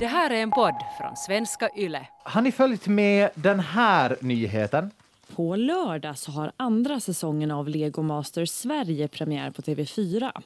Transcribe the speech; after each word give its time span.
Det 0.00 0.06
här 0.06 0.30
är 0.30 0.42
en 0.42 0.50
podd 0.50 0.74
från 0.98 1.16
svenska 1.16 1.70
YLE. 1.76 2.06
Har 2.22 2.42
ni 2.42 2.52
följt 2.52 2.86
med 2.86 3.30
den 3.34 3.60
här 3.60 4.16
nyheten? 4.20 4.90
På 5.36 5.56
lördag 5.56 6.18
så 6.18 6.32
har 6.32 6.52
andra 6.56 7.00
säsongen 7.00 7.50
av 7.50 7.68
Lego 7.68 8.02
Masters 8.02 8.50
Sverige 8.50 9.08
premiär 9.08 9.50
på 9.50 9.62
TV4. 9.62 10.42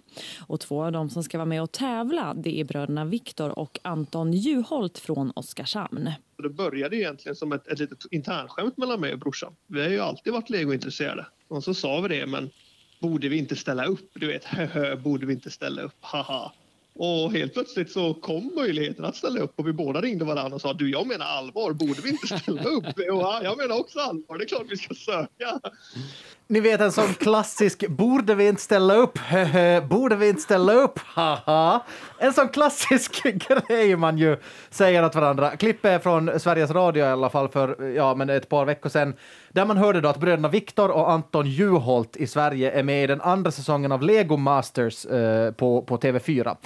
Och 0.46 0.60
två 0.60 0.84
av 0.84 0.92
dem 0.92 1.10
som 1.10 1.22
ska 1.22 1.38
vara 1.38 1.46
med 1.46 1.62
och 1.62 1.72
tävla 1.72 2.34
det 2.34 2.60
är 2.60 2.64
bröderna 2.64 3.04
Viktor 3.04 3.58
och 3.58 3.78
Anton 3.82 4.32
Juholt 4.32 4.98
från 4.98 5.32
Oskarshamn. 5.36 6.10
Det 6.42 6.48
började 6.48 6.96
egentligen 6.96 7.36
som 7.36 7.52
ett, 7.52 7.66
ett 7.66 7.78
litet 7.78 7.98
internskämt 8.10 8.76
mellan 8.76 9.00
mig 9.00 9.12
och 9.12 9.18
brorsan. 9.18 9.52
Vi 9.66 9.82
har 9.82 9.88
ju 9.88 10.00
alltid 10.00 10.32
varit 10.32 10.50
legointresserade. 10.50 11.26
Och 11.48 11.64
så 11.64 11.74
sa 11.74 12.00
vi 12.00 12.08
det, 12.08 12.26
men 12.26 12.50
borde 13.00 13.28
vi 13.28 13.38
inte 13.38 13.56
ställa 13.56 13.84
upp? 13.84 14.10
Du 14.14 14.26
vet, 14.26 14.44
höhö, 14.44 14.96
borde 15.04 15.26
vi 15.26 15.32
inte 15.32 15.50
ställa 15.50 15.82
upp? 15.82 15.96
Haha. 16.00 16.52
Och 17.00 17.32
helt 17.32 17.52
plötsligt 17.52 17.92
så 17.92 18.14
kom 18.14 18.52
möjligheten 18.56 19.04
att 19.04 19.16
ställa 19.16 19.40
upp 19.40 19.58
och 19.58 19.68
vi 19.68 19.72
båda 19.72 20.00
ringde 20.00 20.24
varandra 20.24 20.54
och 20.54 20.60
sa 20.60 20.72
du 20.72 20.90
jag 20.90 21.06
menar 21.06 21.26
allvar, 21.26 21.72
borde 21.72 22.00
vi 22.02 22.10
inte 22.10 22.38
ställa 22.38 22.62
upp? 22.62 22.84
Och 23.12 23.44
jag 23.44 23.58
menar 23.58 23.80
också 23.80 23.98
allvar, 24.00 24.38
det 24.38 24.44
är 24.44 24.48
klart 24.48 24.66
vi 24.68 24.76
ska 24.76 24.94
söka. 24.94 25.60
Ni 26.50 26.60
vet 26.60 26.80
en 26.80 26.92
sån 26.92 27.14
klassisk 27.14 27.88
borde 27.88 28.34
vi 28.34 28.48
inte 28.48 28.62
ställa 28.62 28.94
upp, 28.94 29.18
borde 29.88 30.16
vi 30.16 30.28
inte 30.28 30.42
ställa 30.42 30.72
upp, 30.72 30.98
haha. 30.98 31.84
En 32.18 32.32
sån 32.32 32.48
klassisk 32.48 33.22
grej 33.68 33.96
man 33.96 34.18
ju 34.18 34.36
säger 34.70 35.04
åt 35.04 35.14
varandra. 35.14 35.56
Klippet 35.56 36.02
från 36.02 36.40
Sveriges 36.40 36.70
Radio 36.70 37.04
i 37.04 37.08
alla 37.08 37.30
fall 37.30 37.48
för 37.48 37.88
ja, 37.88 38.14
men 38.14 38.30
ett 38.30 38.48
par 38.48 38.64
veckor 38.64 38.90
sedan, 38.90 39.14
där 39.50 39.66
man 39.66 39.76
hörde 39.76 40.00
då 40.00 40.08
att 40.08 40.20
bröderna 40.20 40.48
Viktor 40.48 40.90
och 40.90 41.10
Anton 41.10 41.46
Juholt 41.46 42.16
i 42.16 42.26
Sverige 42.26 42.70
är 42.70 42.82
med 42.82 43.04
i 43.04 43.06
den 43.06 43.20
andra 43.20 43.50
säsongen 43.50 43.92
av 43.92 44.02
Lego 44.02 44.36
Masters 44.36 45.06
eh, 45.06 45.52
på, 45.52 45.82
på 45.82 45.96
TV4. 45.96 46.56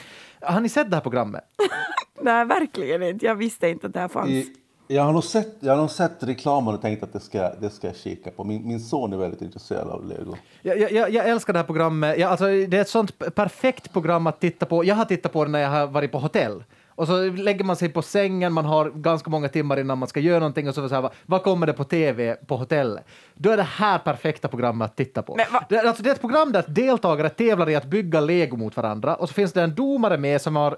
Har 0.41 0.60
ni 0.60 0.69
sett 0.69 0.91
det 0.91 0.96
här 0.96 1.02
programmet? 1.02 1.44
Nej, 2.20 2.44
verkligen 2.44 3.02
inte. 3.02 3.27
Jag 3.27 3.34
visste 3.34 3.69
inte 3.69 3.86
att 3.86 3.94
det 3.94 4.00
här 4.00 4.08
fanns. 4.08 4.30
I, 4.30 4.55
jag, 4.95 5.02
har 5.02 5.12
nog 5.12 5.24
sett, 5.24 5.56
jag 5.60 5.73
har 5.73 5.80
nog 5.80 5.91
sett 5.91 6.23
reklamen 6.23 6.75
och 6.75 6.83
tänkt 6.83 7.03
att 7.03 7.12
det 7.12 7.20
ska, 7.20 7.50
det 7.61 7.70
ska 7.70 7.86
jag 7.86 7.97
kika 7.97 8.30
på. 8.30 8.44
Min, 8.44 8.69
min 8.69 8.80
son 8.80 9.12
är 9.12 9.16
väldigt 9.16 9.42
intresserad 9.42 9.89
av 9.89 10.06
Lego. 10.06 10.36
Jag, 10.62 10.92
jag, 10.92 11.11
jag 11.11 11.28
älskar 11.28 11.53
det 11.53 11.58
här 11.58 11.66
programmet. 11.66 12.19
Jag, 12.19 12.30
alltså, 12.30 12.44
det 12.44 12.75
är 12.77 12.80
ett 12.80 12.89
sånt 12.89 13.34
perfekt 13.34 13.92
program 13.92 14.27
att 14.27 14.41
titta 14.41 14.66
på. 14.66 14.84
Jag 14.84 14.94
har 14.94 15.05
tittat 15.05 15.33
på 15.33 15.44
det 15.44 15.50
när 15.50 15.58
jag 15.58 15.70
har 15.70 15.86
varit 15.86 16.12
på 16.12 16.19
hotell. 16.19 16.64
Och 16.94 17.06
så 17.06 17.22
lägger 17.22 17.64
man 17.64 17.77
sig 17.77 17.89
på 17.89 18.03
sängen, 18.03 18.53
man 18.53 18.64
har 18.64 18.91
ganska 18.91 19.31
många 19.31 19.48
timmar 19.48 19.81
innan 19.81 19.98
man 19.98 20.08
ska 20.08 20.20
göra 20.20 20.39
någonting 20.39 20.69
och 20.69 20.75
så, 20.75 20.89
så 20.89 20.94
här, 20.94 21.11
vad, 21.27 21.42
kommer 21.42 21.66
det 21.66 21.72
på 21.72 21.84
tv 21.84 22.36
på 22.47 22.56
hotellet? 22.56 23.05
Då 23.34 23.50
är 23.50 23.56
det 23.56 23.62
här 23.62 23.98
perfekta 23.98 24.48
programmet 24.48 24.91
att 24.91 24.97
titta 24.97 25.22
på. 25.22 25.36
Det, 25.69 25.78
alltså, 25.81 26.03
det 26.03 26.11
är 26.11 26.14
ett 26.14 26.20
program 26.20 26.53
där 26.53 26.64
deltagare 26.69 27.28
tävlar 27.28 27.70
i 27.70 27.75
att 27.75 27.84
bygga 27.84 28.20
lego 28.20 28.56
mot 28.56 28.77
varandra 28.77 29.14
och 29.14 29.28
så 29.28 29.34
finns 29.34 29.53
det 29.53 29.62
en 29.62 29.75
domare 29.75 30.19
med 30.19 30.41
som 30.41 30.56
har 30.56 30.77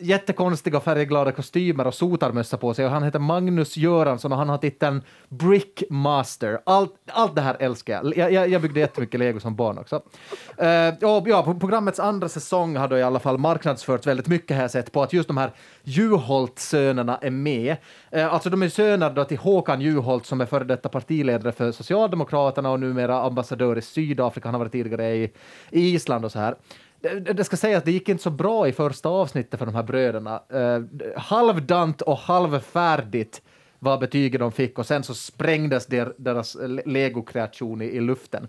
jättekonstiga 0.00 0.80
färgglada 0.80 1.32
kostymer 1.32 1.86
och 1.86 1.94
sotarmössa 1.94 2.56
på 2.56 2.74
sig 2.74 2.84
och 2.84 2.90
han 2.90 3.02
heter 3.02 3.18
Magnus 3.18 3.76
Göransson 3.76 4.32
och 4.32 4.38
han 4.38 4.48
har 4.48 4.58
titeln 4.58 5.02
Brickmaster. 5.28 6.60
Allt, 6.66 6.94
allt 7.06 7.34
det 7.34 7.40
här 7.40 7.56
älskar 7.60 7.94
jag. 7.94 8.16
Jag, 8.16 8.32
jag, 8.32 8.48
jag 8.48 8.62
byggde 8.62 8.80
jättemycket 8.80 9.20
lego 9.20 9.40
som 9.40 9.56
barn 9.56 9.78
också. 9.78 9.96
Uh, 9.96 11.16
och 11.16 11.28
ja, 11.28 11.56
programmets 11.60 12.00
andra 12.00 12.28
säsong 12.28 12.76
har 12.76 12.88
då 12.88 12.98
i 12.98 13.02
alla 13.02 13.18
fall 13.18 13.38
marknadsförts 13.38 14.06
väldigt 14.06 14.26
mycket 14.26 14.56
här 14.56 14.68
sett 14.68 14.92
på 14.92 15.02
att 15.02 15.12
just 15.12 15.28
de 15.28 15.36
här 15.36 15.50
Juholt-sönerna 15.82 17.18
är 17.22 17.30
med. 17.30 17.76
Uh, 18.16 18.34
alltså 18.34 18.50
de 18.50 18.62
är 18.62 18.68
söner 18.68 19.10
då 19.10 19.24
till 19.24 19.38
Håkan 19.38 19.80
Juholt 19.80 20.26
som 20.26 20.40
är 20.40 20.46
före 20.46 20.64
detta 20.64 20.88
partiledare 20.88 21.52
för 21.52 21.72
Socialdemokraterna 21.72 22.70
och 22.70 22.80
numera 22.80 23.22
ambassadör 23.22 23.78
i 23.78 23.82
Sydafrika. 23.82 24.48
Han 24.48 24.54
har 24.54 24.58
varit 24.58 24.72
tidigare 24.72 25.14
i, 25.14 25.30
i 25.70 25.94
Island 25.94 26.24
och 26.24 26.32
så 26.32 26.38
här. 26.38 26.54
Eh, 27.02 27.12
det, 27.16 27.32
det 27.32 27.44
ska 27.44 27.56
sägas, 27.56 27.84
det 27.84 27.92
gick 27.92 28.08
inte 28.08 28.22
så 28.22 28.30
bra 28.30 28.68
i 28.68 28.72
första 28.72 29.08
avsnittet 29.08 29.58
för 29.58 29.66
de 29.66 29.74
här 29.74 29.82
bröderna. 29.82 30.42
Eh, 30.48 30.82
halvdant 31.16 32.02
och 32.02 32.18
halvfärdigt 32.18 33.42
var 33.78 33.98
betyget 33.98 34.40
de 34.40 34.52
fick 34.52 34.78
och 34.78 34.86
sen 34.86 35.02
så 35.02 35.14
sprängdes 35.14 35.86
der, 35.86 36.14
deras 36.16 36.56
legokreation 36.86 37.82
i, 37.82 37.84
i 37.84 38.00
luften. 38.00 38.48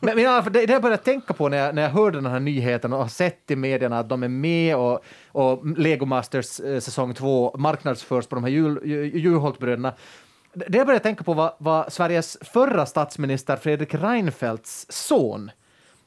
Men, 0.00 0.16
men 0.16 0.52
det, 0.52 0.66
det 0.66 0.72
jag 0.72 0.82
började 0.82 1.02
tänka 1.02 1.34
på 1.34 1.48
när 1.48 1.56
jag, 1.56 1.74
när 1.74 1.82
jag 1.82 1.90
hörde 1.90 2.16
den 2.16 2.26
här 2.26 2.40
nyheten 2.40 2.92
och 2.92 2.98
har 2.98 3.08
sett 3.08 3.50
i 3.50 3.56
medierna 3.56 3.98
att 3.98 4.08
de 4.08 4.22
är 4.22 4.28
med 4.28 4.76
och, 4.76 5.04
och 5.28 5.78
Lego 5.78 6.06
Masters 6.06 6.60
eh, 6.60 6.80
säsong 6.80 7.14
2 7.14 7.56
marknadsförs 7.58 8.26
på 8.26 8.34
de 8.34 8.44
här 8.44 8.50
Jul- 8.50 8.86
Juholt-bröderna. 9.14 9.92
Det 10.54 10.64
det 10.68 10.78
jag 10.78 10.86
började 10.86 11.02
tänka 11.02 11.24
på 11.24 11.34
var, 11.34 11.54
var 11.58 11.90
Sveriges 11.90 12.38
förra 12.40 12.86
statsminister 12.86 13.56
Fredrik 13.56 13.94
Reinfeldts 13.94 14.86
son. 14.88 15.50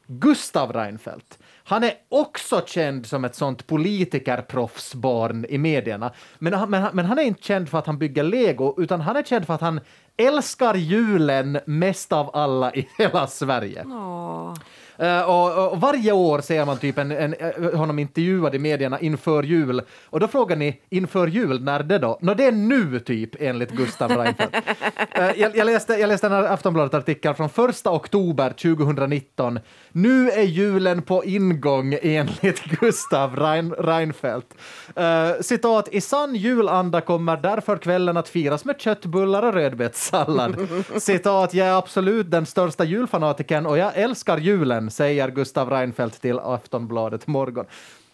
Gustav 0.07 0.73
Reinfeldt. 0.73 1.39
Han 1.69 1.83
är 1.83 1.93
också 2.09 2.61
känd 2.65 3.05
som 3.05 3.25
ett 3.25 3.35
sånt 3.35 3.67
politikerproffsbarn 3.67 5.45
i 5.49 5.57
medierna. 5.57 6.11
Men 6.39 6.53
han, 6.53 6.69
men, 6.69 6.81
han- 6.81 6.95
men 6.95 7.05
han 7.05 7.19
är 7.19 7.23
inte 7.23 7.43
känd 7.43 7.69
för 7.69 7.77
att 7.79 7.85
han 7.87 7.97
bygger 7.97 8.23
lego, 8.23 8.75
utan 8.81 9.01
han 9.01 9.15
är 9.15 9.23
känd 9.23 9.45
för 9.45 9.53
att 9.53 9.61
han 9.61 9.79
älskar 10.17 10.75
julen 10.75 11.59
mest 11.65 12.13
av 12.13 12.35
alla 12.35 12.73
i 12.73 12.87
hela 12.97 13.27
Sverige. 13.27 13.83
Åh. 13.85 14.53
Eh, 14.99 15.21
och, 15.21 15.71
och 15.71 15.81
varje 15.81 16.11
år 16.11 16.41
ser 16.41 16.65
man 16.65 16.77
typ 16.77 16.97
en, 16.97 17.11
en, 17.11 17.33
eh, 17.33 17.77
honom 17.79 17.99
intervjuad 17.99 18.55
i 18.55 18.59
medierna 18.59 18.99
inför 18.99 19.43
jul. 19.43 19.81
Och 20.05 20.19
då 20.19 20.27
frågar 20.27 20.55
ni, 20.55 20.81
inför 20.89 21.27
jul, 21.27 21.63
när 21.63 21.83
det 21.83 21.97
då? 21.97 22.17
Nå, 22.21 22.33
det 22.33 22.45
är 22.45 22.51
nu 22.51 22.99
typ, 22.99 23.29
enligt 23.39 23.71
Gustav 23.71 24.11
Reinfeldt. 24.11 24.55
Eh, 25.11 25.31
jag, 25.37 25.57
jag, 25.57 25.65
läste, 25.65 25.93
jag 25.93 26.07
läste 26.07 26.27
en 26.27 26.33
Aftonbladet-artikel 26.33 27.33
från 27.33 27.69
1 27.69 27.87
oktober 27.87 28.49
2019. 28.49 29.59
Nu 29.91 30.31
är 30.31 30.43
julen 30.43 31.01
på 31.01 31.25
ingång, 31.25 31.97
enligt 32.01 32.63
Gustav 32.79 33.35
Rein, 33.35 33.73
Reinfeldt. 33.73 34.47
Eh, 34.95 35.31
citat, 35.41 35.89
i 35.91 36.01
sann 36.01 36.35
julanda 36.35 37.01
kommer 37.01 37.37
därför 37.37 37.77
kvällen 37.77 38.17
att 38.17 38.29
firas 38.29 38.65
med 38.65 38.81
köttbullar 38.81 39.43
och 39.43 39.53
rödbetssallad. 39.53 40.67
citat, 40.97 41.53
jag 41.53 41.67
är 41.67 41.77
absolut 41.77 42.31
den 42.31 42.45
största 42.45 42.83
julfanatikern 42.83 43.65
och 43.65 43.77
jag 43.77 43.91
älskar 43.95 44.37
julen, 44.37 44.86
säger 44.89 45.27
Gustav 45.31 45.69
Reinfeldt 45.69 46.21
till 46.21 46.39
Aftonbladet 46.39 47.27
Morgon. 47.27 47.65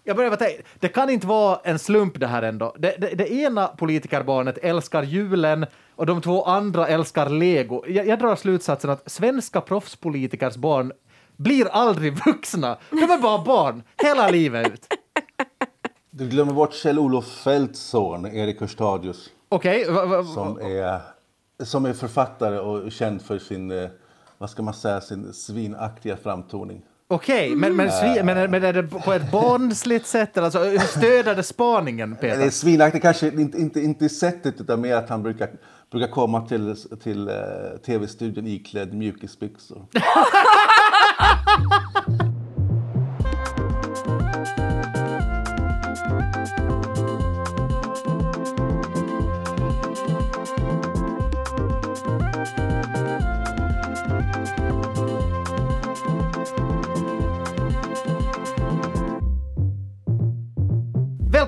Jag 0.04 0.16
börjar 0.16 0.36
tänka, 0.36 0.64
det 0.80 0.88
kan 0.88 1.10
inte 1.10 1.28
vara 1.28 1.60
en 1.64 1.80
slump 1.80 2.20
det 2.20 2.28
här 2.28 2.42
ändå. 2.42 2.76
Det, 2.80 2.96
det, 2.98 3.08
det 3.16 3.32
ena 3.34 3.68
politikerbarnet 3.68 4.58
älskar 4.58 5.04
julen 5.04 5.66
och 5.96 6.06
de 6.06 6.22
två 6.22 6.44
andra 6.44 6.88
älskar 6.88 7.30
lego. 7.30 7.84
Jag, 7.88 8.08
jag 8.08 8.20
drar 8.20 8.36
slutsatsen 8.36 8.90
att 8.90 9.12
svenska 9.12 9.62
proffspolitikers 9.62 10.56
barn 10.56 10.92
blir 11.36 11.68
aldrig 11.68 12.26
vuxna. 12.26 12.78
De 12.90 12.98
är 13.04 13.22
bara 13.22 13.44
barn 13.44 13.84
hela 14.04 14.30
livet 14.30 14.68
ut. 14.74 14.88
Du 16.10 16.30
glömmer 16.30 16.54
bort 16.54 16.74
Kjell-Olof 16.74 17.26
Feldts 17.44 17.80
son, 17.80 18.26
Erik 18.26 18.60
Hörstadius, 18.60 19.30
Okej, 19.50 19.92
va- 19.92 20.24
som 20.24 20.58
är, 20.62 21.00
som 21.64 21.86
är 21.86 21.94
författare 21.94 22.60
och 22.60 22.92
känd 22.92 23.22
för 23.22 23.40
sin, 23.40 23.72
eh, 23.72 23.90
vad 24.44 24.50
ska 24.50 24.62
man 24.64 24.74
säga, 24.74 25.02
sin 25.02 25.34
svinaktiga 25.34 26.18
framtoning. 26.18 26.82
okej, 27.08 27.56
men, 27.56 27.76
men, 27.76 27.90
svi- 27.90 28.24
men, 28.24 28.38
är- 28.38 28.48
men 28.48 28.64
är 28.64 28.74
det 28.74 28.84
på 28.84 29.14
ett 29.14 29.32
barnsligt 29.32 30.08
sätt? 30.08 30.38
Alltså, 30.38 30.60
hur 30.64 30.80
stöder 30.80 31.36
det 31.36 31.44
spaningen, 31.44 32.18
Det 32.22 32.28
är 32.30 32.38
Peter? 32.38 32.50
svinaktigt, 32.50 33.02
kanske 33.04 33.28
inte, 33.28 33.58
inte, 33.58 33.80
inte 33.82 34.06
i 34.06 34.10
sättet 34.10 34.62
utan 34.62 34.82
mer 34.82 34.96
att 34.96 35.10
han 35.10 35.24
brukar, 35.24 35.50
brukar 35.92 36.08
komma 36.08 36.48
till, 36.48 36.76
till 37.04 37.28
eh, 37.28 37.34
tv-studion 37.86 38.48
iklädd 38.48 38.94
mjukisbyxor. 38.94 39.86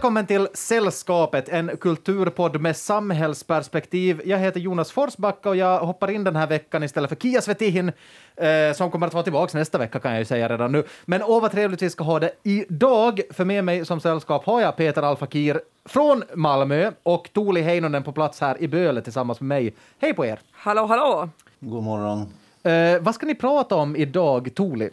Välkommen 0.05 0.25
till 0.25 0.47
Sällskapet, 0.53 1.49
en 1.49 1.77
kulturpodd 1.77 2.61
med 2.61 2.77
samhällsperspektiv. 2.77 4.21
Jag 4.25 4.37
heter 4.37 4.59
Jonas 4.59 4.91
Forsbacka 4.91 5.49
och 5.49 5.55
jag 5.55 5.79
hoppar 5.79 6.11
in 6.11 6.23
den 6.23 6.35
här 6.35 6.47
veckan 6.47 6.83
istället 6.83 7.09
för 7.09 7.15
Kia 7.15 7.41
Svetihin, 7.41 7.91
eh, 8.35 8.73
som 8.75 8.91
kommer 8.91 9.07
att 9.07 9.13
vara 9.13 9.23
tillbaka 9.23 9.57
nästa 9.57 9.77
vecka 9.77 9.99
kan 9.99 10.11
jag 10.11 10.19
ju 10.19 10.25
säga 10.25 10.49
redan 10.49 10.71
nu. 10.71 10.83
Men 11.05 11.23
åh 11.23 11.41
vad 11.41 11.51
trevligt 11.51 11.81
vi 11.81 11.89
ska 11.89 12.03
ha 12.03 12.19
det 12.19 12.31
idag. 12.43 13.21
För 13.29 13.45
med 13.45 13.63
mig 13.63 13.85
som 13.85 13.99
sällskap 13.99 14.45
har 14.45 14.61
jag 14.61 14.75
Peter 14.75 15.01
Alfakir 15.01 15.61
från 15.85 16.23
Malmö 16.33 16.91
och 17.03 17.29
Tuuli 17.33 17.61
Heinonen 17.61 18.03
på 18.03 18.11
plats 18.11 18.41
här 18.41 18.61
i 18.61 18.67
Böle 18.67 19.01
tillsammans 19.01 19.41
med 19.41 19.47
mig. 19.47 19.75
Hej 19.99 20.13
på 20.13 20.25
er! 20.25 20.39
Hallå, 20.51 20.85
hallå! 20.85 21.29
God 21.59 21.83
morgon. 21.83 22.33
Eh, 22.63 23.01
vad 23.01 23.15
ska 23.15 23.25
ni 23.25 23.35
prata 23.35 23.75
om 23.75 23.95
idag, 23.95 24.55
Tuuli? 24.55 24.89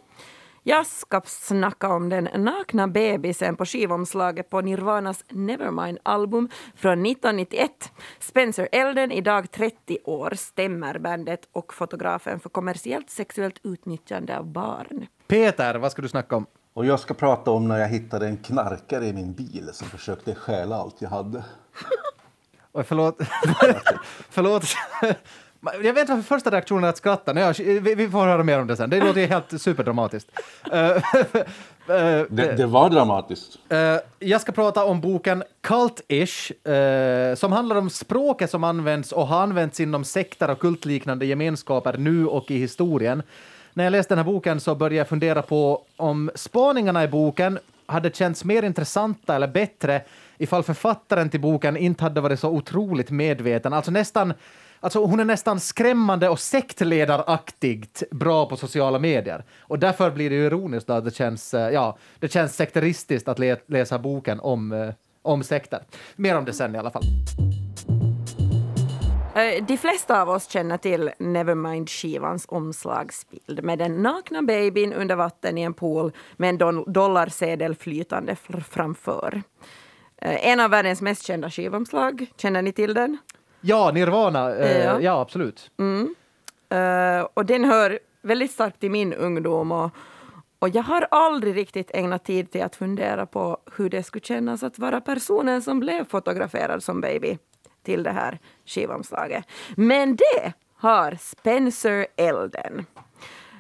Jag 0.65 0.87
ska 0.87 1.21
snacka 1.25 1.89
om 1.89 2.09
den 2.09 2.29
nakna 2.35 2.89
bebisen 2.89 3.57
på 3.57 3.65
skivomslaget 3.67 4.51
på 4.51 4.61
Nirvanas 4.61 5.25
Nevermind-album 5.29 6.49
från 6.75 7.07
1991. 7.07 7.71
Spencer 8.21 8.69
Elden, 8.73 9.13
idag 9.13 9.51
30 9.51 9.99
år, 10.05 10.33
stämmer 10.37 10.99
bandet 10.99 11.49
och 11.53 11.75
fotografen 11.75 12.41
för 12.41 12.49
kommersiellt 12.49 13.11
sexuellt 13.11 13.61
utnyttjande 13.63 14.39
av 14.39 14.47
barn. 14.47 15.07
Peter, 15.27 15.75
vad 15.75 15.93
ska 15.93 16.03
du 16.03 16.09
snacka 16.09 16.37
om? 16.37 16.47
Och 16.73 16.87
jag 16.87 17.01
ska 17.01 17.15
prata 17.15 17.51
om 17.51 17.69
när 17.69 17.79
jag 17.79 17.89
hittade 17.89 18.27
en 18.27 18.37
knarkare 18.37 19.07
i 19.07 19.13
min 19.13 19.33
bil 19.33 19.71
som 19.73 19.89
försökte 19.89 20.35
stjäla 20.35 20.77
allt 20.77 21.03
jag 21.03 21.11
hade. 21.11 21.45
Oj, 22.73 22.85
förlåt. 22.85 23.19
förlåt. 24.31 24.65
Jag 25.65 25.93
vet 25.93 25.99
inte 25.99 26.13
varför 26.13 26.23
första 26.23 26.51
reaktionen 26.51 26.85
är 26.85 26.89
att 26.89 26.97
skratta. 26.97 27.33
Nej, 27.33 27.53
vi, 27.59 27.95
vi 27.95 28.09
får 28.09 28.27
höra 28.27 28.43
mer 28.43 28.61
om 28.61 28.67
det 28.67 28.77
sen. 28.77 28.91
Det 28.91 29.01
låter 29.01 29.21
ju 29.21 29.27
helt 29.27 29.63
superdramatiskt. 29.63 30.31
Eh, 30.73 30.81
eh, 30.91 31.01
Det, 32.29 32.57
det 32.57 32.67
var 32.67 32.91
dramatiskt. 32.91 33.59
Eh, 33.69 33.97
jag 34.19 34.41
ska 34.41 34.53
prata 34.53 34.85
om 34.85 35.01
boken 35.01 35.43
Cult-ish, 35.63 37.35
som 37.35 37.53
handlar 37.53 37.77
om 37.77 37.91
språket 37.91 38.51
som 38.51 38.65
används 38.65 39.13
och 39.13 39.27
har 39.27 39.43
använts 39.43 39.81
inom 39.81 40.05
sekter 40.05 40.51
och 40.51 40.59
kultliknande 40.59 41.27
gemenskaper 41.27 41.97
nu 41.99 42.27
och 42.27 42.51
i 42.51 42.59
historien. 42.59 43.23
När 43.73 43.85
jag 43.85 43.91
läste 43.91 44.15
den 44.15 44.25
här 44.25 44.33
boken 44.33 44.61
så 44.61 44.75
började 44.75 44.97
jag 44.97 45.09
fundera 45.09 45.43
på 45.43 45.83
om 45.97 46.31
spaningarna 46.35 47.05
i 47.05 47.09
boken 47.09 47.59
hade 47.87 48.11
känts 48.11 48.45
mer 48.45 48.63
intressanta 48.63 49.37
eller 49.37 49.49
bättre 49.49 50.03
ifall 50.39 50.63
författaren 50.63 51.31
till 51.31 51.41
boken 51.41 51.77
inte 51.77 52.05
hade 52.05 52.21
varit 52.21 52.41
så 52.41 52.49
otroligt 52.49 53.11
medveten, 53.11 53.73
alltså 53.73 53.91
nästan 53.91 54.35
Alltså 54.85 55.05
hon 55.05 55.21
är 55.21 55.25
nästan 55.25 55.61
skrämmande 55.61 56.29
och 56.29 56.41
sektledaraktigt 56.41 58.03
bra 58.11 58.47
på 58.47 58.57
sociala 58.57 58.99
medier. 58.99 59.45
Och 59.61 59.79
därför 59.79 60.11
blir 60.11 60.31
det 60.31 60.37
ju 60.37 60.47
ironiskt 60.47 60.87
då 60.87 60.93
att 60.93 61.05
det 61.05 61.15
känns, 61.15 61.55
eh, 61.55 61.71
ja, 61.71 61.99
det 62.19 62.33
känns 62.33 62.57
sekteristiskt 62.57 63.29
att 63.29 63.39
le 63.39 63.57
läsa 63.67 63.99
boken 63.99 64.41
om, 64.41 64.73
eh, 64.73 64.95
om 65.23 65.43
sekter. 65.43 65.83
Mer 66.17 66.39
om 66.39 66.45
det 66.45 66.53
sen 66.53 66.75
i 66.75 66.79
alla 66.79 66.91
fall. 66.91 67.03
Eh, 69.35 69.65
de 69.65 69.77
flesta 69.77 70.23
av 70.23 70.31
oss 70.31 70.49
känner 70.49 70.77
till 70.77 71.11
Nevermind-skivans 71.19 72.47
omslagsbild 72.49 73.65
med 73.65 73.79
den 73.79 74.03
nakna 74.03 74.43
babyn 74.43 74.93
under 74.93 75.17
vatten 75.17 75.59
i 75.59 75.63
en 75.63 75.75
pool 75.75 76.13
med 76.37 76.63
en 76.63 76.85
dollarsedel 76.87 77.75
flytande 77.75 78.37
framför. 78.71 79.43
En 80.19 80.61
av 80.61 80.71
världens 80.71 81.03
mest 81.03 81.27
kända 81.27 81.51
skivomslag. 81.51 82.27
Känner 82.37 82.63
ni 82.63 82.73
till 82.73 82.95
den? 82.95 83.19
Ja, 83.63 83.91
Nirvana, 83.95 84.55
eh, 84.55 84.85
Ja. 84.85 85.01
ja 85.01 85.21
absolut. 85.21 85.71
Eh, 86.71 87.27
och 87.35 87.47
den 87.47 87.65
hör 87.65 87.99
väldigt 88.23 88.51
starkt 88.51 88.81
till 88.81 88.91
min 88.91 89.13
ungdom. 89.13 89.73
Och, 89.73 89.91
och 90.59 90.69
jag 90.69 90.83
har 90.83 91.07
aldrig 91.11 91.57
riktigt 91.57 91.91
ägnat 91.95 92.25
tid 92.25 92.51
till 92.51 92.63
att 92.63 92.77
fundera 92.77 93.27
på 93.27 93.59
hur 93.77 93.91
det 93.91 94.03
skulle 94.03 94.23
kännas 94.25 94.63
att 94.63 94.79
vara 94.79 95.01
personen 95.01 95.63
som 95.63 95.81
blev 95.81 96.09
fotograferad 96.09 96.83
som 96.83 97.01
baby 97.01 97.39
till 97.83 98.03
det 98.03 98.11
här 98.11 98.39
skivomslaget. 98.67 99.45
Men 99.77 100.17
det 100.17 100.53
har 100.77 101.17
Spencer 101.21 102.07
Elden. 102.17 102.87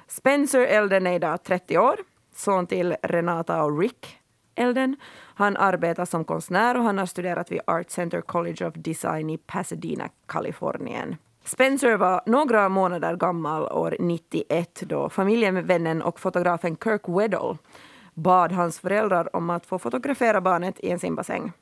Spencer 0.08 0.60
Elden 0.60 1.06
är 1.06 1.12
idag 1.12 1.43
30 1.43 1.78
år, 1.78 1.96
son 2.34 2.66
till 2.66 2.96
Renata 3.02 3.62
och 3.62 3.78
Rick 3.81 4.19
Elden. 4.54 4.96
Han 5.34 5.56
arbetar 5.56 6.04
som 6.04 6.25
konstnär 6.25 6.76
och 6.76 6.84
han 6.84 6.99
har 6.99 7.06
studerat 7.06 7.52
vid 7.52 7.60
Art 7.66 7.90
Center 7.90 8.20
College 8.20 8.66
of 8.66 8.75
Design 8.75 9.31
i 9.31 9.38
Pasadena, 9.38 10.08
Kalifornien. 10.26 11.16
Spencer 11.44 11.96
var 11.96 12.22
några 12.26 12.69
månader 12.69 13.16
gammal 13.16 13.62
år 13.62 13.96
91 14.00 14.82
då 14.87 15.08
familjevännen 15.08 16.02
och 16.02 16.20
fotografen 16.20 16.76
Kirk 16.76 17.08
Weddle 17.08 17.56
bad 18.14 18.52
hans 18.52 18.81
föräldrar 18.81 19.37
om 19.37 19.50
att 19.50 19.66
få 19.66 19.78
fotografera 19.78 20.40
barnet 20.40 20.81
i 20.81 20.90
en 20.90 20.99
simbassäng. 20.99 21.52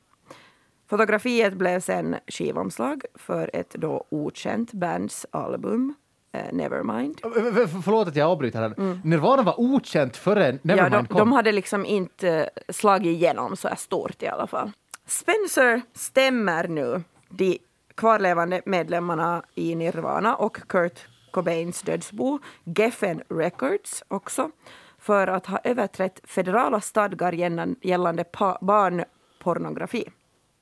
Fotografiet 0.89 1.53
blev 1.53 1.79
sen 1.79 2.15
skivomslag 2.27 3.03
för 3.15 3.49
ett 3.53 3.69
då 3.73 4.05
okänt 4.09 4.73
bands 4.73 5.25
album, 5.31 5.93
eh, 6.31 6.41
Nevermind. 6.53 7.19
Eh, 7.23 7.67
Förlåt 7.83 8.07
att 8.07 8.15
jag 8.15 8.29
avbryter 8.29 8.61
här. 8.61 8.73
Nirvana 9.07 9.43
var 9.43 9.59
okänt 9.59 10.17
före 10.17 10.45
Ja, 10.51 10.57
Nevermind 10.61 10.93
de, 11.03 11.07
kom. 11.07 11.17
de 11.17 11.31
hade 11.31 11.51
liksom 11.51 11.85
inte 11.85 12.29
eh, 12.29 12.73
slagit 12.73 13.07
igenom 13.15 13.55
så 13.55 13.67
här 13.67 13.75
stort 13.75 14.23
i 14.23 14.27
alla 14.27 14.47
fall. 14.47 14.71
Spencer 15.07 15.81
stämmer 15.93 16.67
nu 16.67 17.03
de 17.29 17.57
kvarlevande 17.95 18.61
medlemmarna 18.65 19.43
i 19.55 19.75
Nirvana 19.75 20.35
och 20.35 20.57
Kurt 20.67 20.99
Cobains 21.31 21.81
dödsbo, 21.81 22.39
Geffen 22.63 23.21
Records 23.29 24.03
också, 24.07 24.51
för 24.99 25.27
att 25.27 25.45
ha 25.45 25.59
överträtt 25.63 26.19
federala 26.23 26.81
stadgar 26.81 27.31
gällan- 27.31 27.75
gällande 27.81 28.25
barnpornografi. 28.61 30.09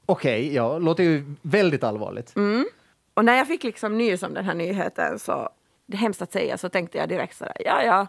Okej, 0.05 0.53
ja, 0.55 0.77
låter 0.79 1.03
ju 1.03 1.35
väldigt 1.41 1.83
allvarligt. 1.83 2.35
Mm. 2.35 2.65
Och 3.13 3.25
när 3.25 3.37
jag 3.37 3.47
fick 3.47 3.63
liksom 3.63 3.97
nys 3.97 4.23
om 4.23 4.33
den 4.33 4.45
här 4.45 4.53
nyheten 4.53 5.19
så, 5.19 5.49
det 5.89 5.97
är 5.97 5.99
hemskt 5.99 6.21
att 6.21 6.31
säga, 6.31 6.57
så 6.57 6.69
tänkte 6.69 6.97
jag 6.97 7.09
direkt 7.09 7.37
sådär, 7.37 7.57
ja 7.59 7.83
ja, 7.83 8.07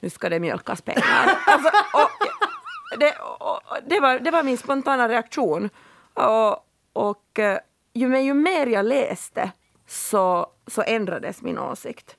nu 0.00 0.10
ska 0.10 0.28
det 0.28 0.40
mjölkas 0.40 0.82
pengar. 0.82 1.02
alltså, 1.46 1.68
och, 1.92 2.10
det, 2.98 3.14
och, 3.38 3.60
det, 3.86 4.00
var, 4.00 4.18
det 4.18 4.30
var 4.30 4.42
min 4.42 4.58
spontana 4.58 5.08
reaktion. 5.08 5.70
Och, 6.14 6.66
och 6.92 7.38
eh, 7.38 7.58
ju, 7.94 8.08
men 8.08 8.24
ju 8.24 8.34
mer 8.34 8.66
jag 8.66 8.86
läste 8.86 9.50
så, 9.86 10.46
så 10.66 10.82
ändrades 10.82 11.42
min 11.42 11.58
åsikt. 11.58 12.16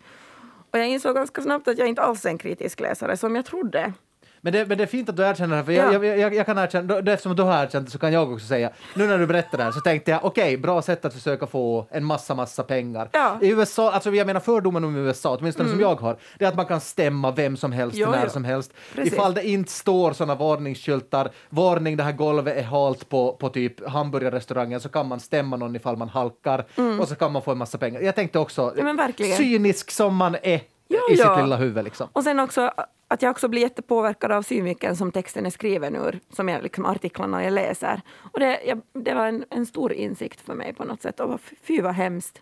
Och 0.72 0.80
jag 0.80 0.88
insåg 0.88 1.16
ganska 1.16 1.42
snabbt 1.42 1.68
att 1.68 1.78
jag 1.78 1.88
inte 1.88 2.02
alls 2.02 2.26
är 2.26 2.30
en 2.30 2.38
kritisk 2.38 2.80
läsare 2.80 3.18
som 3.18 3.36
jag 3.36 3.46
trodde. 3.46 3.94
Men 4.42 4.54
det, 4.54 4.66
men 4.66 4.78
det 4.78 4.84
är 4.84 4.88
fint 4.88 5.10
att 5.10 5.18
du 5.18 5.24
erkänner 5.24 5.50
det 5.50 5.56
här, 5.56 5.64
för 5.64 5.72
Ja. 5.72 5.94
jag, 5.94 6.06
jag, 6.06 6.18
jag, 6.20 6.36
jag 6.36 6.46
kan 6.46 6.58
erkänna, 6.58 7.02
då- 7.02 7.12
eftersom 7.12 7.36
du 7.36 7.44
har 7.44 7.64
erkänt 7.64 7.86
det 7.86 7.92
så 7.92 8.00
kan 8.00 8.14
jag 8.14 8.34
också 8.34 8.46
säga, 8.48 8.70
nu 8.96 9.08
när 9.08 9.18
du 9.18 9.28
berättar 9.28 9.58
det 9.58 9.64
här 9.64 9.72
så 9.72 9.80
tänkte 9.80 10.12
jag, 10.12 10.26
okej, 10.26 10.58
bra 10.58 10.82
sätt 10.82 11.06
att 11.06 11.14
försöka 11.14 11.48
få 11.48 11.88
en 11.92 12.06
massa, 12.06 12.36
massa 12.36 12.64
pengar. 12.64 13.10
Ja. 13.12 13.38
I 13.42 13.50
USA, 13.50 13.92
alltså 13.92 14.12
jag 14.12 14.28
menar 14.28 14.40
fördomen 14.40 14.84
om 14.84 14.96
USA, 14.96 15.38
åtminstone 15.40 15.70
som 15.70 15.80
jag 15.80 15.96
har, 16.02 16.18
det 16.38 16.46
är 16.46 16.50
att 16.50 16.56
man 16.56 16.66
kan 16.66 16.82
stämma 16.82 17.32
vem 17.32 17.58
som 17.58 17.72
helst 17.72 17.96
Mm. 17.98 18.08
Jo, 18.10 18.16
när 18.16 18.24
jo. 18.24 18.30
som 18.30 18.44
helst. 18.44 18.74
Precis. 18.96 19.14
Ifall 19.14 19.34
det 19.34 19.48
inte 19.48 19.72
står 19.72 20.14
sådana 20.14 20.36
varningsskyltar, 20.36 21.30
varning 21.50 21.98
det 21.98 22.04
här 22.04 22.12
golvet 22.12 22.58
är 22.58 22.64
halt 22.64 23.10
på, 23.10 23.34
på 23.34 23.50
typ 23.50 23.88
hamburgerrestaurangen, 23.90 24.80
så 24.80 24.90
kan 24.90 25.08
man 25.08 25.20
stämma 25.20 25.58
någon 25.58 25.76
ifall 25.76 25.98
man 25.98 26.10
halkar 26.10 26.66
och 27.02 27.08
så 27.08 27.16
kan 27.16 27.32
man 27.32 27.42
få 27.42 27.52
en 27.52 27.58
massa 27.58 27.78
pengar. 27.78 28.02
Jag 28.02 28.16
tänkte 28.16 28.40
också, 28.40 28.74
Mm. 28.80 29.00
Ja, 29.18 29.36
cynisk 29.38 29.92
som 29.92 30.16
man 30.16 30.36
är 30.44 30.62
Ja, 30.88 31.00
i 31.12 31.16
ja. 31.16 31.36
sitt 31.36 31.44
lilla 31.44 31.56
huvud 31.56 31.84
liksom. 31.84 32.08
Och 32.14 32.24
sen 32.24 32.40
också 32.40 32.72
att 33.12 33.22
jag 33.22 33.32
också 33.32 33.48
blir 33.48 33.62
jättepåverkad 33.62 34.32
av 34.32 34.42
synvinkeln 34.42 34.96
som 34.96 35.12
texten 35.12 35.46
är 35.46 35.50
skriven 35.50 35.96
ur, 35.96 36.20
som 36.30 36.50
jag, 36.50 36.64
liksom 36.64 36.86
artiklarna 36.86 37.44
jag 37.44 37.54
läser. 37.54 38.02
Och 38.34 38.40
det, 38.40 38.60
jag, 38.66 38.82
det 38.94 39.14
var 39.14 39.28
en, 39.28 39.46
en 39.50 39.66
stor 39.66 39.94
insikt 39.94 40.42
för 40.42 40.54
mig 40.54 40.74
på 40.74 40.84
något 40.84 41.02
sätt. 41.02 41.20
Och 41.20 41.42
fy- 41.42 41.82
vad 41.82 41.94
hemskt. 41.94 42.42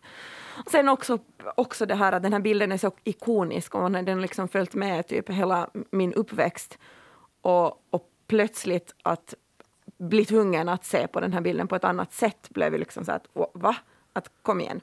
Och 0.65 0.71
sen 0.71 0.89
också, 0.89 1.19
också 1.55 1.85
det 1.85 1.95
här 1.95 2.11
att 2.11 2.23
den 2.23 2.33
här 2.33 2.39
bilden 2.39 2.71
är 2.71 2.77
så 2.77 2.91
ikonisk 3.03 3.75
och 3.75 3.91
den 3.91 4.07
har 4.07 4.15
liksom 4.21 4.47
följt 4.47 4.73
med 4.73 5.07
typ 5.07 5.29
hela 5.29 5.69
min 5.91 6.13
uppväxt. 6.13 6.77
Och, 7.41 7.67
och 7.89 8.09
plötsligt 8.27 8.95
att 9.03 9.33
bli 9.97 10.25
tvungen 10.25 10.69
att 10.69 10.85
se 10.85 11.07
på 11.07 11.19
den 11.19 11.33
här 11.33 11.41
bilden 11.41 11.67
på 11.67 11.75
ett 11.75 11.83
annat 11.83 12.13
sätt 12.13 12.49
blev 12.49 12.73
ju 12.73 12.79
liksom 12.79 13.05
så 13.05 13.11
att, 13.11 13.27
"Åh, 13.33 13.47
va? 13.53 13.75
Att 14.13 14.29
kom 14.41 14.61
igen. 14.61 14.81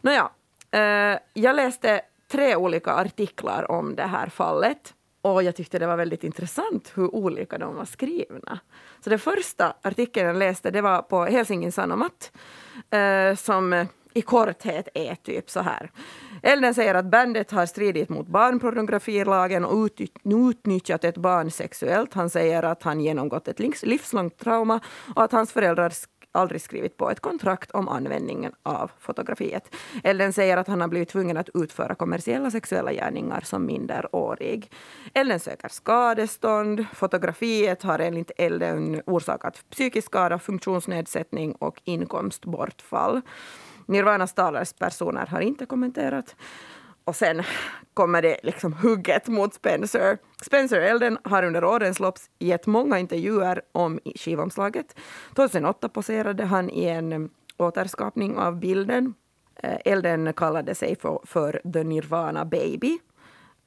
Nåja, 0.00 0.30
eh, 0.70 1.18
jag 1.34 1.56
läste 1.56 2.00
tre 2.28 2.56
olika 2.56 2.92
artiklar 2.92 3.70
om 3.70 3.94
det 3.96 4.02
här 4.06 4.26
fallet. 4.28 4.94
Och 5.24 5.42
jag 5.42 5.56
tyckte 5.56 5.78
det 5.78 5.86
var 5.86 5.96
väldigt 5.96 6.24
intressant 6.24 6.92
hur 6.94 7.14
olika 7.14 7.58
de 7.58 7.74
var 7.74 7.84
skrivna. 7.84 8.58
Så 9.00 9.10
den 9.10 9.18
första 9.18 9.74
artikeln 9.82 10.26
jag 10.26 10.36
läste 10.36 10.70
det 10.70 10.80
var 10.80 11.02
på 11.02 11.24
Helsingin 11.24 11.72
Sanomat 11.72 12.32
eh, 12.90 13.34
som 13.36 13.86
i 14.14 14.22
korthet 14.22 14.88
är 14.94 15.14
typ 15.14 15.50
så 15.50 15.60
här. 15.60 15.90
Elden 16.42 16.74
säger 16.74 16.94
att 16.94 17.04
bandet 17.04 17.50
har 17.50 17.66
stridit 17.66 18.08
mot 18.08 18.26
barnpornografilagen 18.26 19.64
och 19.64 19.88
utnyttjat 20.24 21.04
ett 21.04 21.16
barn 21.16 21.50
sexuellt. 21.50 22.14
Han 22.14 22.30
säger 22.30 22.62
att 22.62 22.82
han 22.82 23.00
genomgått 23.00 23.48
ett 23.48 23.82
livslångt 23.82 24.38
trauma 24.38 24.80
och 25.14 25.22
att 25.22 25.32
hans 25.32 25.52
föräldrar 25.52 25.92
aldrig 26.34 26.60
skrivit 26.60 26.96
på 26.96 27.10
ett 27.10 27.20
kontrakt 27.20 27.70
om 27.70 27.88
användningen 27.88 28.52
av 28.62 28.90
fotografiet. 28.98 29.74
Elden 30.02 30.32
säger 30.32 30.56
att 30.56 30.68
han 30.68 30.80
har 30.80 30.88
blivit 30.88 31.08
tvungen 31.08 31.36
att 31.36 31.48
utföra 31.54 31.94
kommersiella 31.94 32.50
sexuella 32.50 32.92
gärningar 32.92 33.40
som 33.40 33.66
minderårig. 33.66 34.70
Elden 35.14 35.40
söker 35.40 35.68
skadestånd. 35.68 36.86
Fotografiet 36.94 37.82
har 37.82 37.98
enligt 37.98 38.30
Elden 38.36 39.02
orsakat 39.06 39.64
psykisk 39.70 40.06
skada, 40.06 40.38
funktionsnedsättning 40.38 41.52
och 41.52 41.80
inkomstbortfall. 41.84 43.20
Nirvanas 43.86 44.34
talespersoner 44.34 45.26
har 45.26 45.40
inte 45.40 45.66
kommenterat. 45.66 46.36
Och 47.04 47.16
sen 47.16 47.42
kommer 47.94 48.22
det 48.22 48.36
liksom 48.42 48.72
hugget 48.72 49.28
mot 49.28 49.54
Spencer. 49.54 50.18
Spencer 50.42 50.80
Elden 50.80 51.18
har 51.24 51.42
under 51.42 51.64
årens 51.64 52.00
lopp 52.00 52.18
gett 52.38 52.66
många 52.66 52.98
intervjuer 52.98 53.62
om 53.72 53.98
skivomslaget. 54.16 54.96
2008 55.34 55.88
poserade 55.88 56.44
han 56.44 56.70
i 56.70 56.84
en 56.84 57.12
um, 57.12 57.30
återskapning 57.56 58.38
av 58.38 58.56
bilden. 58.56 59.14
Eh, 59.62 59.76
Elden 59.84 60.32
kallade 60.32 60.74
sig 60.74 60.96
för, 61.00 61.18
för 61.24 61.60
The 61.72 61.84
Nirvana 61.84 62.44
Baby. 62.44 62.98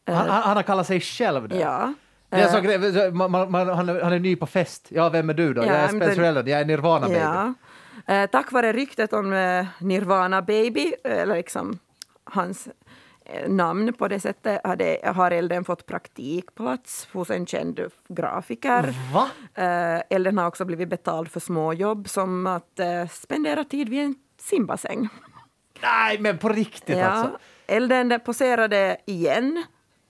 Han, 0.08 0.15
han, 0.15 0.29
han 0.29 0.56
har 0.56 0.63
kallat 0.63 0.88
sig 0.88 1.01
själv 1.01 1.48
det. 1.50 1.58
Ja. 1.58 1.94
Det 2.29 2.36
är 2.36 2.48
så 2.48 2.58
Eh, 2.58 2.63
grej, 2.63 3.12
man, 3.12 3.32
man, 3.32 3.53
han, 3.53 3.89
är, 3.89 4.01
han 4.01 4.13
är 4.13 4.20
ny 4.20 4.36
på 4.36 4.46
fest. 4.46 4.88
Ja, 4.89 5.10
vem 5.10 5.29
är 5.29 5.34
du 5.34 5.53
då? 5.53 5.62
Ja, 5.62 5.65
jag 5.65 5.75
är 5.75 5.88
Spencer 5.88 6.15
den- 6.15 6.25
Elden, 6.25 6.48
jag 6.48 6.62
är 6.62 6.65
Nirvana 6.65 7.08
baby. 7.08 7.20
Ja. 7.20 7.53
Eh, 8.08 8.29
tack 8.29 8.51
vare 8.51 8.74
ryktet 8.74 9.13
om 9.13 9.34
eh, 9.34 9.65
Nirvana 9.79 10.41
Baby, 10.41 10.94
eller 11.03 11.36
liksom 11.36 11.79
hans 12.24 12.67
eh, 12.67 12.74
namn 13.48 13.93
på 13.93 14.07
det 14.07 14.19
sättet, 14.19 14.62
hade, 14.63 15.00
har 15.03 15.31
Elden 15.31 15.65
fått 15.65 15.86
praktikplats 15.86 17.07
hos 17.12 17.29
en 17.29 17.46
känd 17.46 17.79
grafiker. 18.07 18.93
Va? 19.13 19.29
Eh, 19.53 20.01
Elden 20.10 20.38
har 20.38 20.48
också 20.48 20.65
blivit 20.65 20.89
betald 20.89 21.31
för 21.31 21.39
småjobb 21.39 22.10
som 22.10 22.48
att 22.48 22.79
eh, 22.79 23.07
spendera 23.07 23.63
tid 23.63 23.89
vid 23.89 24.03
en 24.03 24.15
simbassäng. 24.41 25.10
Nej, 25.81 26.19
men 26.19 26.38
på 26.38 26.50
riktigt 26.50 26.98
alltså. 26.98 27.38
Elden 27.67 28.19
poserade 28.25 28.98
igen 29.05 29.57
eh, 29.57 29.63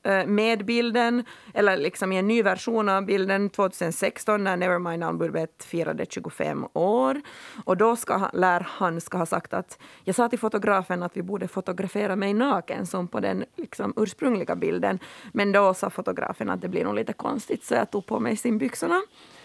Eh, 0.08 0.26
med 0.26 0.66
bilden, 0.66 1.26
eller 1.54 1.78
liksom 1.78 2.12
i 2.12 2.18
en 2.18 2.28
ny 2.28 2.44
version 2.44 2.90
av 2.90 3.06
bilden 3.06 3.50
2016 3.50 4.44
när 4.44 4.58
Nevermind-albumet 4.58 5.64
firade 5.64 6.06
25 6.10 6.68
år. 6.74 7.22
Och 7.66 7.78
då 7.78 7.96
ska 7.96 8.18
han, 8.18 8.30
lär 8.34 8.68
han 8.70 9.02
ska 9.02 9.18
ha 9.18 9.26
sagt 9.26 9.54
att 9.54 9.80
jag 10.04 10.16
sa 10.16 10.30
till 10.30 10.40
fotografen 10.40 11.04
att 11.04 11.18
vi 11.18 11.22
borde 11.22 11.48
fotografera 11.48 12.16
mig 12.16 12.34
naken 12.34 12.86
som 12.86 13.08
på 13.08 13.20
den 13.20 13.46
liksom, 13.56 13.94
ursprungliga 13.98 14.56
bilden. 14.56 15.00
Men 15.32 15.52
då 15.52 15.74
sa 15.74 15.90
fotografen 15.90 16.50
att 16.50 16.62
det 16.62 16.68
blir 16.68 16.84
nog 16.84 16.96
lite 16.96 17.14
konstigt 17.14 17.64
så 17.64 17.74
jag 17.74 17.92
tog 17.92 18.06
på 18.06 18.20
mig 18.20 18.36
simbyxorna. 18.36 19.02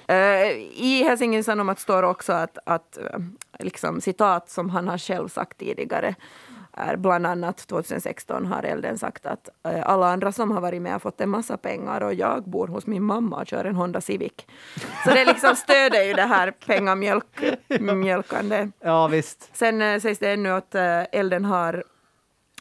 Eh, 0.07 0.51
I 0.73 1.05
Helsingin 1.05 1.45
Sanomat 1.45 1.81
står 1.81 2.03
också 2.03 2.33
att, 2.33 2.59
att 2.67 2.97
eh, 2.97 3.05
liksom, 3.59 4.01
citat 4.01 4.51
som 4.51 4.71
han 4.71 4.89
har 4.89 4.99
själv 4.99 5.29
sagt 5.29 5.59
tidigare 5.59 6.15
är 6.73 6.97
bland 6.97 7.27
annat 7.27 7.57
2016 7.57 8.47
har 8.47 8.63
Elden 8.63 8.99
sagt 8.99 9.27
att 9.27 9.49
uh, 9.69 9.91
alla 9.91 10.13
andra 10.13 10.33
som 10.33 10.51
har 10.51 10.61
varit 10.61 10.83
med 10.83 10.93
har 10.93 10.99
fått 10.99 11.21
en 11.21 11.31
massa 11.31 11.57
pengar 11.57 12.01
och 12.01 12.15
jag 12.15 12.51
bor 12.51 12.69
hos 12.69 12.87
min 12.87 13.03
mamma 13.03 13.37
och 13.37 13.47
kör 13.47 13.65
en 13.65 13.77
Honda 13.77 14.01
Civic. 14.01 14.33
Så 15.05 15.11
det 15.11 15.25
liksom 15.25 15.57
stöder 15.57 16.03
ju 16.03 16.13
det 16.13 16.23
här 16.23 16.51
pengamjölkande. 16.51 18.69
Ja, 18.81 19.09
visst. 19.09 19.57
Sen 19.57 20.01
sägs 20.01 20.19
det 20.19 20.33
ännu 20.33 20.51
att 20.51 20.75
Elden 21.13 21.45
har, 21.45 21.85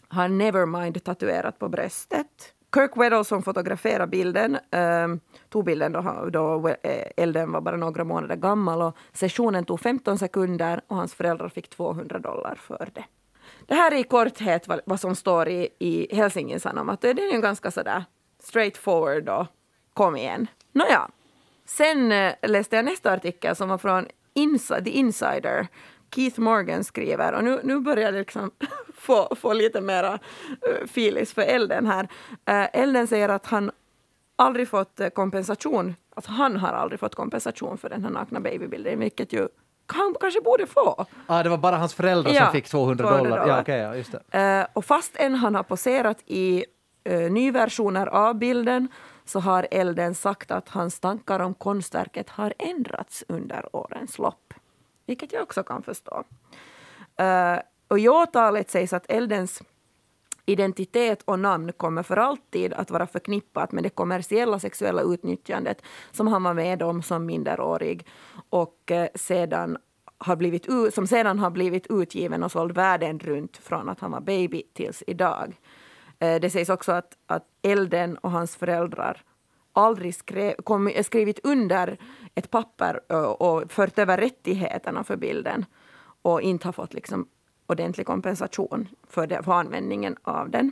har 0.08 0.28
Nevermind 0.28 1.04
tatuerat 1.04 1.60
på 1.60 1.70
bröstet. 1.70 2.54
Kirk 2.74 2.98
Weddle 2.98 3.24
som 3.24 3.44
fotograferade 3.44 4.08
bilden 4.08 4.58
um, 4.72 5.20
tog 5.50 5.66
bilden 5.66 5.92
då, 5.92 6.30
då 6.30 6.68
eh, 6.68 7.08
elden 7.18 7.52
var 7.52 7.62
bara 7.62 7.78
några 7.78 8.04
månader 8.04 8.36
gammal 8.36 8.82
och 8.82 8.98
sessionen 9.14 9.66
tog 9.66 9.80
15 9.80 10.18
sekunder 10.18 10.82
och 10.88 10.96
hans 10.96 11.14
föräldrar 11.14 11.50
fick 11.50 11.70
200 11.70 12.20
dollar 12.20 12.56
för 12.56 12.90
det. 12.94 13.04
Det 13.66 13.76
här 13.76 13.92
är 13.92 13.96
i 13.96 14.04
korthet 14.04 14.68
vad, 14.68 14.82
vad 14.86 15.00
som 15.00 15.16
står 15.16 15.50
i, 15.50 15.70
i 15.80 16.16
Helsingin 16.16 16.60
Sanomat. 16.60 17.02
Det 17.02 17.10
är 17.10 17.34
ju 17.34 17.42
ganska 17.42 17.72
sådär 17.72 18.06
straightforward 18.40 19.30
och 19.30 19.48
kom 19.94 20.16
igen. 20.16 20.48
Nåja. 20.72 21.10
Sen 21.66 22.12
eh, 22.12 22.34
läste 22.42 22.76
jag 22.76 22.86
nästa 22.86 23.12
artikel 23.12 23.56
som 23.56 23.70
var 23.70 23.78
från 23.78 24.08
Inside, 24.34 24.86
The 24.86 24.92
Insider. 24.92 25.68
Keith 26.16 26.40
Morgan 26.40 26.84
skriver, 26.84 27.34
och 27.34 27.44
nu, 27.44 27.60
nu 27.64 27.80
börjar 27.80 28.12
det 28.12 28.20
liksom 28.20 28.52
få, 28.94 29.36
få 29.36 29.54
lite 29.54 29.82
mera 29.82 30.20
eh, 30.68 30.82
uh, 30.82 30.88
filis 30.88 31.34
för 31.34 31.42
Elden 31.42 31.86
här. 31.86 32.04
Uh, 32.50 32.82
Elden 32.82 33.08
säger 33.08 33.30
att 33.30 33.46
han 33.46 33.72
aldrig 34.36 34.68
fått 34.68 35.00
eh, 35.00 35.10
kompensation, 35.10 35.96
alltså 36.16 36.32
han 36.32 36.58
har 36.58 36.70
aldrig 36.70 37.00
fått 37.00 37.16
kompensation 37.16 37.78
för 37.78 37.90
den 37.90 38.04
här 38.04 38.12
nakna 38.12 38.40
babybilden, 38.40 39.00
vilket 39.00 39.34
ju 39.34 39.48
han 39.94 40.16
kanske 40.20 40.42
borde 40.42 40.68
få. 40.68 41.06
Ah, 41.28 41.44
det 41.44 41.50
var 41.50 41.58
bara 41.58 41.78
hans 41.78 41.94
föräldrar 41.94 42.34
Ja, 42.34 42.44
som 42.44 42.52
fick 42.52 42.68
200, 42.68 43.04
200 43.08 43.24
dollar. 43.24 43.40
dollar. 43.40 43.56
Ja, 43.56 43.62
okej, 43.62 43.80
ja, 43.80 43.96
just 43.96 44.16
det. 44.32 44.40
Eh, 44.40 44.68
och 44.74 44.86
fastän 44.86 45.36
han 45.36 45.56
har 45.56 45.64
poserat 45.64 46.18
i 46.26 46.66
uh, 47.10 47.32
nyversioner 47.32 48.08
av 48.08 48.36
bilden 48.36 48.88
så 49.26 49.40
har 49.40 49.68
Elden 49.72 50.16
sagt 50.16 50.52
att 50.52 50.70
hans 50.70 51.00
tankar 51.00 51.40
om 51.40 51.54
konstverket 51.54 52.30
har 52.30 52.54
ändrats 52.60 53.24
under 53.28 53.76
årens 53.76 54.18
lopp. 54.18 54.54
Vilket 55.06 55.34
jag 55.34 55.44
också 55.44 55.64
kan 55.64 55.84
förstå. 55.84 56.24
Uh, 57.22 57.60
och 57.88 58.00
i 58.00 58.10
åtalet 58.10 58.70
sägs 58.70 58.94
att 58.94 59.06
Eldens 59.12 59.62
identitet 60.52 61.22
och 61.26 61.40
namn 61.40 61.72
kommer 61.74 62.04
för 62.04 62.18
alltid 62.18 62.74
att 62.74 62.92
vara 62.92 63.08
förknippat 63.08 63.72
med 63.72 63.84
det 63.84 63.90
kommersiella 63.90 64.60
sexuella 64.60 65.02
utnyttjandet 65.02 65.82
som 66.12 66.28
han 66.28 66.44
var 66.44 66.54
med 66.54 66.84
om 66.84 67.02
som 67.02 67.26
minderårig 67.26 68.08
och 68.50 68.92
eh, 68.92 69.08
sedan 69.16 69.78
har 70.18 70.36
blivit, 70.36 70.66
som 70.94 71.08
sedan 71.08 71.40
har 71.40 71.50
blivit 71.50 71.88
utgiven 71.90 72.44
och 72.44 72.52
såld 72.52 72.76
världen 72.76 73.20
runt 73.20 73.58
från 73.58 73.90
att 73.90 74.00
han 74.00 74.12
var 74.12 74.22
baby 74.22 74.64
tills 74.74 75.04
idag. 75.08 75.60
Eh, 76.20 76.40
det 76.40 76.50
sägs 76.50 76.70
också 76.70 76.92
att, 76.92 77.18
att 77.26 77.46
Elden 77.62 78.18
och 78.18 78.32
hans 78.32 78.56
föräldrar 78.56 79.24
aldrig 79.74 80.16
skrev, 80.16 80.54
kom, 80.64 80.88
eh, 80.88 81.04
skrivit 81.04 81.40
under 81.44 81.98
ett 82.36 82.52
papper 82.52 83.12
och 83.42 83.72
fört 83.72 84.00
över 84.00 84.18
rättigheterna 84.18 85.04
för 85.04 85.16
bilden 85.16 85.66
och 86.22 86.42
inte 86.42 86.68
har 86.68 86.74
fått 86.74 86.94
liksom 86.94 87.28
ordentlig 87.72 88.06
kompensation 88.06 88.88
för, 89.10 89.28
det, 89.28 89.44
för 89.44 89.52
användningen 89.52 90.16
av 90.24 90.50
den. 90.50 90.72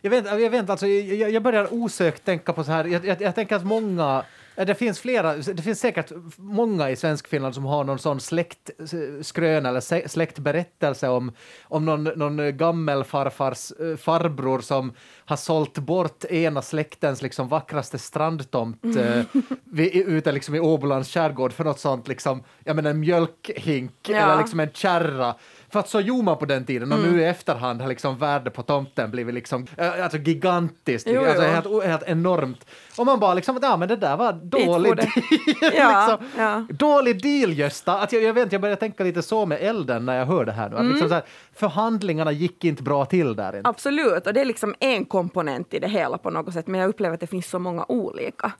Jag 0.00 0.10
vet, 0.10 0.26
jag 0.26 0.50
vet 0.50 0.70
alltså, 0.70 0.86
jag, 0.86 1.30
jag 1.30 1.42
börjar 1.42 1.68
osökt 1.70 2.24
tänka 2.24 2.52
på 2.52 2.64
så 2.64 2.72
här, 2.72 2.84
jag, 2.84 3.06
jag, 3.06 3.22
jag 3.22 3.34
tänker 3.34 3.56
att 3.56 3.64
många 3.66 4.24
Det 4.56 4.74
finns 4.74 5.00
flera, 5.00 5.36
det 5.36 5.62
finns 5.62 5.80
säkert 5.80 6.12
många 6.36 6.90
i 6.90 6.96
Svenskfinland 6.96 7.54
som 7.54 7.64
har 7.64 7.84
någon 7.84 7.98
sån 7.98 8.20
släktskröna 8.20 9.68
eller 9.68 10.08
släktberättelse 10.08 11.08
om, 11.08 11.32
om 11.62 11.84
någon, 11.84 12.04
någon 12.04 12.56
gammelfarfars 12.56 13.72
eh, 13.80 13.96
farbror 13.96 14.60
som 14.60 14.92
har 15.24 15.36
sålt 15.36 15.78
bort 15.78 16.24
ena 16.24 16.62
släktens 16.62 17.22
liksom 17.22 17.48
vackraste 17.48 17.98
strandtomt 17.98 18.84
eh, 18.84 19.22
vid, 19.64 19.94
ute 19.94 20.32
liksom 20.32 20.54
i 20.54 20.60
Åbolands 20.60 21.10
skärgård 21.10 21.52
för 21.52 21.64
något 21.64 21.80
sånt, 21.80 22.08
liksom, 22.08 22.42
jag 22.64 22.76
menar 22.76 22.90
en 22.90 23.00
mjölkhink 23.00 23.92
Ja. 24.08 24.16
eller 24.16 24.38
liksom 24.38 24.60
en 24.60 24.70
kärra. 24.72 25.34
För 25.74 25.80
att 25.80 25.88
så 25.88 26.00
gjorde 26.00 26.22
man 26.24 26.36
på 26.38 26.44
den 26.44 26.64
tiden 26.64 26.92
och 26.92 26.98
nu 26.98 27.20
i 27.20 27.24
efterhand 27.24 27.80
har 27.80 27.88
liksom 27.88 28.18
värdet 28.18 28.54
på 28.54 28.62
tomten 28.62 29.10
blivit 29.10 29.34
liksom, 29.34 29.66
äh, 29.78 30.02
alltså 30.02 30.18
gigantiskt, 30.18 31.08
Jo, 31.10 31.24
alltså 31.24 31.42
jo. 31.44 31.50
helt, 31.50 31.84
helt 31.86 32.02
enormt. 32.08 32.66
Och 32.98 33.06
man 33.06 33.20
bara 33.20 33.34
liksom, 33.34 33.58
ja 33.62 33.76
men 33.76 33.88
det 33.88 33.96
där 33.96 34.16
var 34.16 34.32
dålig 34.32 34.90
borde- 34.90 35.02
deal. 35.02 35.72
Ja, 35.74 36.16
liksom. 36.18 36.28
ja. 36.42 36.66
Dålig 36.70 37.22
deal 37.22 37.52
Gösta! 37.52 37.98
Att 37.98 38.12
jag, 38.12 38.22
jag, 38.22 38.34
vet, 38.34 38.52
jag 38.52 38.60
börjar 38.60 38.76
tänka 38.76 39.04
lite 39.04 39.22
så 39.22 39.46
med 39.46 39.58
elden 39.60 40.06
när 40.06 40.18
jag 40.18 40.26
hör 40.26 40.44
det 40.44 40.52
här 40.52 40.68
nu. 40.68 40.74
Att 40.74 40.80
Mm. 40.80 40.92
liksom 40.92 41.10
här, 41.12 41.22
förhandlingarna 41.54 42.32
gick 42.32 42.64
inte 42.64 42.82
bra 42.82 43.04
till 43.04 43.36
där. 43.36 43.56
Inte. 43.56 43.68
Absolut, 43.68 44.26
och 44.26 44.34
det 44.34 44.40
är 44.40 44.44
liksom 44.44 44.74
en 44.80 45.04
komponent 45.04 45.74
i 45.74 45.78
det 45.78 45.88
hela 45.88 46.18
på 46.18 46.30
något 46.30 46.54
sätt, 46.54 46.66
men 46.66 46.80
jag 46.80 46.88
upplever 46.88 47.14
att 47.14 47.20
det 47.20 47.26
finns 47.26 47.50
så 47.50 47.58
många 47.58 47.84
olika. 47.88 48.52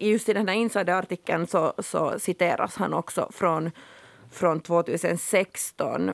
Just 0.00 0.28
i 0.28 0.32
den 0.32 0.48
här 0.48 0.54
insiderartikeln 0.54 1.46
så, 1.46 1.72
så 1.78 2.14
citeras 2.18 2.76
han 2.76 2.94
också 2.94 3.30
från, 3.34 3.70
från 4.30 4.60
2016. 4.60 6.12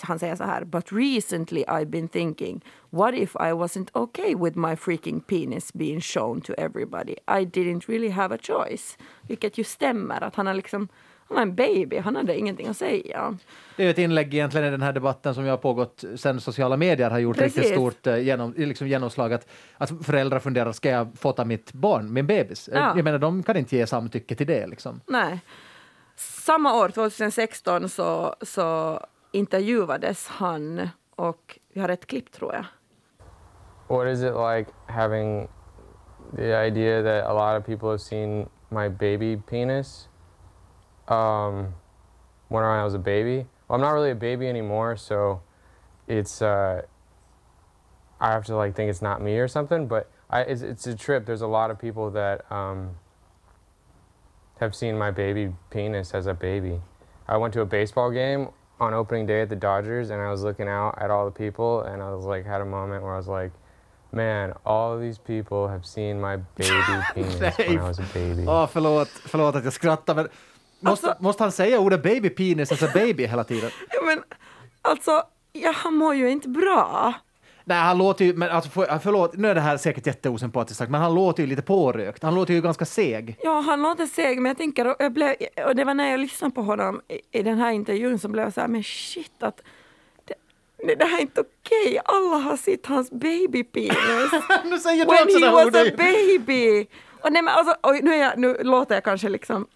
Han 0.00 0.18
säger 0.18 0.36
så 0.36 0.44
här, 0.44 0.64
but 0.64 0.92
recently 0.92 1.64
I've 1.64 1.90
been 1.90 2.08
thinking, 2.08 2.64
what 2.90 3.14
if 3.14 3.34
I 3.34 3.52
wasn't 3.52 3.88
okay 3.92 4.34
with 4.34 4.58
my 4.58 4.74
freaking 4.74 5.20
penis 5.20 5.72
being 5.72 6.00
shown 6.00 6.40
to 6.40 6.52
everybody? 6.52 7.12
I 7.12 7.44
didn't 7.44 7.88
really 7.88 8.08
have 8.08 8.34
a 8.34 8.38
choice. 8.42 8.98
Vilket 9.22 9.58
ju 9.58 9.64
stämmer, 9.64 10.24
att 10.24 10.34
han 10.34 10.46
har 10.46 10.54
liksom, 10.54 10.88
han 11.28 11.34
var 11.34 11.42
en 11.42 11.54
baby, 11.54 11.98
han 11.98 12.16
hade 12.16 12.38
ingenting 12.38 12.66
att 12.66 12.76
säga. 12.76 13.38
Det 13.76 13.84
är 13.84 13.90
ett 13.90 13.98
inlägg 13.98 14.34
egentligen 14.34 14.66
i 14.66 14.70
den 14.70 14.82
här 14.82 14.92
debatten 14.92 15.34
som 15.34 15.44
jag 15.44 15.52
har 15.52 15.58
pågått 15.58 16.04
sen 16.16 16.40
sociala 16.40 16.76
medier 16.76 17.10
har 17.10 17.18
gjort 17.18 17.36
Precis. 17.36 17.56
riktigt 17.56 17.74
stort 17.74 18.06
eh, 18.06 18.18
genom, 18.18 18.54
liksom 18.56 18.88
genomslag. 18.88 19.32
Att, 19.32 19.48
att 19.76 20.06
föräldrar 20.06 20.38
funderar, 20.38 20.72
ska 20.72 20.90
jag 20.90 21.08
fota 21.18 21.44
mitt 21.44 21.72
barn, 21.72 22.12
min 22.12 22.26
bebis? 22.26 22.68
Ja. 22.72 22.92
Jag 22.96 23.04
menar, 23.04 23.18
de 23.18 23.42
kan 23.42 23.56
inte 23.56 23.76
ge 23.76 23.86
samtycke 23.86 24.34
till 24.34 24.46
det. 24.46 24.66
Liksom. 24.66 25.00
Nej. 25.06 25.40
Samma 26.18 26.74
år, 26.74 26.88
2016, 26.88 27.88
så, 27.88 28.34
så 28.42 29.00
intervjuades 29.32 30.28
han 30.28 30.88
och 31.16 31.58
vi 31.72 31.80
har 31.80 31.88
ett 31.88 32.06
klipp 32.06 32.32
tror 32.32 32.54
jag. 32.54 32.64
What 33.88 34.06
is 34.06 34.22
it 34.22 34.34
like 34.34 34.72
having 34.86 35.48
the 36.36 36.66
idea 36.66 37.02
that 37.02 37.30
a 37.30 37.32
lot 37.32 37.60
of 37.60 37.66
people 37.66 37.88
have 37.88 38.00
seen 38.00 38.48
my 38.68 38.88
baby 38.88 39.36
penis 39.36 40.08
um, 41.06 41.74
when 42.48 42.64
I 42.64 42.82
was 42.84 42.94
a 42.94 42.98
baby? 42.98 43.46
Well, 43.68 43.76
I'm 43.76 43.80
not 43.80 43.92
really 43.92 44.10
a 44.10 44.14
baby 44.14 44.48
anymore, 44.48 44.96
so 44.96 45.40
it's 46.06 46.42
uh, 46.42 46.82
I 48.20 48.32
have 48.32 48.44
to 48.46 48.56
like 48.56 48.74
think 48.74 48.90
it's 48.90 49.02
not 49.02 49.22
me 49.22 49.38
or 49.38 49.48
something. 49.48 49.86
But 49.86 50.10
I, 50.30 50.40
it's, 50.40 50.62
it's 50.62 50.86
a 50.86 50.96
trip. 50.96 51.26
There's 51.26 51.42
a 51.42 51.46
lot 51.46 51.70
of 51.70 51.78
people 51.78 52.10
that 52.10 52.50
um, 52.50 52.96
have 54.60 54.74
seen 54.74 54.98
my 54.98 55.10
baby 55.10 55.52
penis 55.70 56.14
as 56.14 56.26
a 56.26 56.34
baby. 56.34 56.80
I 57.28 57.36
went 57.36 57.54
to 57.54 57.60
a 57.60 57.66
baseball 57.66 58.10
game 58.10 58.48
on 58.80 58.94
opening 58.94 59.26
day 59.26 59.42
at 59.42 59.48
the 59.48 59.56
Dodgers, 59.56 60.10
and 60.10 60.20
I 60.22 60.30
was 60.30 60.42
looking 60.42 60.68
out 60.68 60.94
at 61.02 61.10
all 61.10 61.30
the 61.30 61.36
people, 61.38 61.80
and 61.92 62.02
I 62.02 62.10
was 62.14 62.24
like, 62.36 62.46
had 62.46 62.60
a 62.60 62.64
moment 62.64 63.02
where 63.02 63.14
I 63.14 63.16
was 63.16 63.28
like, 63.28 63.52
man, 64.12 64.52
all 64.64 64.94
of 64.94 65.00
these 65.00 65.18
people 65.18 65.68
have 65.68 65.84
seen 65.84 66.20
my 66.20 66.36
baby 66.56 67.02
penis 67.14 67.40
when 67.58 67.78
I 67.78 67.88
was 67.88 67.98
a 67.98 68.06
baby. 68.14 68.44
Åh, 68.46 68.66
förlåt, 68.72 69.08
förlåt 69.08 69.54
att 69.56 69.64
jag 69.64 69.72
skrattar, 69.72 70.14
men 70.14 70.28
måste, 70.80 71.06
Alltså- 71.08 71.22
måste 71.22 71.42
han 71.42 71.52
säga 71.52 71.78
ordet 71.80 72.02
baby 72.02 72.30
penis, 72.30 72.70
alltså 72.72 72.86
baby 72.94 73.26
hela 73.26 73.44
tiden? 73.44 73.70
Ja, 73.92 74.00
Men 74.06 74.22
alltså, 74.82 75.22
ja, 75.52 75.72
han 75.76 75.94
mår 75.94 76.14
ju 76.14 76.30
inte 76.30 76.48
bra. 76.48 77.14
Nej, 77.68 77.78
han 77.78 77.98
låter 77.98 78.24
ju, 78.24 78.34
men 78.34 78.50
alltså, 78.50 78.70
för, 78.70 78.98
förlåt, 78.98 79.36
nu 79.36 79.48
är 79.48 79.54
det 79.54 79.60
här 79.60 79.76
säkert 79.76 80.06
jätteosympatiskt 80.06 80.78
sagt, 80.78 80.90
men 80.90 81.00
han 81.00 81.14
låter 81.14 81.42
ju 81.42 81.48
lite 81.48 81.62
pårökt. 81.62 82.22
Han 82.22 82.34
låter 82.34 82.54
ju 82.54 82.60
ganska 82.60 82.84
seg. 82.84 83.36
Ja, 83.42 83.60
han 83.60 83.82
låter 83.82 84.06
seg, 84.06 84.40
men 84.42 84.50
jag 84.50 84.56
tänker, 84.56 84.86
och, 84.86 84.96
jag 84.98 85.12
blev, 85.12 85.34
och 85.66 85.76
det 85.76 85.84
var 85.84 85.94
när 85.94 86.10
jag 86.10 86.20
lyssnade 86.20 86.54
på 86.54 86.62
honom 86.62 87.00
i, 87.08 87.38
i 87.38 87.42
den 87.42 87.58
här 87.58 87.70
intervjun 87.70 88.18
som 88.18 88.32
blev 88.32 88.44
jag 88.44 88.52
så 88.54 88.60
här, 88.60 88.68
men 88.68 88.82
shit 88.82 89.42
att 89.42 89.62
det, 90.24 90.94
det, 90.94 91.04
här 91.04 91.18
är 91.18 91.20
inte 91.20 91.40
okej. 91.40 92.00
Alla 92.04 92.36
har 92.36 92.56
sett 92.56 92.86
hans 92.86 93.10
babypenis. 93.10 94.32
nu 94.64 94.78
säger 94.78 95.04
du 95.04 95.10
When 95.10 95.24
också 95.24 95.38
he 95.38 95.50
was 95.50 95.66
ordet. 95.66 95.94
a 95.94 95.96
baby! 95.96 96.86
Och, 97.20 97.32
nej, 97.32 97.42
men 97.42 97.54
alltså, 97.54 97.76
och 97.80 98.04
nu, 98.04 98.14
är 98.14 98.18
jag, 98.18 98.38
nu 98.38 98.56
låter 98.62 98.94
jag 98.94 99.04
kanske 99.04 99.28
liksom 99.28 99.66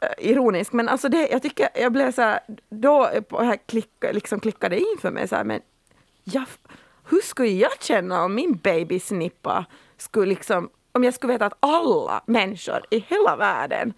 eh, 0.00 0.30
ironisk, 0.30 0.72
men 0.72 0.88
alltså 0.88 1.08
det, 1.08 1.28
jag 1.28 1.42
tycker 1.42 1.68
jag 1.74 1.92
blev 1.92 2.12
så 2.12 2.22
här, 2.22 2.40
då 2.68 3.04
här 3.30 3.66
klick, 3.66 4.04
liksom 4.12 4.40
klickade 4.40 4.78
in 4.78 4.96
för 5.00 5.10
mig 5.10 5.28
så 5.28 5.36
här, 5.36 5.44
men 5.44 5.60
jag, 6.24 6.44
hur 7.08 7.20
skulle 7.20 7.48
jag 7.48 7.82
känna 7.82 8.24
om 8.24 8.34
min 8.34 8.56
babysnippa 8.56 9.64
skulle 9.96 10.26
liksom, 10.26 10.70
om 10.92 11.04
jag 11.04 11.14
skulle 11.14 11.32
veta 11.32 11.46
att 11.46 11.56
alla 11.60 12.22
människor 12.26 12.80
i 12.90 12.98
hela 13.08 13.36
världen 13.36 13.92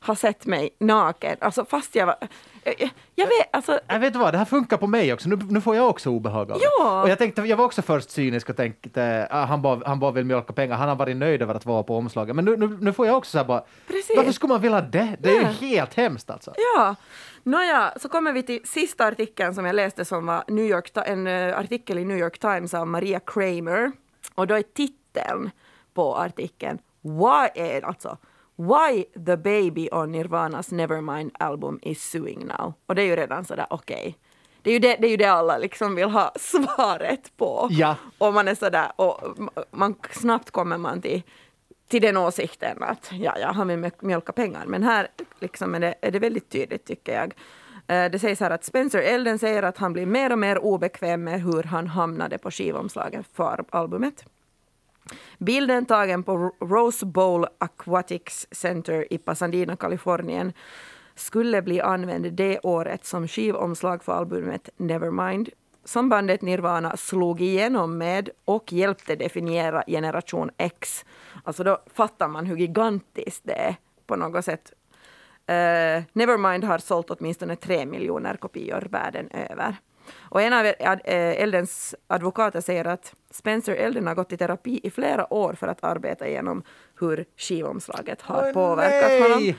har 0.00 0.14
sett 0.14 0.46
mig 0.46 0.70
naken, 0.78 1.36
alltså 1.40 1.64
fast 1.64 1.94
jag 1.94 2.06
var... 2.06 2.16
Jag, 2.64 2.90
jag 3.14 3.26
vet, 3.26 3.48
alltså... 3.52 3.80
Jag 3.86 3.98
vet 4.00 4.16
vad, 4.16 4.34
det 4.34 4.38
här 4.38 4.44
funkar 4.44 4.76
på 4.76 4.86
mig 4.86 5.12
också. 5.12 5.28
Nu, 5.28 5.38
nu 5.50 5.60
får 5.60 5.76
jag 5.76 5.88
också 5.88 6.10
obehag 6.10 6.52
av 6.52 6.58
det. 6.58 6.64
Ja. 6.78 7.02
Och 7.02 7.08
jag, 7.08 7.18
tänkte, 7.18 7.42
jag 7.42 7.56
var 7.56 7.64
också 7.64 7.82
först 7.82 8.10
cynisk 8.10 8.50
och 8.50 8.56
tänkte 8.56 9.28
ah, 9.30 9.44
han, 9.44 9.62
bara, 9.62 9.80
han 9.86 10.00
bara 10.00 10.10
vill 10.10 10.24
mjölka 10.24 10.52
pengar. 10.52 10.76
Han 10.76 10.88
har 10.88 10.96
varit 10.96 11.16
nöjd 11.16 11.42
över 11.42 11.54
att 11.54 11.66
vara 11.66 11.82
på 11.82 11.96
omslaget. 11.96 12.36
Men 12.36 12.44
nu, 12.44 12.56
nu, 12.56 12.78
nu 12.80 12.92
får 12.92 13.06
jag 13.06 13.16
också 13.16 13.30
så 13.30 13.38
här 13.38 13.44
bara, 13.44 13.64
Precis. 13.86 14.16
varför 14.16 14.32
skulle 14.32 14.52
man 14.52 14.60
vilja 14.62 14.80
det? 14.80 15.16
Det 15.20 15.28
är 15.30 15.34
ju 15.34 15.40
Ja. 15.42 15.48
helt 15.48 15.94
hemskt 15.94 16.30
alltså. 16.30 16.54
Ja, 16.76 16.94
nåja, 17.42 17.92
så 17.96 18.08
kommer 18.08 18.32
vi 18.32 18.42
till 18.42 18.60
sista 18.64 19.06
artikeln 19.06 19.54
som 19.54 19.64
jag 19.64 19.74
läste 19.74 20.04
som 20.04 20.26
var 20.26 20.44
New 20.48 20.64
York, 20.64 20.90
en 20.94 21.26
eh, 21.26 21.58
artikel 21.58 21.98
i 21.98 22.04
New 22.04 22.18
York 22.18 22.38
Times 22.38 22.74
av 22.74 22.86
Maria 22.86 23.20
Kramer. 23.20 23.92
Och 24.34 24.46
då 24.46 24.54
är 24.54 24.62
titeln 24.62 25.50
på 25.94 26.16
artikeln 26.16 26.78
Why, 27.00 27.62
är 27.62 27.84
alltså 27.84 28.18
Why 28.56 29.04
the 29.26 29.36
baby 29.36 29.88
on 29.92 30.12
Nirvanas 30.12 30.70
Nevermind 30.70 31.30
album 31.38 31.78
is 31.82 32.10
suing 32.10 32.46
now. 32.46 32.72
Och 32.86 32.94
det 32.94 33.02
är 33.02 33.06
ju 33.06 33.16
redan 33.16 33.44
sådär 33.44 33.66
okej. 33.70 34.18
Det 34.62 34.70
är, 34.70 34.74
ju 34.74 34.78
det, 34.78 34.96
det 34.96 35.06
är 35.06 35.10
ju 35.10 35.16
det 35.16 35.24
alla 35.24 35.58
liksom 35.58 35.94
vill 35.94 36.10
ha 36.10 36.32
svaret 36.40 37.36
på. 37.36 37.68
Ja. 37.70 37.96
Och 38.18 38.34
man 38.34 38.48
är 38.48 38.54
sådär, 38.54 38.92
och 38.96 39.20
man, 39.70 39.94
snabbt 40.10 40.50
kommer 40.50 40.78
man 40.78 41.02
till, 41.02 41.22
till 41.88 42.02
den 42.02 42.16
åsikten 42.16 42.82
att 42.82 43.10
ja, 43.12 43.34
ja, 43.40 43.52
han 43.52 43.68
vill 43.68 43.90
mjölka 44.00 44.32
pengar. 44.32 44.66
Men 44.66 44.82
här 44.82 45.08
liksom 45.40 45.74
är, 45.74 45.80
det, 45.80 45.94
är 46.00 46.10
det 46.10 46.18
väldigt 46.18 46.48
tydligt 46.48 46.84
tycker 46.84 47.14
jag. 47.14 47.34
Eh, 47.86 48.10
det 48.10 48.18
sägs 48.18 48.40
här 48.40 48.50
att 48.50 48.64
Spencer 48.64 48.98
Elden 48.98 49.38
säger 49.38 49.62
att 49.62 49.78
han 49.78 49.92
blir 49.92 50.06
mer 50.06 50.32
och 50.32 50.38
mer 50.38 50.58
obekväm 50.58 51.24
med 51.24 51.42
hur 51.42 51.62
han 51.62 51.86
hamnade 51.86 52.38
på 52.38 52.50
skivomslaget 52.50 53.26
för 53.32 53.64
albumet. 53.70 54.24
Bilden 55.38 55.86
tagen 55.86 56.22
på 56.22 56.52
Rose 56.60 57.06
Bowl 57.06 57.46
Aquatics 57.58 58.46
Center 58.50 59.12
i 59.12 59.18
Pasadena, 59.18 59.76
Kalifornien 59.76 60.52
skulle 61.14 61.62
bli 61.62 61.80
använd 61.80 62.32
det 62.32 62.58
året 62.62 63.04
som 63.04 63.28
skivomslag 63.28 64.04
för 64.04 64.12
albumet 64.12 64.68
Nevermind 64.76 65.48
som 65.88 66.08
bandet 66.08 66.42
Nirvana 66.42 66.96
slog 66.96 67.40
igenom 67.40 67.98
med 67.98 68.30
och 68.44 68.72
hjälpte 68.72 69.16
definiera 69.16 69.84
generation 69.86 70.50
X. 70.56 71.04
Alltså 71.44 71.64
då 71.64 71.78
fattar 71.94 72.28
man 72.28 72.46
hur 72.46 72.56
gigantiskt 72.56 73.42
det 73.44 73.52
är 73.52 73.76
på 74.06 74.16
något 74.16 74.44
sätt. 74.44 74.72
Uh, 75.50 76.02
Nevermind 76.12 76.64
har 76.64 76.78
sålt 76.78 77.10
åtminstone 77.10 77.56
tre 77.56 77.86
miljoner 77.86 78.36
kopior 78.36 78.88
världen 78.90 79.28
över. 79.30 79.76
Och 80.18 80.42
en 80.42 80.52
av 80.52 80.66
eh, 80.66 81.42
Eldens 81.42 81.94
advokater 82.06 82.60
säger 82.60 82.84
att 82.84 83.14
Spencer 83.30 83.74
Elden 83.74 84.06
har 84.06 84.14
gått 84.14 84.32
i 84.32 84.36
terapi 84.36 84.80
i 84.82 84.90
flera 84.90 85.32
år 85.32 85.52
för 85.54 85.68
att 85.68 85.84
arbeta 85.84 86.28
igenom 86.28 86.62
hur 87.00 87.24
skivomslaget 87.36 88.22
har 88.22 88.44
Åh, 88.46 88.52
påverkat 88.52 89.10
nej! 89.10 89.22
honom. 89.22 89.54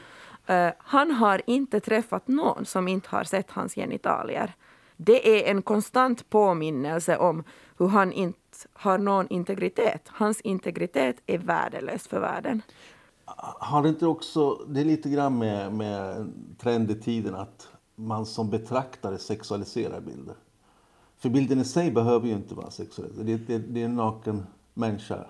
Eh, 0.46 0.74
han 0.78 1.12
har 1.12 1.42
inte 1.46 1.80
träffat 1.80 2.28
någon 2.28 2.66
som 2.66 2.88
inte 2.88 3.10
har 3.10 3.24
sett 3.24 3.52
hans 3.52 3.76
genitalier. 3.76 4.54
Det 5.02 5.40
är 5.40 5.52
en 5.52 5.62
konstant 5.62 6.30
påminnelse 6.30 7.18
om 7.18 7.44
hur 7.78 7.88
han 7.88 8.14
inte 8.14 8.40
har 8.74 8.98
någon 8.98 9.28
integritet. 9.30 10.02
Hans 10.08 10.42
integritet 10.42 11.16
är 11.26 11.38
värdelös 11.38 12.08
för 12.08 12.20
världen. 12.20 12.62
Har 13.60 13.84
det 13.84 13.90
inte 13.90 14.06
också, 14.06 14.56
det 14.68 14.82
är 14.82 14.86
lite 14.86 15.10
grann 15.10 15.38
med, 15.38 15.74
med 15.74 16.18
en 16.18 16.56
trend 16.62 16.92
i 16.92 16.96
tiden 16.96 17.36
att 17.36 17.68
man 17.96 18.26
som 18.26 18.50
betraktare 18.50 19.18
sexualiserar 19.18 20.02
bilder. 20.02 20.36
För 21.18 21.30
bilden 21.30 21.60
i 21.60 21.66
sig 21.66 21.92
behöver 21.92 22.28
ju 22.28 22.34
inte 22.34 22.56
vara 22.56 22.72
sexuell. 22.72 23.26
Det, 23.26 23.38
det, 23.38 23.58
det 23.58 23.82
är 23.82 23.86
en 23.86 23.96
naken 23.96 24.46
människa. 24.74 25.26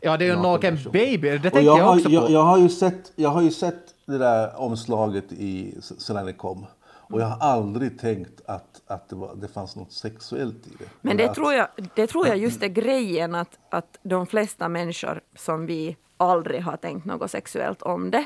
Ja, 0.00 0.16
det 0.16 0.28
är 0.28 0.32
en 0.32 0.42
Naken 0.42 0.74
naken 0.74 0.92
baby. 0.92 1.28
Det 1.28 1.40
tänkte 1.40 1.60
jag, 1.60 1.78
jag 1.78 1.84
har, 1.84 1.96
också 1.96 2.08
jag, 2.08 2.26
på. 2.26 2.32
jag, 2.32 2.42
har 2.42 2.58
ju 2.58 2.68
sett, 2.68 3.12
jag 3.16 3.30
har 3.30 3.42
ju 3.42 3.50
sett 3.50 3.94
det 4.06 4.18
där 4.18 4.60
omslaget 4.60 5.32
i, 5.32 5.74
sedan 5.80 6.26
det 6.26 6.32
kom. 6.32 6.66
Och 7.10 7.20
jag 7.20 7.26
har 7.26 7.38
aldrig 7.48 7.98
tänkt 7.98 8.40
att, 8.46 8.82
att 8.86 9.08
det, 9.08 9.16
var, 9.16 9.34
det 9.34 9.48
fanns 9.48 9.76
något 9.76 9.92
sexuellt 9.92 10.66
i 10.66 10.70
det. 10.78 10.84
Men 11.00 11.16
det 11.16 11.24
att- 11.24 11.34
tror, 11.34 11.52
jag, 11.52 11.68
det 11.94 12.06
tror 12.06 12.26
jag 12.26 12.36
just 12.36 12.62
är 12.62 12.68
grejen 12.68 13.34
att, 13.34 13.58
att 13.70 13.98
de 14.02 14.26
flesta 14.26 14.68
människor 14.68 15.20
som 15.36 15.66
vi 15.66 15.96
aldrig 16.16 16.62
har 16.62 16.76
tänkt 16.76 17.04
något 17.04 17.30
sexuellt 17.30 17.82
om 17.82 18.10
det. 18.10 18.24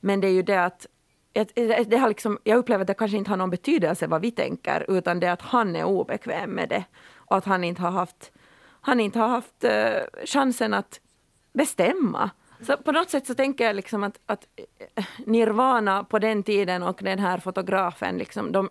Men 0.00 0.20
det 0.20 0.26
är 0.26 0.32
ju 0.32 0.42
det 0.42 0.64
att 0.64 0.86
att 1.40 1.90
det 1.90 1.96
har 1.96 2.08
liksom, 2.08 2.38
jag 2.44 2.58
upplever 2.58 2.80
att 2.82 2.86
det 2.86 2.94
kanske 2.94 3.16
inte 3.16 3.30
har 3.30 3.36
någon 3.36 3.50
betydelse 3.50 4.06
vad 4.06 4.20
vi 4.20 4.30
tänker, 4.30 4.84
utan 4.88 5.20
det 5.20 5.26
är 5.26 5.32
att 5.32 5.42
han 5.42 5.76
är 5.76 5.84
obekväm 5.84 6.50
med 6.50 6.68
det. 6.68 6.84
Och 7.14 7.36
att 7.36 7.44
han 7.44 7.64
inte 7.64 7.82
har 7.82 7.90
haft, 7.90 8.32
han 8.80 9.00
inte 9.00 9.18
har 9.18 9.28
haft 9.28 9.64
eh, 9.64 10.24
chansen 10.24 10.74
att 10.74 11.00
bestämma. 11.52 12.30
Så 12.60 12.76
på 12.76 12.92
något 12.92 13.10
sätt 13.10 13.26
så 13.26 13.34
tänker 13.34 13.64
jag 13.64 13.76
liksom 13.76 14.04
att, 14.04 14.20
att 14.26 14.46
eh, 14.94 15.04
Nirvana 15.26 16.04
på 16.04 16.18
den 16.18 16.42
tiden 16.42 16.82
och 16.82 16.98
den 17.02 17.18
här 17.18 17.38
fotografen, 17.38 18.18
liksom, 18.18 18.52
de 18.52 18.68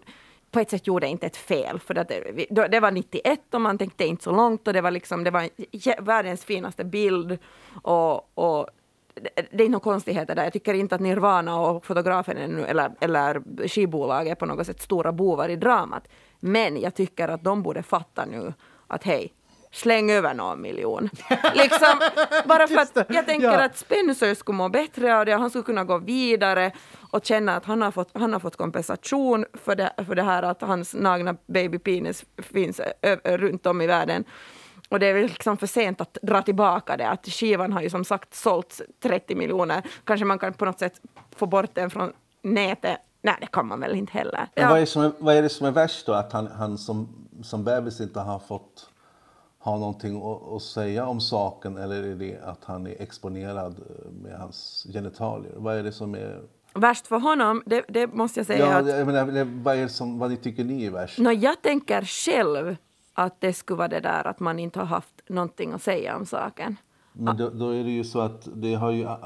på 0.52 0.60
ett 0.60 0.69
sätt 0.69 0.88
gjorde 0.88 1.08
inte 1.08 1.26
ett 1.26 1.38
fel. 1.38 1.80
För 1.80 1.95
att 1.95 2.08
det, 2.08 2.67
det 2.67 2.80
var 2.80 2.91
91 2.91 3.54
och 3.54 3.62
man 3.62 3.78
tänkte 3.78 4.06
inte 4.06 4.23
så 4.23 4.32
långt 4.32 4.67
och 4.67 4.73
det 4.73 4.82
var, 4.82 4.91
liksom, 4.91 5.23
det 5.23 5.32
var 5.32 5.50
världens 6.02 6.45
finaste 6.45 6.84
bild. 6.84 7.38
Och, 7.82 8.38
och 8.38 8.67
det, 9.52 9.63
är 9.63 9.65
inga 9.65 9.80
konstigheter 9.80 10.36
där. 10.36 10.43
Jag 10.43 10.54
tycker 10.54 10.73
inte 10.73 10.95
att 10.95 11.02
Nirvana 11.02 11.60
och 11.60 11.86
fotografen 11.86 12.38
är 12.38 12.47
nu, 12.47 12.65
eller, 12.65 12.91
eller 13.00 13.67
skivbolaget 13.67 14.32
är 14.32 14.36
på 14.36 14.45
något 14.45 14.67
sätt 14.67 14.82
stora 14.82 15.12
bovar 15.12 15.50
i 15.50 15.56
dramat. 15.56 16.08
Men 16.39 16.82
jag 16.82 16.95
tycker 16.95 17.28
att 17.28 17.43
de 17.43 17.63
borde 17.63 17.84
fatta 17.84 18.26
nu 18.26 18.54
att 18.88 19.04
hej, 19.04 19.34
släng 19.78 20.12
över 20.12 20.34
någon 20.34 20.62
miljon. 20.62 21.10
liksom, 21.54 22.00
bara 22.46 22.68
för 22.68 22.78
att 22.78 23.06
jag 23.10 23.26
tänker 23.26 23.48
Ja. 23.52 23.66
att 23.66 23.78
Spencer 23.78 24.36
skulle 24.36 24.56
må 24.58 24.70
bättre 24.70 25.18
av 25.20 25.26
det 25.26 25.34
och 25.36 25.42
han 25.42 25.50
skulle 25.50 25.63
kunna 25.63 25.84
gå 25.84 25.98
vidare 25.98 26.72
och 27.12 27.26
känna 27.26 27.56
att 27.56 27.66
han 27.66 27.82
har 27.82 27.92
fått, 27.92 28.10
han 28.13 28.34
har 28.34 28.40
fått 28.40 28.56
kompensation 28.56 29.46
för 29.54 29.76
det, 29.76 29.94
för 30.08 30.16
det 30.16 30.24
här 30.24 30.44
att 30.44 30.62
hans 30.62 30.94
nagna 30.94 31.36
baby 31.48 31.80
penis 31.80 32.26
finns 32.38 32.80
ö, 33.02 33.18
ö, 33.24 33.38
runt 33.38 33.66
om 33.66 33.82
i 33.82 33.88
världen. 33.88 34.24
Och 34.90 35.00
det 35.00 35.08
är 35.08 35.22
liksom 35.22 35.58
för 35.58 35.68
sent 35.68 36.02
att 36.02 36.18
dra 36.22 36.42
tillbaka 36.42 36.98
det. 36.98 37.10
Att 37.10 37.26
skivan 37.28 37.74
har 37.74 37.82
ju 37.82 37.90
som 37.90 38.06
sagt 38.06 38.34
sålts 38.36 38.82
30 39.04 39.36
miljoner. 39.36 39.82
Kanske 40.04 40.26
man 40.26 40.40
kan 40.40 40.54
på 40.54 40.66
något 40.66 40.80
sätt 40.80 40.94
få 41.36 41.46
bort 41.46 41.70
den 41.76 41.90
från 41.90 42.13
nätet. 42.44 42.98
Nej, 43.22 43.36
det 43.42 43.48
kan 43.48 43.68
man 43.68 43.80
väl 43.80 43.96
inte 43.96 44.13
heller. 44.13 44.48
Men 44.56 44.68
vad, 44.70 44.78
är 44.78 44.82
det 44.82 44.86
som 44.88 45.02
är, 45.02 45.12
vad 45.20 45.36
är 45.36 45.42
det 45.42 45.50
som 45.50 45.68
är 45.68 45.72
värst 45.72 46.06
då? 46.06 46.13
Att 46.13 46.34
han, 46.34 46.48
han 46.48 46.78
som, 46.78 47.28
som 47.44 47.63
bebis 47.63 48.00
inte 48.02 48.20
har 48.20 48.40
fått 48.40 48.90
ha 49.68 49.78
någonting 49.78 50.22
att, 50.56 50.62
säga 50.62 51.08
om 51.08 51.22
saken 51.22 51.78
eller 51.78 52.04
är 52.04 52.16
det 52.16 52.40
att 52.44 52.64
han 52.64 52.88
är 52.88 53.02
exponerad 53.02 53.76
eh, 53.90 54.12
med 54.12 54.40
hans 54.40 54.88
genitalier? 54.94 55.54
Vad 55.56 55.76
är 55.78 55.84
det 55.84 55.92
som 55.92 56.16
är... 56.16 56.42
Värst 56.74 57.08
för 57.08 57.20
honom, 57.20 57.64
det, 57.66 57.86
det 57.88 58.14
måste 58.14 58.40
jag 58.40 58.48
säga 58.48 58.66
Ja, 58.66 58.78
att 58.78 58.88
jag 58.88 59.08
menar, 59.08 59.64
vad 59.64 59.76
är 59.78 59.88
som, 59.88 60.20
vad 60.20 60.42
tycker 60.42 60.64
ni 60.64 60.86
är 60.86 60.92
värst? 60.92 61.20
Nå, 61.20 61.32
jag 61.32 61.62
tänker 61.62 62.02
själv 62.02 62.76
att 63.14 63.42
det 63.42 63.54
skulle 63.54 63.78
vara 63.78 63.88
det 63.88 64.00
där 64.00 64.28
att 64.28 64.40
man 64.40 64.60
inte 64.60 64.80
har 64.80 64.86
haft 64.86 65.22
någonting 65.30 65.74
att 65.74 65.82
säga 65.82 66.16
om 66.16 66.26
saken. 66.26 66.76
Men 67.14 67.38
då, 67.38 67.50
då 67.50 67.70
är 67.70 67.84
det 67.84 67.92
ju 67.92 68.04
så 68.04 68.20
att 68.20 68.48
det 68.54 68.74
har 68.74 68.92
ju 68.92 69.04
äh, 69.04 69.18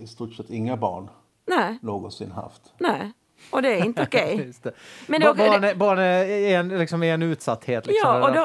i 0.00 0.06
stort 0.06 0.34
sett 0.34 0.50
inga 0.50 0.76
barn 0.76 1.08
Nej, 1.46 1.78
någonsin 1.82 2.30
haft. 2.30 2.72
nej. 2.78 3.12
Och 3.50 3.62
det 3.62 3.72
är 3.80 3.84
inte 3.84 4.02
okej. 4.08 4.52
Det. 4.62 4.74
Men 5.06 5.20
det- 5.20 5.26
Ba- 5.26 5.34
barn, 5.34 5.64
är, 5.64 5.74
barn 5.74 5.98
är, 5.98 6.58
en, 6.58 6.68
liksom, 6.68 7.02
är 7.02 7.14
en 7.14 7.22
utsatthet 7.22 7.86
liksom, 7.86 8.10
Ja, 8.10 8.28
och 8.28 8.34
då, 8.34 8.42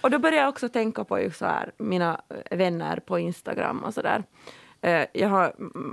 och 0.00 0.10
då 0.10 0.18
börjar 0.18 0.40
jag 0.40 0.48
också 0.48 0.68
tänka 0.68 1.04
på 1.04 1.30
så 1.34 1.44
här, 1.46 1.72
mina 1.78 2.20
vänner 2.50 2.96
på 2.96 3.18
Instagram 3.18 3.78
och 3.84 3.94
så 3.94 4.02
där. 4.02 4.22
Eh, 4.80 5.04
Jag 5.12 5.28
har 5.28 5.52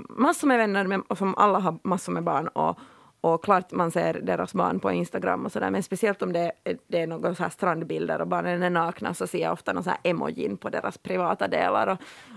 massor 0.09 0.47
med 0.47 0.57
vänner 0.57 0.83
med, 0.87 1.01
som 1.17 1.35
alla 1.37 1.59
har 1.59 1.77
massor 1.83 2.11
med 2.11 2.23
barn. 2.23 2.47
Och, 2.47 2.79
och 3.21 3.43
klart 3.43 3.71
man 3.71 3.91
ser 3.91 4.13
deras 4.13 4.53
barn 4.53 4.79
på 4.79 4.91
Instagram 4.91 5.45
och 5.45 5.51
så 5.51 5.59
där. 5.59 5.69
Men 5.71 5.83
speciellt 5.83 6.21
om 6.21 6.33
det, 6.33 6.51
är- 6.63 6.77
det 6.87 7.01
är 7.01 7.07
några 7.07 7.35
så 7.35 7.43
här 7.43 7.49
strandbilder 7.49 8.21
och 8.21 8.27
barnen 8.27 8.63
är 8.63 8.69
nakna 8.69 9.13
så 9.13 9.27
ser 9.27 9.41
jag 9.41 9.53
ofta 9.53 9.73
någon 9.73 9.83
så 9.83 9.89
här 9.89 9.99
emojin 10.03 10.57
på 10.57 10.69
deras 10.69 10.97
privata 10.97 11.47
delar. 11.47 11.87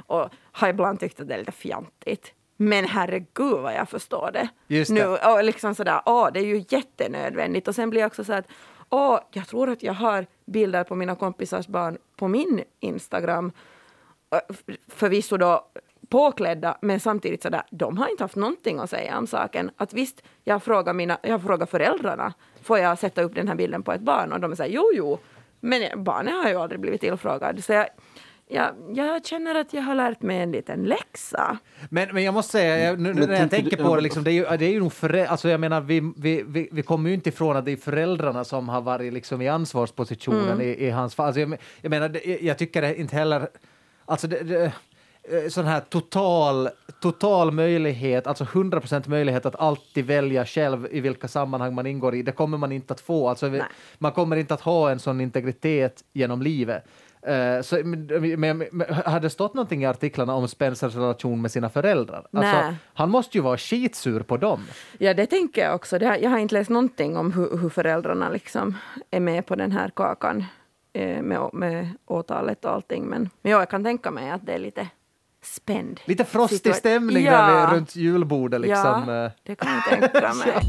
Och, 0.06 0.20
och 0.22 0.30
har 0.52 0.68
ibland 0.68 1.00
tyckt 1.00 1.20
att 1.20 1.28
det 1.28 1.34
är 1.34 1.38
lite 1.38 1.52
fjantigt. 1.52 2.32
Men 2.56 2.84
herregud 2.84 3.58
vad 3.58 3.74
jag 3.74 3.88
förstår 3.88 4.30
det. 4.32 4.48
Just 4.66 4.94
det. 4.94 4.94
Nu, 4.94 5.16
och 5.32 5.44
liksom 5.44 5.74
sådär, 5.74 6.00
åh, 6.06 6.28
det 6.32 6.40
är 6.40 6.44
ju 6.44 6.64
jättenödvändigt. 6.68 7.68
Och 7.68 7.74
sen 7.74 7.90
blir 7.90 8.00
jag 8.00 8.06
också 8.06 8.24
så 8.24 8.32
att, 8.32 8.46
åh, 8.90 9.20
jag 9.30 9.48
tror 9.48 9.70
att 9.70 9.82
jag 9.82 9.92
har 9.92 10.26
bilder 10.44 10.84
på 10.84 10.94
mina 10.94 11.14
kompisars 11.14 11.66
barn 11.66 11.98
på 12.16 12.28
min 12.28 12.62
Instagram. 12.80 13.52
Förvisso 14.88 15.36
då 15.36 15.66
påklädda, 16.08 16.78
men 16.80 17.00
samtidigt 17.00 17.42
sådär, 17.42 17.62
de 17.70 17.98
har 17.98 18.08
inte 18.08 18.24
haft 18.24 18.36
någonting 18.36 18.78
att 18.78 18.90
säga 18.90 19.18
om 19.18 19.26
saken. 19.26 19.70
Att 19.76 19.92
visst, 19.92 20.22
jag 20.44 20.62
frågar, 20.62 20.92
mina, 20.92 21.18
jag 21.22 21.42
frågar 21.42 21.66
föräldrarna, 21.66 22.34
får 22.62 22.78
jag 22.78 22.98
sätta 22.98 23.22
upp 23.22 23.34
den 23.34 23.48
här 23.48 23.54
bilden 23.54 23.82
på 23.82 23.92
ett 23.92 24.00
barn? 24.00 24.32
Och 24.32 24.40
de 24.40 24.56
säger 24.56 24.74
jo, 24.74 24.90
jo, 24.94 25.18
men 25.60 26.04
barnet 26.04 26.34
har 26.34 26.50
ju 26.50 26.56
aldrig 26.56 26.80
blivit 26.80 27.00
tillfrågad. 27.00 27.64
Så 27.64 27.72
jag, 27.72 27.86
Ja, 28.46 28.74
jag 28.94 29.26
känner 29.26 29.54
att 29.54 29.72
jag 29.74 29.82
har 29.82 29.94
lärt 29.94 30.22
mig 30.22 30.38
en 30.38 30.52
liten 30.52 30.84
läxa. 30.84 31.58
Men, 31.90 32.08
men 32.12 32.22
jag 32.22 32.34
måste 32.34 32.52
säga, 32.52 32.78
jag, 32.78 33.00
nu, 33.00 33.14
Men 33.14 33.28
när 33.28 33.40
jag 33.40 33.50
tänker 33.50 33.76
på 33.76 33.96
det, 33.96 34.02
liksom, 34.02 34.24
det, 34.24 34.30
är 34.30 34.32
ju, 34.32 34.56
det 34.56 34.64
är 34.66 34.70
ju 34.70 34.80
nog 34.80 34.92
förä- 34.92 35.26
alltså 35.26 35.48
jag 35.48 35.60
menar, 35.60 35.80
vi, 35.80 36.12
vi, 36.16 36.44
vi, 36.46 36.68
vi 36.72 36.82
kommer 36.82 37.08
ju 37.08 37.14
inte 37.14 37.28
ifrån 37.28 37.56
att 37.56 37.64
det 37.64 37.72
är 37.72 37.76
föräldrarna 37.76 38.44
som 38.44 38.68
har 38.68 38.80
varit 38.80 39.12
liksom 39.12 39.42
i 39.42 39.48
ansvarspositionen 39.48 40.60
i, 40.60 40.64
i 40.86 40.90
hans 40.90 41.14
fall. 41.14 41.26
Alltså 41.26 41.40
jag, 41.40 41.56
jag 41.80 41.90
menar, 41.90 42.08
det, 42.08 42.38
jag 42.42 42.58
tycker 42.58 42.82
det 42.82 43.00
inte 43.00 43.16
heller, 43.16 43.48
alltså 44.04 44.26
det, 44.26 44.42
det, 44.42 44.64
eh, 44.64 45.48
sån 45.48 45.64
här 45.64 45.80
total, 45.80 46.68
total 47.00 47.50
möjlighet, 47.50 48.26
alltså 48.26 48.44
100 48.44 48.80
procent 48.80 49.06
möjlighet 49.06 49.46
att 49.46 49.56
alltid 49.56 50.06
välja 50.06 50.46
själv 50.46 50.88
i 50.90 51.00
vilka 51.00 51.28
sammanhang 51.28 51.74
man 51.74 51.86
ingår 51.86 52.14
i, 52.14 52.22
det 52.22 52.32
kommer 52.32 52.58
man 52.58 52.72
inte 52.72 52.94
att 52.94 53.00
få. 53.00 53.28
Alltså, 53.28 53.48
vi, 53.48 53.58
Nej. 53.58 53.66
man 53.98 54.12
kommer 54.12 54.36
inte 54.36 54.54
att 54.54 54.60
ha 54.60 54.90
en 54.90 54.98
sån 54.98 55.20
integritet 55.20 56.04
genom 56.12 56.42
livet. 56.42 56.84
Eh, 57.26 57.62
så, 57.62 57.76
men, 57.84 58.06
men, 58.40 58.58
men, 58.72 58.86
hade 58.94 59.26
det 59.26 59.30
stått 59.30 59.54
någonting 59.54 59.82
i 59.82 59.86
artiklarna 59.86 60.34
om 60.34 60.48
Spencers 60.48 60.94
relation 60.94 61.42
med 61.42 61.50
sina 61.50 61.68
föräldrar? 61.68 62.26
Alltså, 62.32 62.74
han 62.94 63.10
måste 63.10 63.38
ju 63.38 63.42
vara 63.42 63.58
skitsur 63.58 64.20
på 64.20 64.36
dem. 64.36 64.60
Ja, 64.98 65.14
det 65.14 65.26
tänker 65.26 65.64
jag 65.64 65.74
också. 65.74 65.98
Jag 65.98 66.30
har 66.30 66.38
inte 66.38 66.54
läst 66.54 66.70
någonting 66.70 67.16
om 67.16 67.32
hur, 67.32 67.58
hur 67.58 67.68
föräldrarna 67.68 68.28
liksom 68.28 68.78
är 69.10 69.20
med 69.20 69.46
på 69.46 69.54
den 69.54 69.72
här 69.72 69.90
kakan 69.96 70.44
eh, 70.92 71.22
med, 71.22 71.50
med 71.52 71.90
åtalet 72.06 72.64
och 72.64 72.72
allting. 72.72 73.04
Men, 73.04 73.30
men 73.42 73.52
ja, 73.52 73.58
jag 73.58 73.70
kan 73.70 73.84
tänka 73.84 74.10
mig 74.10 74.30
att 74.30 74.46
det 74.46 74.52
är 74.52 74.58
lite 74.58 74.88
spänd. 75.42 76.00
Lite 76.04 76.24
frostig 76.24 76.74
stämning 76.74 77.24
ja. 77.24 77.46
där 77.46 77.74
runt 77.74 77.96
julbordet. 77.96 78.60
Liksom. 78.60 79.04
Ja, 79.08 79.24
eh. 79.24 79.30
det 79.42 79.54
kan 79.54 79.72
jag 79.72 79.84
tänka 79.84 80.32
mig. 80.44 80.60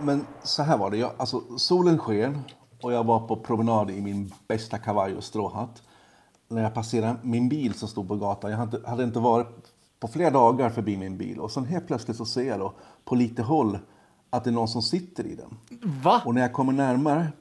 Men 0.00 0.26
så 0.42 0.62
här 0.62 0.78
var 0.78 0.90
det. 0.90 0.96
Jag, 0.96 1.10
alltså, 1.16 1.58
solen 1.58 1.98
sken 1.98 2.42
och 2.80 2.92
jag 2.92 3.04
var 3.04 3.28
på 3.28 3.36
promenad 3.36 3.90
i 3.90 4.00
min 4.00 4.32
bästa 4.48 4.78
kavaj 4.78 5.14
och 5.14 5.24
stråhatt. 5.24 5.82
När 6.48 6.62
jag 6.62 6.74
passerade 6.74 7.16
min 7.22 7.48
bil 7.48 7.74
som 7.74 7.88
stod 7.88 8.08
på 8.08 8.16
gatan. 8.16 8.50
Jag 8.50 8.58
hade, 8.58 8.88
hade 8.88 9.04
inte 9.04 9.18
varit 9.18 9.72
på 10.00 10.08
flera 10.08 10.30
dagar 10.30 10.70
förbi 10.70 10.96
min 10.96 11.18
bil. 11.18 11.40
Och 11.40 11.50
sen 11.50 11.64
helt 11.64 11.86
plötsligt 11.86 12.16
så 12.16 12.24
ser 12.24 12.48
jag 12.48 12.58
då 12.58 12.74
på 13.04 13.14
lite 13.14 13.42
håll 13.42 13.78
att 14.30 14.44
det 14.44 14.50
är 14.50 14.52
någon 14.52 14.68
som 14.68 14.82
sitter 14.82 15.26
i 15.26 15.34
den. 15.34 15.56
Va? 16.02 16.22
Och 16.24 16.34
när 16.34 16.40
jag 16.40 16.52
kommer 16.52 16.72
närmare, 16.72 17.32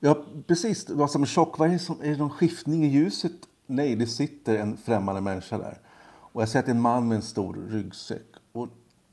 ja 0.00 0.16
precis, 0.46 0.84
det 0.84 0.94
var 0.94 1.08
som 1.08 1.22
en 1.22 1.26
chock. 1.26 1.58
Vad 1.58 1.68
är 1.68 1.72
det, 1.72 1.78
som, 1.78 2.00
är 2.02 2.10
det 2.10 2.16
någon 2.16 2.30
skiftning 2.30 2.84
i 2.84 2.88
ljuset? 2.88 3.32
Nej, 3.66 3.96
det 3.96 4.06
sitter 4.06 4.58
en 4.58 4.76
främmande 4.76 5.20
människa 5.20 5.58
där. 5.58 5.78
Och 6.10 6.42
jag 6.42 6.48
ser 6.48 6.58
att 6.58 6.66
det 6.66 6.70
är 6.72 6.74
en 6.74 6.80
man 6.80 7.08
med 7.08 7.16
en 7.16 7.22
stor 7.22 7.54
ryggsäck. 7.70 8.26
Och 8.52 8.68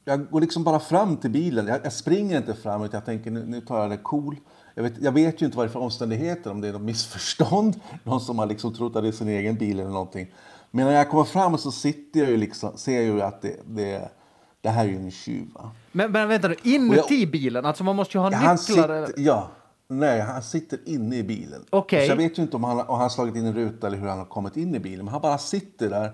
jag 0.05 0.29
går 0.29 0.41
liksom 0.41 0.63
bara 0.63 0.79
fram 0.79 1.17
till 1.17 1.31
bilen. 1.31 1.67
Jag, 1.67 1.79
jag 1.83 1.93
springer 1.93 2.37
inte 2.37 2.53
fram 2.53 2.83
utan 2.83 2.97
jag 2.97 3.05
tänker 3.05 3.31
nu, 3.31 3.45
nu 3.45 3.61
tar 3.61 3.79
jag 3.79 3.89
det 3.89 3.97
cool. 3.97 4.35
Jag 4.75 4.83
vet, 4.83 4.93
jag 5.01 5.11
vet 5.11 5.41
ju 5.41 5.45
inte 5.45 5.57
vad 5.57 5.65
det 5.65 5.69
är 5.69 5.71
för 5.71 5.79
omständigheter, 5.79 6.51
om 6.51 6.61
det 6.61 6.67
är 6.67 6.73
något 6.73 6.81
missförstånd. 6.81 7.79
Någon 8.03 8.21
som 8.21 8.39
har 8.39 8.45
liksom 8.45 8.73
trott 8.73 8.95
att 8.95 9.01
det 9.03 9.07
är 9.07 9.11
sin 9.11 9.29
egen 9.29 9.55
bil 9.55 9.79
eller 9.79 9.89
någonting. 9.89 10.27
Men 10.71 10.85
när 10.85 10.93
jag 10.93 11.09
kommer 11.09 11.23
fram 11.23 11.57
så 11.57 11.71
sitter 11.71 12.19
jag 12.19 12.29
ju 12.29 12.37
liksom, 12.37 12.77
ser 12.77 12.95
jag 12.95 13.03
ju 13.03 13.21
att 13.21 13.41
det, 13.41 13.55
det, 13.65 14.09
det 14.61 14.69
här 14.69 14.85
är 14.85 14.89
ju 14.89 14.95
en 14.95 15.11
tjuv. 15.11 15.47
Va? 15.53 15.71
Men, 15.91 16.11
men 16.11 16.27
vänta 16.27 16.47
nu, 16.47 16.55
inuti 16.63 17.25
bilen? 17.27 17.65
Alltså 17.65 17.83
man 17.83 17.95
måste 17.95 18.17
ju 18.17 18.21
ha 18.21 18.31
Ja, 18.31 18.37
nycklar. 18.39 19.05
sitter, 19.05 19.13
ja. 19.21 19.47
Nej, 19.87 20.21
han 20.21 20.43
sitter 20.43 20.79
inne 20.85 21.17
i 21.17 21.23
bilen. 21.23 21.65
Okej. 21.69 22.05
Så 22.05 22.11
jag 22.11 22.17
vet 22.17 22.37
ju 22.37 22.41
inte 22.41 22.55
om 22.55 22.63
han, 22.63 22.79
om 22.79 22.85
han 22.87 22.99
har 22.99 23.09
slagit 23.09 23.35
in 23.35 23.45
en 23.45 23.53
ruta 23.53 23.87
eller 23.87 23.97
hur 23.97 24.07
han 24.07 24.17
har 24.17 24.25
kommit 24.25 24.57
in 24.57 24.75
i 24.75 24.79
bilen. 24.79 25.05
Men 25.05 25.11
han 25.11 25.21
bara 25.21 25.37
sitter 25.37 25.89
där 25.89 26.11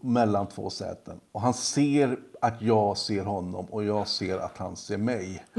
mellan 0.00 0.48
två 0.48 0.70
säten. 0.70 1.20
Och 1.32 1.40
han 1.40 1.54
ser 1.54 2.18
att 2.40 2.62
jag 2.62 2.98
ser 2.98 3.24
honom 3.24 3.64
och 3.64 3.84
jag 3.84 4.08
ser 4.08 4.38
att 4.38 4.58
han 4.58 4.76
ser 4.76 4.98
mig. 4.98 5.44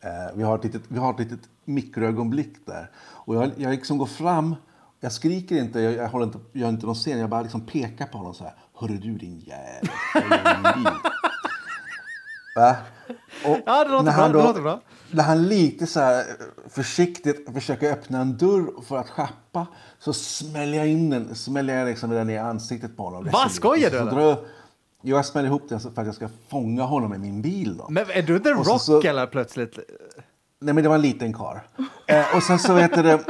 eh, 0.00 0.34
vi, 0.34 0.42
har 0.42 0.58
ett 0.58 0.64
litet, 0.64 0.82
vi 0.88 0.98
har 0.98 1.14
ett 1.14 1.20
litet 1.20 1.40
mikroögonblick 1.64 2.66
där. 2.66 2.90
Och 2.96 3.34
jag, 3.34 3.50
jag 3.56 3.70
liksom 3.70 3.98
går 3.98 4.06
fram. 4.06 4.56
Jag 5.00 5.12
skriker 5.12 5.56
inte, 5.56 5.80
jag, 5.80 5.92
jag 5.92 6.08
håller 6.08 6.26
inte, 6.26 6.38
gör 6.52 6.68
inte 6.68 6.86
någon 6.86 6.94
scen. 6.94 7.18
Jag 7.18 7.30
bara 7.30 7.42
liksom 7.42 7.66
pekar 7.66 8.06
på 8.06 8.18
honom 8.18 8.34
så 8.34 8.44
här. 8.44 8.54
Hörru 8.74 8.96
du 8.96 9.14
din 9.14 9.38
jävel. 9.38 9.88
Va? 12.56 12.76
Och 13.44 13.58
Ja, 13.66 13.84
det 13.84 13.90
låter 13.90 14.04
när 14.04 14.12
bra, 14.12 14.22
han 14.22 14.32
det 14.32 14.38
låter 14.38 14.62
bra. 14.62 14.80
När 15.10 15.24
han 15.24 15.48
lite 15.48 15.86
så 15.86 16.00
här 16.00 16.24
försiktigt 16.68 17.48
försöker 17.54 17.92
öppna 17.92 18.20
en 18.20 18.36
dörr 18.36 18.82
för 18.82 18.96
att 18.96 19.08
schappa 19.10 19.66
så 19.98 20.12
smäller 20.12 20.78
jag 20.78 20.88
in 20.88 21.10
den, 21.10 21.34
smäller 21.34 21.78
jag 21.78 21.88
liksom 21.88 22.10
den 22.10 22.30
i 22.30 22.38
ansiktet 22.38 22.96
på 22.96 23.02
honom. 23.04 23.24
Va, 23.32 23.48
skojar 23.48 23.90
du, 23.90 23.98
drar 23.98 24.36
jag, 25.02 25.26
smäller 25.26 25.48
ihop 25.48 25.68
den 25.68 25.80
för 25.80 25.88
att 26.00 26.06
jag 26.06 26.14
ska 26.14 26.28
fånga 26.48 26.82
honom 26.82 27.14
i 27.14 27.18
min 27.18 27.42
bil. 27.42 27.76
Då. 27.76 27.86
Men 27.90 28.04
är 28.10 28.22
du 28.22 28.36
inte 28.36 28.50
Och 28.54 28.66
så- 28.66 28.72
rock 28.72 28.82
så- 28.82 29.02
eller 29.08 29.26
plötsligt? 29.26 29.78
Nej, 30.60 30.74
men 30.74 30.82
det 30.82 30.88
var 30.88 30.96
en 30.96 31.02
liten 31.02 31.32
kar. 31.34 31.66
Eh, 32.06 32.36
och 32.36 32.42
sen 32.42 32.58
så 32.58 32.76
heter 32.76 33.02
det... 33.02 33.20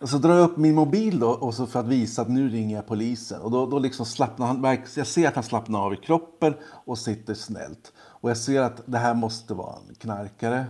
Och 0.00 0.08
så 0.10 0.18
drar 0.18 0.34
jag 0.34 0.50
upp 0.50 0.56
min 0.56 0.74
mobil 0.74 1.18
då 1.18 1.30
och 1.30 1.54
så 1.54 1.66
för 1.66 1.80
att 1.80 1.86
visa 1.86 2.22
att 2.22 2.28
nu 2.28 2.48
ringer 2.48 2.76
jag 2.76 2.86
polisen. 2.86 3.40
Och 3.40 3.50
då, 3.50 3.66
då 3.66 3.78
liksom 3.78 4.06
slappnar 4.06 4.46
han, 4.46 4.78
jag 4.94 5.06
ser 5.06 5.28
att 5.28 5.34
han 5.34 5.44
slappnar 5.44 5.80
av 5.80 5.92
i 5.92 5.96
kroppen 5.96 6.54
och 6.64 6.98
sitter 6.98 7.34
snällt. 7.34 7.92
Och 7.96 8.30
jag 8.30 8.36
ser 8.36 8.60
att 8.60 8.82
det 8.86 8.98
här 8.98 9.14
måste 9.14 9.54
vara 9.54 9.76
en 9.88 9.94
knarkare. 9.94 10.64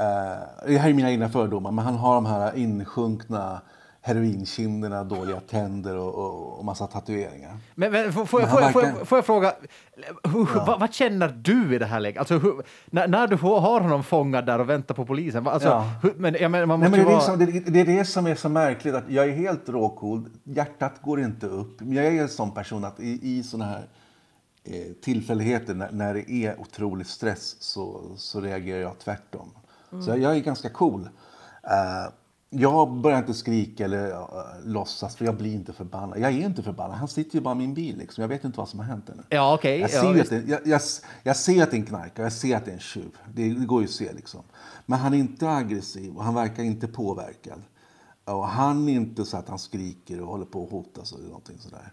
Eh, 0.00 0.66
det 0.66 0.78
här 0.78 0.88
är 0.90 0.94
mina 0.94 1.10
egna 1.10 1.28
fördomar, 1.28 1.70
men 1.70 1.84
han 1.84 1.94
har 1.96 2.14
de 2.14 2.26
här 2.26 2.56
insjunkna 2.56 3.60
heroinkinderna, 4.00 5.04
dåliga 5.04 5.40
tänder 5.40 5.96
och, 5.96 6.14
och, 6.14 6.58
och 6.58 6.64
massa 6.64 6.86
tatueringar. 6.86 7.56
Men, 7.74 7.92
men, 7.92 8.12
får, 8.12 8.24
får, 8.26 8.38
Men 8.40 8.48
jag, 8.48 8.52
får, 8.52 8.62
jag, 8.62 8.72
får, 8.72 8.80
verkar- 8.82 8.98
jag, 8.98 9.08
får 9.08 9.18
jag 9.18 9.24
fråga, 9.26 9.52
hur, 10.24 10.66
vad, 10.66 10.80
vad 10.80 10.94
känner 10.94 11.28
du 11.28 11.74
i 11.74 11.78
det 11.78 11.86
här 11.86 12.00
läget? 12.00 12.18
Alltså, 12.18 12.38
hur, 12.38 12.62
när, 12.86 13.08
när 13.08 13.26
du 13.26 13.36
har 13.36 13.80
honom 13.80 14.02
fångad 14.04 14.46
där 14.46 14.58
och 14.58 14.68
väntar 14.70 14.94
på 14.94 15.06
polisen, 15.06 15.44
vad- 15.44 15.54
alltså, 15.54 15.68
Ja. 15.68 15.84
hur, 16.02 16.14
men, 16.16 16.36
jag 16.40 16.50
menar, 16.50 16.66
man 16.66 16.80
Nej, 16.80 16.88
måste 16.90 17.04
men 17.04 17.06
det, 17.06 17.12
ju 17.12 17.16
är 17.16 17.20
det, 17.20 17.26
vara... 17.52 17.64
som, 17.64 17.70
det, 17.72 17.80
det 17.84 17.92
är 17.92 17.98
det 17.98 18.04
som 18.04 18.26
är 18.26 18.34
så 18.34 18.48
märkligt. 18.48 18.94
att 18.94 19.04
Jag 19.08 19.28
är 19.28 19.32
helt 19.32 19.68
råcool. 19.68 20.28
Hjärtat 20.44 20.92
går 21.02 21.20
inte 21.20 21.46
upp. 21.46 21.80
Men 21.80 21.92
jag 21.92 22.06
är 22.06 22.22
en 22.22 22.28
sån 22.28 22.50
person 22.50 22.84
att 22.84 23.00
i, 23.00 23.20
i 23.38 23.42
såna 23.42 23.64
här 23.64 23.86
eh, 24.64 24.92
tillfälligheter 25.02 25.74
när, 25.74 25.92
när 25.92 26.14
det 26.14 26.30
är 26.30 26.60
otrolig 26.60 27.06
stress 27.06 27.56
så, 27.62 28.00
så 28.16 28.40
reagerar 28.40 28.80
jag 28.80 28.98
tvärtom. 28.98 29.50
Så 30.02 30.10
jag, 30.10 30.36
är 30.36 30.40
ganska 30.40 30.68
cool. 30.68 31.08
Eh, 31.62 32.12
jag 32.50 32.92
börjar 32.92 33.18
inte 33.18 33.34
skrika 33.34 33.84
eller 33.84 34.10
uh, 34.10 34.26
låtsas 34.64 35.16
för 35.16 35.24
jag 35.24 35.36
blir 35.36 35.54
inte 35.54 35.72
förbannad. 35.72 36.18
Jag 36.18 36.32
är 36.32 36.46
inte 36.46 36.62
förbannad. 36.62 36.96
Han 36.96 37.08
sitter 37.08 37.34
ju 37.34 37.40
bara 37.40 37.54
i 37.54 37.58
min 37.58 37.74
bil. 37.74 37.98
Liksom. 37.98 38.22
Jag 38.22 38.28
vet 38.28 38.44
inte 38.44 38.58
vad 38.58 38.68
som 38.68 38.78
har 38.78 38.86
hänt 38.86 39.08
ännu. 39.08 39.22
Ja, 39.28 39.54
okej. 39.54 39.80
Jag, 39.80 39.90
ja, 39.90 40.00
ser 40.00 40.12
visst. 40.12 40.32
att 40.32 40.46
det, 40.46 40.50
jag, 40.50 40.60
jag, 40.66 40.80
jag 41.22 41.36
ser 41.36 41.62
att 41.62 41.70
det 41.70 41.76
är 41.76 41.80
en 41.80 41.86
knarkare, 41.86 42.26
jag 42.26 42.32
ser 42.32 42.56
att 42.56 42.64
det 42.64 42.70
är 42.70 42.74
en 42.74 42.80
tjuv. 42.80 43.18
Det, 43.34 43.54
det 43.54 43.66
går 43.66 43.80
ju 43.82 43.84
att 43.84 43.94
se 43.94 44.12
liksom. 44.12 44.42
Men 44.86 44.98
han 44.98 45.14
är 45.14 45.18
inte 45.18 45.50
aggressiv 45.50 46.16
och 46.16 46.24
han 46.24 46.34
verkar 46.34 46.62
inte 46.62 46.88
påverkad. 46.88 47.62
Och 48.24 48.48
han 48.48 48.88
är 48.88 48.92
inte 48.92 49.24
så 49.24 49.36
att 49.36 49.48
han 49.48 49.58
skriker 49.58 50.20
och 50.20 50.28
håller 50.28 50.46
på 50.46 50.64
att 50.64 50.70
hotas 50.70 51.12
eller 51.12 51.26
någonting 51.26 51.58
sådär. 51.58 51.92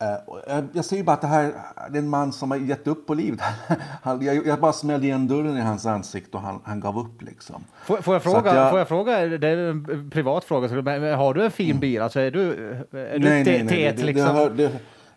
Eh, 0.00 0.14
och 0.26 0.40
jag, 0.72 0.84
ser 0.84 0.96
ju 0.96 1.02
bara 1.02 1.12
att 1.12 1.20
det 1.20 1.26
här 1.26 1.52
det 1.90 1.98
är 1.98 2.02
en 2.02 2.08
man 2.08 2.32
som 2.32 2.50
har 2.50 2.58
gett 2.58 2.86
upp 2.86 3.06
på 3.06 3.14
livet. 3.14 3.40
Han, 4.02 4.24
jag, 4.24 4.46
jag 4.46 4.60
bara 4.60 4.72
smällde 4.72 5.06
igen 5.06 5.28
dörren 5.28 5.56
i 5.56 5.60
hans 5.60 5.86
ansikte 5.86 6.36
och 6.36 6.42
han, 6.42 6.60
han 6.64 6.80
gav 6.80 6.98
upp 6.98 7.22
liksom. 7.22 7.64
Får, 7.84 7.96
får, 7.96 8.14
jag 8.14 8.22
fråga, 8.22 8.54
jag- 8.54 8.70
får 8.70 8.78
jag 8.78 8.88
fråga, 8.88 9.20
det 9.26 9.48
är 9.48 9.56
en 9.56 10.10
privat 10.10 10.44
fråga, 10.44 10.68
har 11.16 11.34
du 11.34 11.44
en 11.44 11.50
fin 11.50 11.78
bil? 11.78 12.02
Alltså, 12.02 12.20
är 12.20 12.30
du, 12.30 12.52
är 12.92 13.18
du 13.18 13.28
nej, 13.28 13.44
te- 13.44 13.50
nej, 13.50 13.64
nej. 13.64 13.84
Det, 13.92 13.92
det, 13.96 14.04
liksom? 14.04 14.34
hör, 14.36 14.50
det, 14.50 14.70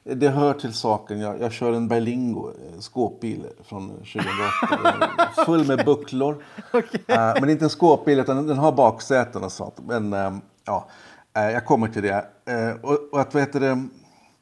det 0.04 0.30
hör 0.30 0.54
till 0.54 0.74
saken. 0.74 1.20
Jag, 1.20 1.42
jag 1.42 1.52
kör 1.52 1.74
en 1.74 1.88
Berlingo 1.88 2.50
eh, 2.50 2.80
skåpbil 2.80 3.46
från 3.64 3.90
2008. 3.90 4.22
Den 4.84 5.02
är 5.02 5.46
Full 5.46 5.68
med 5.68 5.86
bucklor. 5.86 6.44
Eh, 7.08 7.34
men 7.42 7.50
inte 7.50 7.66
en 7.66 7.70
skåpbil, 7.70 8.20
utan 8.20 8.48
den- 8.48 8.58
har 8.58 8.72
baksäten 8.72 9.44
och 9.44 9.52
sånt. 9.52 9.76
Men 9.88 10.14
eh, 10.14 10.32
ja, 10.66 10.88
eh, 11.38 11.44
jag 11.52 11.66
kommer 11.66 11.88
till 11.88 12.02
det. 12.04 12.26
Eh, 12.46 12.72
och, 12.82 12.98
och 13.12 13.22
att, 13.22 13.36
vet 13.36 13.54
det, 13.54 13.88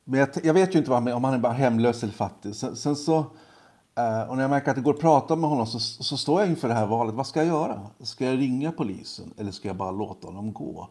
men 0.10 0.20
jag, 0.20 0.30
jag 0.44 0.54
vet 0.54 0.76
ju 0.76 0.80
inte 0.80 0.90
vad 0.92 1.04
han 1.04 1.14
om 1.14 1.24
han 1.24 1.34
är 1.34 1.38
bara 1.38 1.54
hemlös 1.54 2.04
eller 2.04 2.14
fattig. 2.14 2.56
Sen, 2.56 2.76
sen 2.76 2.96
så, 2.96 3.18
eh, 3.96 4.22
och 4.30 4.36
när 4.36 4.42
jag 4.42 4.50
märker 4.50 4.70
att 4.70 4.76
det 4.76 4.82
går 4.82 4.94
att 4.94 5.00
prata 5.00 5.36
med 5.36 5.50
honom 5.50 5.68
så, 5.68 5.80
så 5.80 6.18
står 6.18 6.42
jag 6.42 6.50
inför 6.50 6.68
det 6.68 6.74
här 6.74 6.88
valet. 6.88 7.16
Vad 7.16 7.28
ska 7.28 7.40
jag 7.40 7.48
göra? 7.48 7.82
Ska 8.00 8.26
jag 8.26 8.40
ringa 8.40 8.72
polisen 8.72 9.34
eller 9.38 9.52
ska 9.52 9.68
jag 9.68 9.78
bara 9.78 9.92
låta 9.92 10.28
honom 10.28 10.54
gå? 10.54 10.88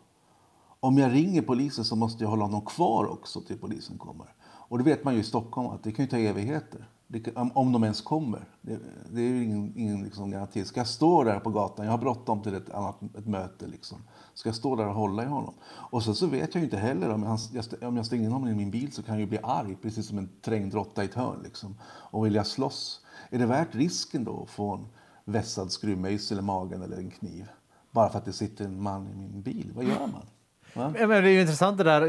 Om 0.81 0.99
jag 0.99 1.13
ringer 1.13 1.43
polisen 1.43 1.85
så 1.85 1.97
måste 1.97 2.25
jag 2.25 2.31
hålla 2.31 2.45
honom 2.45 2.61
kvar 2.61 3.07
också 3.13 3.41
till 3.41 3.59
polisen 3.59 3.99
kommer. 3.99 4.27
Och 4.45 4.79
det 4.79 4.85
vet 4.85 5.05
man 5.05 5.15
ju 5.15 5.21
i 5.21 5.25
Stockholm 5.25 5.69
att 5.69 5.83
det 5.85 5.93
kan 5.93 6.05
ju 6.05 6.11
ta 6.11 6.17
evigheter. 6.19 6.89
Det 7.07 7.37
om- 7.37 7.51
om 7.55 7.73
de 7.73 7.85
ens 7.85 8.01
kommer. 8.01 8.49
Det, 8.63 8.79
det 9.13 9.21
är 9.21 9.29
ju 9.29 9.45
ingen, 9.45 9.73
ingen 9.77 10.03
liksom 10.05 10.31
garanti. 10.31 10.65
Ska 10.65 10.81
jag 10.81 10.87
stå 10.87 11.25
där 11.25 11.41
på 11.41 11.51
gatan, 11.51 11.85
jag 11.85 11.93
har 11.93 11.99
bråttom 11.99 12.43
till 12.43 12.55
ett, 12.55 12.71
annat, 12.75 12.97
ett 13.19 13.27
möte. 13.27 13.67
Liksom. 13.67 13.99
Ska 14.39 14.49
jag 14.49 14.57
stå 14.57 14.77
där 14.77 14.87
och 14.87 14.95
hålla 14.95 15.23
i 15.23 15.27
honom? 15.27 15.55
Och 15.67 16.03
sen 16.03 16.15
så 16.15 16.27
vet 16.27 16.55
jag 16.55 16.61
ju 16.61 16.65
inte 16.65 16.77
heller 16.77 17.11
om 17.11 17.23
jag, 17.23 17.89
om 17.89 17.97
jag 17.97 18.07
stänger 18.07 18.25
in 18.25 18.33
honom 18.33 18.49
i 18.49 18.55
min 18.55 18.71
bil 18.71 18.93
så 18.93 19.03
kan 19.03 19.15
jag 19.15 19.21
ju 19.21 19.27
bli 19.27 19.39
arg, 19.43 19.77
precis 19.83 20.07
som 20.07 20.19
en 20.19 20.29
trängd 20.43 20.75
råtta 20.75 21.03
i 21.03 21.07
ett 21.07 21.15
hörn. 21.15 21.41
Liksom. 21.45 21.77
Och 21.83 22.27
vill 22.27 22.35
jag 22.35 22.47
slåss, 22.47 23.01
är 23.31 23.39
det 23.39 23.47
värt 23.47 23.75
risken 23.75 24.25
då 24.25 24.43
att 24.43 24.51
få 24.51 24.75
en 24.75 24.87
vässad 25.25 25.73
skruvmejsel 25.73 26.39
i 26.39 26.43
magen 26.43 26.83
eller 26.83 26.97
en 26.97 27.11
kniv? 27.11 27.49
Bara 27.91 28.09
för 28.09 28.19
att 28.19 28.25
det 28.25 28.33
sitter 28.33 28.65
en 28.65 28.83
man 28.83 29.09
i 29.09 29.15
min 29.15 29.43
bil. 29.43 29.73
Vad 29.75 29.85
gör 29.85 30.07
man? 30.07 30.27
Va? 30.79 30.93
Men 30.99 31.09
det 31.09 31.17
är 31.17 31.23
ju 31.23 31.41
intressant 31.41 31.79
det 31.79 31.85
där. 31.85 32.07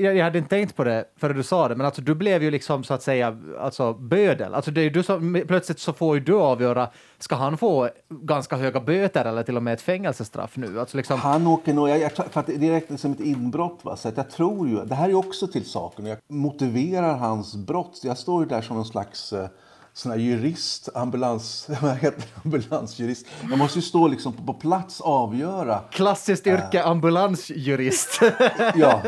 Jag, 0.00 0.16
jag 0.16 0.24
hade 0.24 0.38
inte 0.38 0.50
tänkt 0.50 0.76
på 0.76 0.84
det 0.84 1.04
före 1.16 1.32
du 1.32 1.42
sa 1.42 1.68
det, 1.68 1.76
men 1.76 1.86
alltså 1.86 2.02
du 2.02 2.14
blev 2.14 2.42
ju 2.42 2.50
liksom 2.50 2.84
så 2.84 2.94
att 2.94 3.02
säga 3.02 3.38
alltså 3.60 3.92
bödel. 3.92 4.54
Alltså 4.54 4.70
det 4.70 4.80
är 4.80 4.90
du 4.90 5.02
som, 5.02 5.44
plötsligt 5.46 5.78
så 5.78 5.92
får 5.92 6.16
ju 6.16 6.20
du 6.20 6.34
avgöra, 6.34 6.88
ska 7.18 7.34
han 7.34 7.58
få 7.58 7.88
ganska 8.08 8.56
höga 8.56 8.80
böter 8.80 9.24
eller 9.24 9.42
till 9.42 9.56
och 9.56 9.62
med 9.62 9.74
ett 9.74 9.80
fängelsestraff 9.80 10.56
nu? 10.56 10.80
Alltså 10.80 10.96
liksom, 10.96 11.20
Han 11.20 11.46
åker 11.46 11.74
nog, 11.74 11.88
jag, 11.88 11.98
jag, 11.98 12.12
för 12.12 12.40
att 12.40 12.46
det 12.46 12.72
räknas 12.72 13.00
som 13.00 13.12
ett 13.12 13.20
inbrott. 13.20 13.80
Va? 13.82 13.96
Så 13.96 14.08
att 14.08 14.16
jag 14.16 14.30
tror 14.30 14.68
ju, 14.68 14.84
det 14.84 14.94
här 14.94 15.08
är 15.08 15.14
också 15.14 15.46
till 15.46 15.64
saken. 15.64 16.06
Jag 16.06 16.18
motiverar 16.28 17.16
hans 17.16 17.56
brott. 17.56 18.00
Jag 18.02 18.18
står 18.18 18.42
ju 18.42 18.48
där 18.48 18.62
som 18.62 18.78
en 18.78 18.84
slags 18.84 19.32
eh, 19.32 19.48
sån 19.96 20.12
här 20.12 20.18
jurist, 20.18 20.88
ambulans, 20.94 21.68
vad 21.82 21.96
heter 21.96 22.24
ambulansjurist. 22.44 23.26
Jag 23.50 23.58
måste 23.58 23.78
ju 23.78 23.82
stå 23.82 24.08
liksom 24.08 24.32
på, 24.32 24.42
på 24.42 24.54
plats 24.54 25.00
avgöra. 25.00 25.78
klassiskt 25.90 26.46
yrke, 26.46 26.82
ambulansjurist. 26.82 28.20
Ja. 28.74 29.02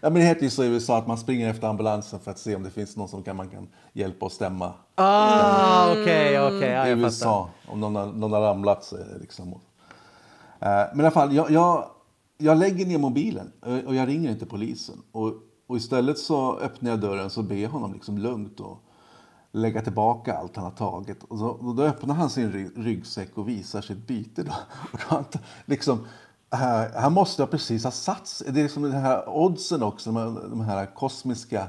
Ja, 0.00 0.10
men 0.10 0.14
det 0.14 0.28
heter 0.28 0.42
ju 0.42 0.50
så 0.50 0.64
i 0.64 0.66
USA 0.66 0.98
att 0.98 1.06
man 1.06 1.18
springer 1.18 1.50
efter 1.50 1.68
ambulansen 1.68 2.20
för 2.20 2.30
att 2.30 2.38
se 2.38 2.56
om 2.56 2.62
det 2.62 2.70
finns 2.70 2.96
någon 2.96 3.08
som 3.08 3.22
kan, 3.22 3.36
man 3.36 3.48
kan 3.48 3.68
hjälpa 3.92 4.26
och 4.26 4.32
stämma. 4.32 4.72
ah, 4.94 5.90
okej, 5.92 6.40
okej, 6.40 6.68
ja, 6.70 6.86
I 6.86 6.90
jag 6.90 6.98
fattar. 6.98 7.04
USA. 7.06 7.50
Om 7.68 7.80
någon 7.80 7.96
har, 7.96 8.06
någon 8.06 8.32
har 8.32 8.40
ramlat 8.40 8.84
så 8.84 8.96
är 8.96 9.04
det 9.04 9.18
liksom... 9.20 9.48
Eh, 9.52 9.56
men 10.60 10.96
i 11.00 11.02
alla 11.02 11.10
fall, 11.10 11.34
jag, 11.34 11.50
jag, 11.50 11.90
jag 12.38 12.58
lägger 12.58 12.86
ner 12.86 12.98
mobilen 12.98 13.52
och- 13.60 13.84
och 13.86 13.94
jag 13.94 14.08
ringer 14.08 14.30
inte 14.30 14.46
polisen. 14.46 15.02
Och, 15.12 15.32
och 15.68 15.76
istället 15.76 16.18
så 16.18 16.58
öppnar 16.58 16.90
jag 16.90 17.00
dörren 17.00 17.30
så 17.30 17.42
ber 17.42 17.56
jag 17.56 17.70
honom 17.70 17.92
liksom 17.92 18.18
lugnt 18.18 18.60
och 18.60 18.82
lägga 19.52 19.82
tillbaka 19.82 20.36
allt 20.36 20.56
han 20.56 20.64
har 20.64 20.72
tagit. 20.72 21.22
Och, 21.24 21.38
så, 21.38 21.46
och 21.46 21.74
då 21.74 21.82
öppnar 21.82 22.14
han 22.14 22.30
sin 22.30 22.52
ry, 22.52 22.68
ryggsäck 22.76 23.38
och 23.38 23.48
visar 23.48 23.80
sitt 23.80 24.06
byte. 24.06 24.42
Då. 24.42 24.52
Och 24.92 24.98
då 24.98 25.04
han, 25.16 25.24
liksom, 25.66 26.06
här, 26.50 27.00
han 27.00 27.12
måste 27.12 27.42
ha 27.42 27.46
precis 27.46 27.84
ha 27.84 27.90
satts. 27.90 28.42
Det 28.48 28.60
är 28.60 28.62
liksom 28.62 28.82
den 28.82 28.92
här 28.92 29.28
oddsen 29.28 29.82
också, 29.82 30.12
de 30.12 30.16
här, 30.16 30.48
de 30.50 30.60
här 30.60 30.86
kosmiska 30.86 31.66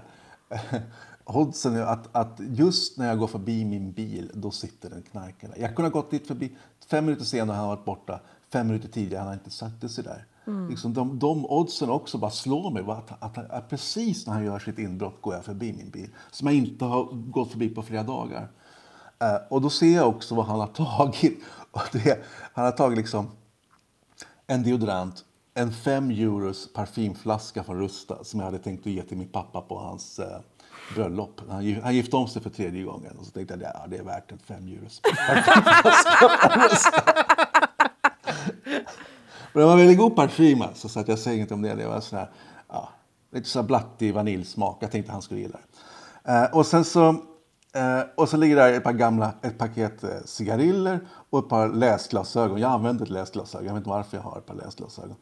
eh, 0.49 0.59
oddsen. 1.23 1.83
Att, 1.83 2.15
att 2.15 2.39
just 2.39 2.97
när 2.97 3.07
jag 3.07 3.19
går 3.19 3.27
förbi 3.27 3.65
min 3.65 3.91
bil, 3.91 4.31
då 4.33 4.51
sitter 4.51 4.89
den 4.89 5.01
knarkare. 5.01 5.53
Jag 5.57 5.75
kunde 5.75 5.89
ha 5.89 6.01
gått 6.01 6.11
dit 6.11 6.27
förbi 6.27 6.55
fem 6.89 7.05
minuter 7.05 7.25
senare 7.25 7.55
har 7.55 7.59
han 7.59 7.69
varit 7.69 7.85
borta. 7.85 8.19
Fem 8.51 8.67
minuter 8.67 8.87
tidigare 8.87 9.19
han 9.19 9.27
har 9.27 9.33
inte 9.33 9.49
satt 9.49 9.91
sig 9.91 10.03
där. 10.03 10.25
Liksom 10.69 10.93
de, 10.93 11.19
de 11.19 11.45
oddsen 11.45 11.89
också 11.89 12.17
bara 12.17 12.31
slår 12.31 12.71
mig. 12.71 12.83
Att, 12.87 13.11
att, 13.11 13.37
att, 13.37 13.51
att 13.51 13.69
precis 13.69 14.27
när 14.27 14.33
han 14.33 14.45
gör 14.45 14.59
sitt 14.59 14.79
inbrott 14.79 15.21
går 15.21 15.33
jag 15.33 15.45
förbi 15.45 15.73
min 15.73 15.89
bil. 15.89 16.09
Som 16.31 16.47
jag 16.47 16.55
inte 16.55 16.85
har 16.85 17.03
gått 17.13 17.51
förbi 17.51 17.69
på 17.69 17.83
flera 17.83 18.03
dagar. 18.03 18.47
Eh, 19.19 19.35
och 19.49 19.61
då 19.61 19.69
ser 19.69 19.95
jag 19.95 20.07
också 20.09 20.35
vad 20.35 20.45
han 20.45 20.59
har 20.59 20.67
tagit. 20.67 21.39
Det, 21.91 22.23
han 22.53 22.65
har 22.65 22.71
tagit 22.71 22.97
liksom 22.97 23.31
en 24.47 24.63
deodorant, 24.63 25.25
en 25.53 25.73
5 25.73 26.11
euros 26.11 26.73
parfymflaska 26.73 27.63
från 27.63 27.79
Rusta 27.79 28.23
som 28.23 28.39
jag 28.39 28.45
hade 28.45 28.59
tänkt 28.59 28.87
att 28.87 28.93
ge 28.93 29.01
till 29.01 29.17
min 29.17 29.27
pappa 29.27 29.61
på 29.61 29.77
hans 29.77 30.19
eh, 30.19 30.39
bröllop. 30.95 31.41
Han, 31.49 31.81
han 31.83 31.95
gifte 31.95 32.15
om 32.15 32.27
sig 32.27 32.41
för 32.41 32.49
tredje 32.49 32.83
gången 32.83 33.17
och 33.17 33.25
så 33.25 33.31
tänkte 33.31 33.53
jag 33.53 33.63
att 33.63 33.75
ja, 33.81 33.87
det 33.87 33.97
är 33.97 34.03
värt 34.03 34.31
en 34.31 34.39
5 34.39 34.67
euros 34.67 35.01
parfymflaska 35.01 36.39
från 36.49 36.63
Rusta. 36.63 37.45
Men 39.53 39.61
det 39.61 39.67
var 39.67 39.77
väldigt 39.77 39.97
god 39.97 40.15
parfym 40.15 40.61
alltså, 40.61 40.89
så 40.89 40.99
att 40.99 41.07
jag 41.07 41.19
säger 41.19 41.37
inget 41.37 41.51
om 41.51 41.61
det. 41.61 41.75
Det 41.75 41.87
var 41.87 41.99
sån 41.99 42.19
här, 42.19 42.29
ja, 42.67 42.89
lite 43.31 43.49
så 43.49 43.63
blattig 43.63 44.13
vaniljsmak. 44.13 44.77
Jag 44.79 44.91
tänkte 44.91 45.11
han 45.11 45.21
skulle 45.21 45.39
gilla 45.39 45.57
det. 46.23 46.31
Eh, 46.31 46.57
och 46.57 46.65
sen 46.65 46.85
så, 46.85 47.09
eh, 47.73 48.01
och 48.17 48.29
så 48.29 48.37
ligger 48.37 48.55
där 48.55 48.73
ett 48.73 48.83
par 48.83 48.93
gamla, 48.93 49.33
ett 49.41 49.57
paket 49.57 50.03
eh, 50.03 50.09
cigariller 50.25 50.99
och 51.29 51.39
ett 51.39 51.49
par 51.49 51.69
läsglasögon. 51.69 52.59
Jag 52.59 52.71
använder 52.71 53.05
ett 53.05 53.11
läsglasögon, 53.11 53.67
jag 53.67 53.73
vet 53.73 53.79
inte 53.79 53.89
varför 53.89 54.17
jag 54.17 54.23
har 54.23 54.37
ett 54.37 54.45
par 54.45 54.55
läsglasögon. 54.55 55.15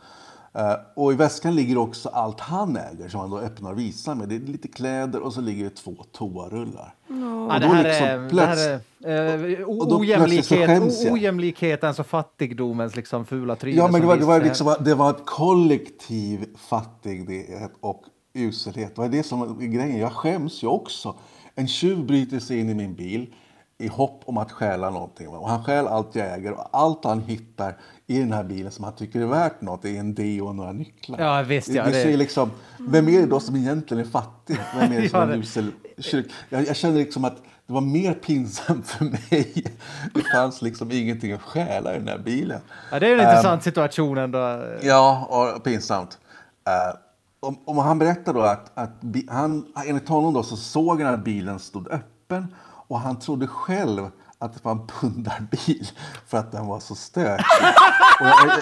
Eh, 0.58 0.74
och 0.96 1.14
i 1.14 1.16
väskan 1.16 1.56
ligger 1.56 1.78
också 1.78 2.10
allt 2.10 2.40
han 2.40 2.78
äger 2.78 3.10
som 3.10 3.20
han 3.20 3.30
då 3.30 3.40
öppnar 3.40 3.72
och 3.72 3.80
visar 3.80 4.16
mig. 4.16 4.28
Det 4.28 4.36
är 4.36 4.40
lite 4.40 4.68
kläder 4.68 5.20
och 5.20 5.34
så 5.34 5.42
ligger 5.42 5.64
det 5.64 5.70
två 5.76 5.96
toarullar. 6.12 6.96
Ja, 7.08 7.54
Och 7.54 7.60
det 7.60 7.68
här 7.68 7.84
liksom 7.84 8.08
är, 8.08 8.18
det 8.18 8.30
plöts- 8.30 8.56
här 8.58 8.80
är 9.04 9.60
eh, 9.60 9.66
ojämlikhet, 9.68 11.12
ojämlikhetens 11.12 12.00
och 12.00 12.08
fattigdomens 12.08 12.96
liksom 12.96 13.26
fula 13.26 13.56
tryne. 13.56 13.78
Ja, 13.78 13.88
men 13.92 14.02
det 14.02 14.08
var, 14.08 14.18
det, 14.18 14.26
var 14.26 14.42
liksom, 14.42 14.76
det 14.80 14.96
var 14.96 15.10
ett 15.10 15.26
kollektiv 15.26 16.46
fattighet 16.58 17.72
och 17.80 18.04
uselhet. 18.34 18.96
Det 18.96 19.02
var 19.02 19.10
det 19.10 19.24
som 19.24 19.40
var 19.40 19.48
grejen. 19.62 19.98
Jag 19.98 20.12
skäms 20.12 20.64
ju 20.64 20.68
också. 20.68 21.16
En 21.56 21.68
tjuv 21.68 22.06
bryter 22.06 22.40
sig 22.40 22.60
in 22.60 22.70
i 22.70 22.74
min 22.74 22.96
bil 22.96 23.34
i 23.80 23.88
hopp 23.88 24.22
om 24.26 24.38
att 24.38 24.52
stjäla 24.52 24.90
någonting. 24.90 25.28
Och 25.28 25.50
han 25.50 25.64
stjäl 25.64 25.88
allt 25.88 26.16
jag 26.16 26.34
äger 26.34 26.52
och 26.52 26.70
allt 26.72 27.04
han 27.04 27.22
hittar 27.22 27.78
i 28.08 28.20
den 28.20 28.32
här 28.32 28.44
bilen 28.44 28.72
som 28.72 28.84
han 28.84 28.96
tycker 28.96 29.22
är 29.22 29.26
värt 29.26 29.62
något 29.62 29.86
är 29.86 30.00
en 30.00 30.16
deo 30.16 30.48
och 30.48 30.56
några 30.56 30.72
nycklar. 30.72 31.20
Ja, 31.20 31.42
visst, 31.42 31.68
ja, 31.70 31.86
det, 31.86 32.18
liksom, 32.18 32.52
vem 32.80 33.08
är 33.08 33.22
det 33.22 33.26
då 33.26 33.40
som 33.40 33.56
egentligen 33.56 34.06
är 34.06 34.10
fattig? 34.10 34.60
Vem 34.80 34.92
är 34.92 35.02
det 35.02 35.10
som 35.10 35.30
är 35.30 35.38
usel? 35.38 35.72
Jag, 36.50 36.68
jag 36.68 36.76
känner 36.76 36.98
liksom 36.98 37.26
att 37.26 37.38
det 37.68 37.74
var 37.74 37.82
mer 37.82 38.14
pinsamt 38.14 38.88
för 38.88 39.06
mig. 39.06 39.64
Det 40.14 40.22
fanns 40.34 40.62
liksom 40.62 40.92
ingenting 40.92 41.32
att 41.32 41.42
stjäla 41.42 41.96
i 41.96 42.00
den 42.00 42.08
här 42.08 42.18
bilen. 42.18 42.62
Ja, 42.92 43.00
det 43.00 43.08
är 43.08 43.14
en 43.14 43.20
Ehm, 43.20 43.30
intressant 43.30 43.64
situation 43.64 44.18
ändå. 44.18 44.64
Ja, 44.82 45.28
och 45.30 45.64
pinsamt. 45.64 46.18
Uh, 46.68 47.00
om, 47.40 47.58
om 47.66 47.78
han 47.78 48.00
berättar 48.00 48.34
då 48.34 48.42
att, 48.42 48.78
att 48.78 48.92
han, 49.30 49.66
enligt 49.86 50.10
honom 50.10 50.34
då 50.34 50.44
så 50.44 50.56
såg 50.56 51.02
han 51.02 51.14
att 51.14 51.24
bilen 51.24 51.60
stod 51.60 51.92
öppen 51.92 52.48
och 52.88 53.00
han 53.00 53.20
trodde 53.20 53.48
själv 53.48 54.10
att 54.40 54.54
det 54.54 54.66
var 54.66 54.72
en 54.72 54.88
pundarbil 54.88 55.88
för 56.28 56.38
att 56.38 56.52
den 56.52 56.68
var 56.68 56.80
så 56.80 56.96
stökig. 56.96 57.46
och, 58.22 58.28
jag, 58.28 58.48
jag, 58.48 58.58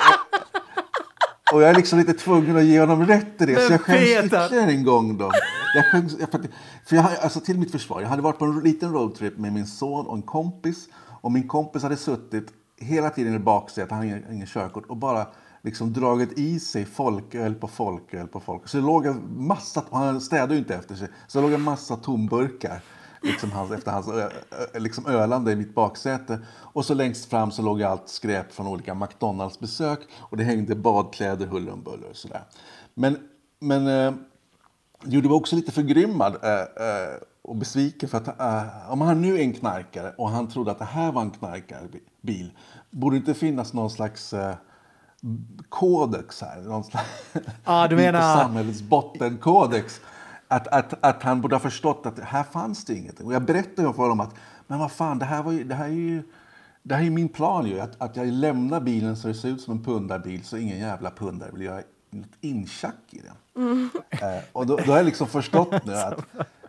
och 1.53 1.61
jag 1.61 1.69
är 1.69 1.75
liksom 1.75 1.99
lite 1.99 2.13
tvungen 2.13 2.57
att 2.57 2.63
ge 2.63 2.79
honom 2.79 3.05
rätt 3.05 3.41
i 3.41 3.45
det, 3.45 3.55
så 3.55 3.61
Men 3.61 3.71
jag 3.71 3.81
skäms 3.81 3.99
Peter! 3.99 4.45
ytterligare 4.45 4.71
en 4.71 4.83
gång 4.83 5.17
då. 5.17 5.31
Jag 5.75 5.85
skäms, 5.85 6.15
jag, 6.19 6.29
för, 6.85 6.95
jag, 6.95 7.05
alltså 7.21 7.39
till 7.39 7.59
mitt 7.59 7.71
försvar, 7.71 8.01
jag 8.01 8.09
hade 8.09 8.21
varit 8.21 8.39
på 8.39 8.45
en 8.45 8.59
liten 8.59 8.93
roadtrip 8.93 9.37
med 9.37 9.53
min 9.53 9.67
son 9.67 10.07
och 10.07 10.15
en 10.15 10.21
kompis 10.21 10.87
och 11.21 11.31
min 11.31 11.47
kompis 11.47 11.83
hade 11.83 11.97
suttit 11.97 12.47
hela 12.77 13.09
tiden 13.09 13.35
i 13.35 13.39
baksätet, 13.39 13.91
han 13.91 14.03
ingen, 14.03 14.31
ingen 14.31 14.47
körkort, 14.47 14.85
och 14.85 14.97
bara 14.97 15.27
liksom 15.61 15.93
dragit 15.93 16.39
i 16.39 16.59
sig 16.59 16.85
folköl 16.85 17.55
på 17.55 17.67
folköl 17.67 18.27
på 18.27 18.39
folköl. 18.39 18.69
Så 18.69 18.77
det 18.77 18.83
låg 18.83 19.05
en 19.05 19.47
massa, 19.47 19.83
och 19.89 19.97
han 19.97 20.21
städade 20.21 20.53
ju 20.53 20.59
inte 20.59 20.75
efter 20.75 20.95
sig, 20.95 21.07
så 21.27 21.37
det 21.37 21.41
låg 21.41 21.53
en 21.53 21.61
massa 21.61 21.95
tomburkar 21.95 22.81
liksom 23.25 23.51
hans, 23.51 23.71
efter 23.71 23.91
hans 23.91 24.07
ö, 24.07 24.29
ö, 24.73 24.79
liksom 24.79 25.05
ölande 25.05 25.51
i 25.51 25.55
mitt 25.55 25.75
baksäte. 25.75 26.39
Och 26.55 26.85
så 26.85 26.93
längst 26.93 27.25
fram 27.29 27.51
så 27.51 27.61
låg 27.61 27.83
allt 27.83 28.09
skräp 28.09 28.51
från 28.53 28.67
olika 28.67 28.93
McDonalds-besök 28.93 29.99
och 30.19 30.37
det 30.37 30.43
hängde 30.43 30.75
badkläder 30.75 31.45
huller 31.47 31.71
om 31.73 31.83
buller 31.83 32.09
och 32.09 32.15
sådär. 32.15 32.41
Men, 32.93 33.17
men 33.59 33.87
eh, 33.87 34.13
Jo, 35.07 35.21
det 35.21 35.27
var 35.29 35.35
också 35.35 35.55
lite 35.55 35.71
förgrymmad 35.71 36.35
eh, 36.43 36.51
eh, 36.59 37.15
och 37.41 37.55
besviken 37.55 38.09
för 38.09 38.17
att 38.17 38.39
eh, 38.39 38.91
om 38.91 39.01
han 39.01 39.21
nu 39.21 39.35
är 39.35 39.43
en 39.43 39.53
knarkare 39.53 40.13
och 40.17 40.29
han 40.29 40.47
trodde 40.47 40.71
att 40.71 40.79
det 40.79 40.85
här 40.85 41.11
var 41.11 41.21
en 41.21 41.31
knarkarbil, 41.31 42.51
borde 42.91 43.15
det 43.15 43.17
inte 43.17 43.33
finnas 43.33 43.73
någon 43.73 43.89
slags 43.89 44.33
eh, 44.33 44.55
kodex 45.69 46.41
här? 46.41 46.61
Någon 46.61 46.83
slags, 46.83 47.07
Ah, 47.63 47.87
du 47.87 47.95
menar- 47.95 48.37
samhällets 48.41 48.81
bottenkodex. 48.81 50.01
Att, 50.47 50.67
att, 50.67 50.93
att 51.05 51.23
han 51.23 51.41
borde 51.41 51.55
ha 51.55 51.59
förstått 51.59 52.05
att 52.05 52.19
här 52.19 52.43
fanns 52.43 52.85
det 52.85 52.93
ingenting. 52.93 53.27
Och 53.27 53.33
jag 53.33 53.45
berättade 53.45 53.93
för 53.93 54.01
honom 54.01 54.19
att 54.19 54.35
men 54.67 54.79
vad 54.79 54.91
fan, 54.91 55.19
det 55.19 55.25
här, 55.25 55.43
var 55.43 55.51
ju, 55.51 55.63
det 55.63 55.75
här 55.75 55.85
är 55.85 55.89
ju 55.89 56.23
det 56.83 56.95
här 56.95 57.03
är 57.03 57.09
min 57.09 57.29
plan 57.29 57.67
ju. 57.67 57.79
Att, 57.79 58.01
att 58.01 58.15
jag 58.15 58.27
lämnar 58.27 58.79
bilen 58.79 59.17
så 59.17 59.27
det 59.27 59.33
ser 59.33 59.49
ut 59.49 59.61
som 59.61 59.73
en 59.73 59.83
pundarbil 59.83 60.43
så 60.43 60.57
ingen 60.57 60.79
jävla 60.79 61.11
pundare 61.11 61.51
vill 61.51 61.61
göra 61.61 61.81
något 62.09 62.27
intjack 62.41 62.95
i 63.09 63.21
den. 63.21 63.89
Eh, 64.09 64.43
och 64.51 64.65
då, 64.67 64.77
då 64.77 64.91
har 64.91 64.97
jag 64.97 65.05
liksom 65.05 65.27
förstått 65.27 65.85
nu 65.85 65.93
att 65.93 66.25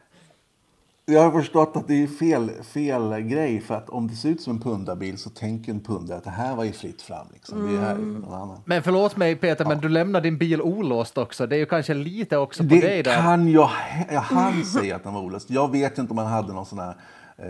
jag 1.09 1.23
har 1.23 1.41
förstått 1.41 1.77
att 1.77 1.89
det 1.89 2.03
är 2.03 2.07
fel, 2.07 2.51
fel 2.63 3.21
grej. 3.21 3.61
För 3.61 3.75
att 3.75 3.91
om 3.91 4.09
det 4.09 4.15
ser 4.15 4.29
ut 4.29 4.41
som 4.41 4.53
en 4.53 4.61
pundarbil 4.61 5.19
så 5.19 5.31
tänker 5.31 5.73
en 5.73 5.81
pundare 5.81 6.19
att 6.19 6.25
det 6.25 6.31
här 6.31 6.57
var 6.57 6.65
ju 6.65 6.73
fritt 6.73 7.03
fram. 7.03 7.27
Liksom. 7.33 7.73
Det 7.73 7.81
här 7.81 7.95
är 7.95 7.99
någon 7.99 8.35
annan. 8.35 8.61
Men 8.65 8.83
förlåt 8.83 9.17
mig 9.17 9.37
Peter, 9.37 9.65
men 9.65 9.81
du 9.81 9.89
lämnar 9.89 10.21
din 10.21 10.39
bil 10.39 10.63
olåst 10.63 11.19
också. 11.19 11.47
Det 11.47 11.57
är 11.57 11.59
ju 11.59 11.67
kanske 11.67 11.95
lite 11.95 12.37
också 12.37 12.63
på 12.63 12.69
dig 12.69 12.81
Det 12.81 13.03
där. 13.03 13.23
kan 13.23 13.51
jag, 13.51 13.71
jag 14.11 14.21
han 14.21 14.65
säga 14.65 14.97
att 14.97 15.05
den 15.05 15.15
var 15.15 15.21
olöst. 15.21 15.51
Jag 15.51 15.73
vet 15.73 15.99
inte 15.99 16.11
om 16.11 16.19
han 16.19 16.27
hade 16.27 16.53
någon 16.53 16.67
sån 16.67 16.79
här 16.79 16.97
eh, 17.37 17.45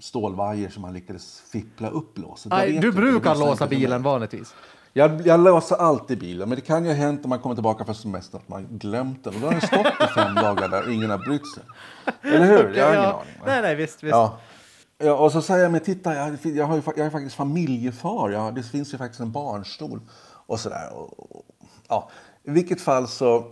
stålvajer 0.00 0.68
som 0.68 0.84
han 0.84 0.94
lyckades 0.94 1.40
fippla 1.52 1.88
upp 1.88 2.18
låset. 2.18 2.52
Aj, 2.52 2.72
du 2.72 2.92
brukar 2.92 3.34
det 3.34 3.40
låsa 3.40 3.66
bilen 3.66 4.02
vanligtvis. 4.02 4.54
Jag, 4.92 5.26
jag 5.26 5.40
låser 5.40 5.76
alltid 5.76 6.18
bilen, 6.18 6.48
men 6.48 6.56
det 6.56 6.62
kan 6.62 6.84
ju 6.84 6.90
ha 6.90 6.96
hänt 6.96 7.22
när 7.22 7.28
man 7.28 7.38
kommer 7.38 7.54
tillbaka 7.54 7.84
från 7.84 7.94
semestern 7.94 8.40
att 8.40 8.48
man 8.48 8.66
glömt 8.70 9.24
den. 9.24 9.34
Och 9.34 9.40
då 9.40 9.46
har 9.46 9.52
den 9.52 9.60
stått 9.60 10.10
i 10.10 10.14
fem 10.14 10.34
dagar 10.44 10.68
där 10.68 10.86
och 10.86 10.92
ingen 10.92 11.10
har 11.10 11.18
brytt 11.18 11.54
sig. 11.54 11.62
Eller 12.22 12.46
hur? 12.46 12.74
Jag 12.74 12.84
har 12.84 12.92
ingen 12.92 13.04
ja. 13.04 13.12
aning. 13.12 13.42
Nej, 13.46 13.62
nej, 13.62 13.74
visst, 13.74 14.02
visst. 14.02 14.12
Ja. 14.12 14.38
ja, 14.98 15.12
och 15.14 15.32
så 15.32 15.42
säger 15.42 15.62
jag, 15.62 15.72
men 15.72 15.80
titta, 15.80 16.14
jag, 16.14 16.38
jag, 16.42 16.66
har 16.66 16.76
ju, 16.76 16.82
jag 16.96 17.06
är 17.06 17.10
faktiskt 17.10 17.36
familjefar. 17.36 18.30
Jag, 18.30 18.54
det 18.54 18.62
finns 18.62 18.94
ju 18.94 18.98
faktiskt 18.98 19.20
en 19.20 19.32
barnstol. 19.32 20.00
Och 20.46 20.60
sådär. 20.60 20.92
Och, 20.92 21.42
ja. 21.88 22.10
I 22.44 22.50
vilket 22.50 22.80
fall 22.80 23.08
så 23.08 23.44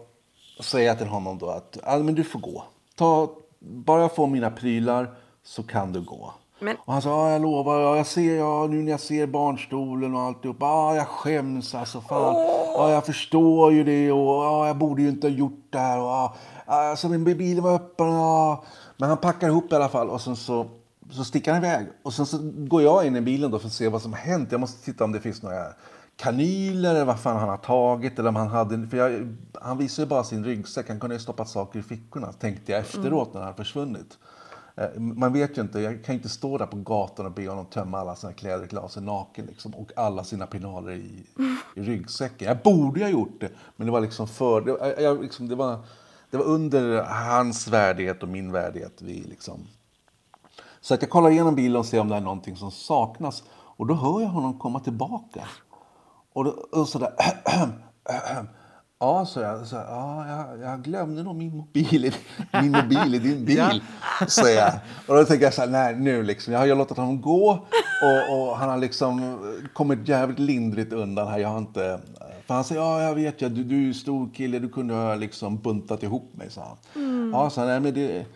säger 0.61 0.87
jag 0.87 0.99
till 0.99 1.07
honom 1.07 1.38
då 1.38 1.51
att 1.51 1.79
ja, 1.83 1.99
men 1.99 2.14
du 2.14 2.25
får 2.25 2.40
gå. 2.40 2.64
Ta, 2.94 3.31
bara 3.59 4.01
jag 4.01 4.14
får 4.14 4.27
mina 4.27 4.51
prylar 4.51 5.14
så 5.42 5.62
kan 5.62 5.92
du 5.92 6.01
gå. 6.01 6.35
Men- 6.59 6.77
Och 6.85 6.92
han 6.92 7.03
sa, 7.03 7.09
ja, 7.27 7.33
jag 7.33 7.42
lovar, 7.42 7.81
ja, 7.81 7.97
jag 7.97 8.07
ser, 8.07 8.37
ja, 8.37 8.66
nu 8.66 8.83
när 8.83 8.90
jag 8.90 9.01
ser 9.01 9.27
barnstolen 9.27 10.14
och 10.14 10.21
alltihop, 10.21 10.57
ja, 10.61 10.95
jag 10.97 11.07
skäms 11.09 11.75
alltså 11.75 12.01
fan. 12.01 12.35
ja, 12.75 12.90
jag 12.90 13.07
förstår 13.07 13.73
ju 13.73 13.85
det 13.85 14.12
och 14.12 14.45
ja, 14.45 14.66
jag 14.66 14.77
borde 14.77 15.03
ju 15.03 15.09
inte 15.09 15.27
ha 15.27 15.33
gjort 15.35 15.66
det 15.71 15.79
här. 15.79 16.01
Och, 16.01 16.37
alltså, 16.66 17.09
min 17.09 17.25
bilen 17.25 17.64
var 17.64 17.75
öppen. 17.75 18.07
Ja. 18.07 18.64
Men 18.97 19.09
han 19.09 19.19
packar 19.19 19.49
ihop 19.49 19.73
i 19.73 19.75
alla 19.75 19.88
fall 19.88 20.09
och 20.11 20.21
sen 20.21 20.37
så, 20.37 20.66
så 21.11 21.25
sticker 21.25 21.53
han 21.53 21.64
iväg. 21.64 21.87
Och 22.03 22.12
sen 22.14 22.27
så 22.27 22.38
går 22.42 22.83
jag 22.83 23.07
in 23.07 23.16
i 23.16 23.21
bilen 23.21 23.51
då 23.51 23.59
för 23.59 23.66
att 23.66 23.73
se 23.73 23.88
vad 23.88 24.03
som 24.03 24.12
har 24.12 24.21
hänt. 24.21 24.53
Jag 24.53 24.61
måste 24.61 24.85
titta 24.85 25.05
om 25.05 25.12
det 25.12 25.21
finns 25.21 25.42
några 25.42 25.64
kanyler 26.16 26.90
eller 26.90 27.05
vad 27.05 27.21
fan 27.21 27.37
han 27.37 27.49
har 27.49 27.57
tagit. 27.57 28.19
Eller 28.19 28.29
om 28.29 28.37
han, 28.37 28.49
hade, 28.49 28.88
för 28.88 28.97
jag, 28.97 29.37
han 29.62 29.79
visar 29.79 30.03
ju 30.03 30.09
bara 30.09 30.25
sin 30.25 30.45
ryggsäck. 30.45 30.88
Han 30.88 31.01
kunde 31.01 31.16
ju 31.16 31.21
stoppat 31.21 31.49
saker 31.49 31.79
i 31.79 31.83
fickorna, 31.83 32.33
tänkte 32.33 32.73
jag 32.73 32.81
efteråt 32.81 33.35
när 33.35 33.40
han 33.42 33.55
försvunnit. 33.55 34.19
Eh, 34.77 35.01
man 35.01 35.33
vet 35.33 35.59
ju 35.59 35.62
inte, 35.62 35.81
jag 35.81 36.05
kan 36.05 36.15
inte 36.15 36.29
stå 36.29 36.59
där 36.59 36.67
på 36.67 36.77
gatan 36.77 37.27
och 37.27 37.33
be 37.33 37.49
honom 37.49 37.67
tömma 37.67 37.99
alla 37.99 38.17
sina 38.17 38.33
kläder 38.33 38.65
i 38.65 38.67
glaset 38.67 39.03
naken 39.03 39.47
liksom, 39.47 39.75
och 39.75 39.93
alla 39.97 40.25
sina 40.25 40.47
pinaler 40.47 40.91
i, 40.93 41.27
i 41.77 41.81
ryggsäcken. 41.83 42.49
Jag 42.49 42.59
borde 42.62 43.01
ha 43.05 43.09
gjort 43.09 43.41
det, 43.41 43.51
men 43.77 43.87
det 43.87 43.93
var 43.93 44.01
liksom 44.01 44.29
för... 44.29 44.61
Det, 44.61 44.71
jag- 44.71 45.01
jag, 45.03 45.23
liksom, 45.23 45.49
det, 45.49 45.55
var, 45.55 45.79
det 46.31 46.37
var 46.37 46.45
under 46.45 47.03
hans 47.03 47.69
värdighet 47.69 48.23
och 48.23 48.29
min 48.29 48.53
värdighet. 48.53 49.03
Vi 49.03 49.23
liksom. 49.23 49.67
Så 50.81 50.95
att 50.95 51.03
jag 51.03 51.11
kollar 51.11 51.31
igenom 51.31 51.55
bilen 51.55 51.77
och 51.77 51.87
ser 51.87 52.01
om 52.01 52.09
det 52.09 52.17
är 52.17 52.21
någonting 52.21 52.57
som 52.57 52.71
saknas. 52.71 53.43
Och 53.53 53.87
då 53.87 53.95
hör 53.95 54.21
jag 54.21 54.29
honom 54.29 54.59
komma 54.59 54.81
tillbaka. 54.81 55.49
Och, 56.33 56.45
då, 56.45 56.51
och 56.51 56.89
sådär... 56.89 57.12
Ja, 59.07 59.27
så 59.27 59.40
jag. 59.40 59.66
Så, 59.66 59.77
ja, 59.77 60.27
jag, 60.29 60.61
jag 60.71 60.83
glömde 60.83 61.23
nog 61.23 61.37
min 61.37 61.57
mobil, 61.57 62.05
i, 62.05 62.12
min 62.62 62.73
mobil 62.73 63.14
i 63.14 63.19
din 63.19 63.45
bil, 63.45 63.83
säger 64.29 64.61
jag. 64.61 64.73
Och 65.07 65.14
då 65.16 65.25
tänker 65.25 65.45
jag 65.45 65.55
så 65.55 65.61
här, 65.61 65.69
nej 65.69 65.97
nu 65.97 66.23
liksom, 66.23 66.53
jag 66.53 66.61
har 66.61 66.66
ju 66.66 66.75
låtit 66.75 66.97
honom 66.97 67.21
gå 67.21 67.51
och, 68.03 68.38
och 68.38 68.57
han 68.57 68.69
har 68.69 68.77
liksom 68.77 69.38
kommit 69.73 70.09
jävligt 70.09 70.38
lindrigt 70.38 70.92
undan 70.92 71.29
här. 71.29 71.38
Jag 71.38 71.49
har 71.49 71.59
inte... 71.59 72.01
För 72.47 72.55
han 72.55 72.64
säger, 72.64 72.81
ja 72.81 73.03
jag 73.03 73.14
vet 73.14 73.42
ju, 73.42 73.49
du, 73.49 73.64
du 73.64 73.75
är 73.75 73.81
ju 73.81 73.95
stor 73.95 74.31
kille, 74.35 74.59
du 74.59 74.69
kunde 74.69 74.95
ha 74.95 75.14
liksom 75.14 75.59
buntat 75.59 76.03
ihop 76.03 76.31
mig, 76.35 76.51
sa 76.51 76.79
han. 76.95 77.31
Ja, 77.33 77.51
så, 77.51 77.64
nej 77.64 77.81
men 77.81 77.95
det... 77.95 78.27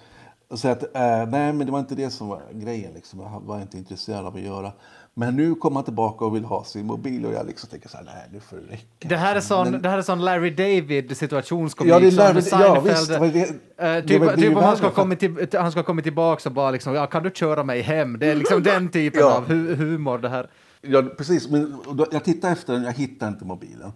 Så 0.54 0.68
att, 0.68 0.82
eh, 0.82 1.26
nej, 1.28 1.52
men 1.52 1.58
det 1.58 1.72
var 1.72 1.78
inte 1.78 1.94
det 1.94 2.10
som 2.10 2.28
var 2.28 2.40
grejen. 2.52 2.92
Liksom. 2.94 3.20
Jag 3.20 3.40
var 3.40 3.60
inte 3.60 3.78
intresserad 3.78 4.26
av 4.26 4.36
att 4.36 4.42
göra. 4.42 4.72
Men 5.20 5.36
nu 5.36 5.54
kommer 5.54 5.74
han 5.74 5.84
tillbaka 5.84 6.24
och 6.24 6.34
vill 6.36 6.44
ha 6.44 6.64
sin 6.64 6.86
mobil 6.86 7.26
och 7.26 7.32
jag 7.32 7.46
liksom 7.46 7.68
tänker 7.70 7.88
så 7.88 7.96
här, 7.96 8.04
nej 8.04 8.28
nu 8.32 8.40
får 8.40 8.56
det 8.56 8.72
räcka. 8.72 9.08
Det 9.08 9.16
här 9.16 9.36
är 9.36 9.40
sån, 9.40 9.70
Men- 9.70 9.82
det 9.82 9.88
här 9.88 9.98
är 9.98 10.02
sån 10.02 10.24
Larry 10.24 10.50
David 10.50 11.16
situationskomik. 11.16 11.92
Ja, 11.92 11.98
det 12.00 12.06
är 12.06 12.10
som 12.10 12.18
Larry- 12.24 12.48
ja, 12.50 12.82
Seinfeld, 12.82 13.32
visst, 13.32 13.58
det 13.78 13.86
eh, 13.96 14.00
typ, 14.04 14.20
det 14.22 14.36
typ 14.36 14.56
om 14.56 14.62
han 14.62 14.76
ska 14.76 14.90
kommit 14.90 15.18
till, 15.20 15.48
han 15.60 15.72
ska 15.72 15.82
kommit 15.82 16.04
tillbaka 16.04 16.48
och 16.48 16.54
bara 16.54 16.70
liksom, 16.70 16.94
ja, 16.94 17.06
kan 17.06 17.22
du 17.22 17.30
köra 17.34 17.64
mig 17.64 17.80
hem? 17.80 18.18
Det 18.18 18.26
är 18.30 18.34
liksom 18.34 18.62
den 18.62 18.88
typen 18.98 19.20
Ja. 19.20 19.36
av 19.36 19.44
hu 19.48 19.74
humor 19.74 20.18
det 20.18 20.28
här. 20.28 20.50
Ja, 20.82 21.02
precis. 21.18 21.48
Men 21.50 21.76
då, 21.92 22.06
jag 22.12 22.24
tittar 22.24 22.52
efter 22.52 22.72
den, 22.72 22.84
jag 22.84 22.92
hittar 22.92 23.28
inte 23.28 23.44
mobilen. 23.44 23.92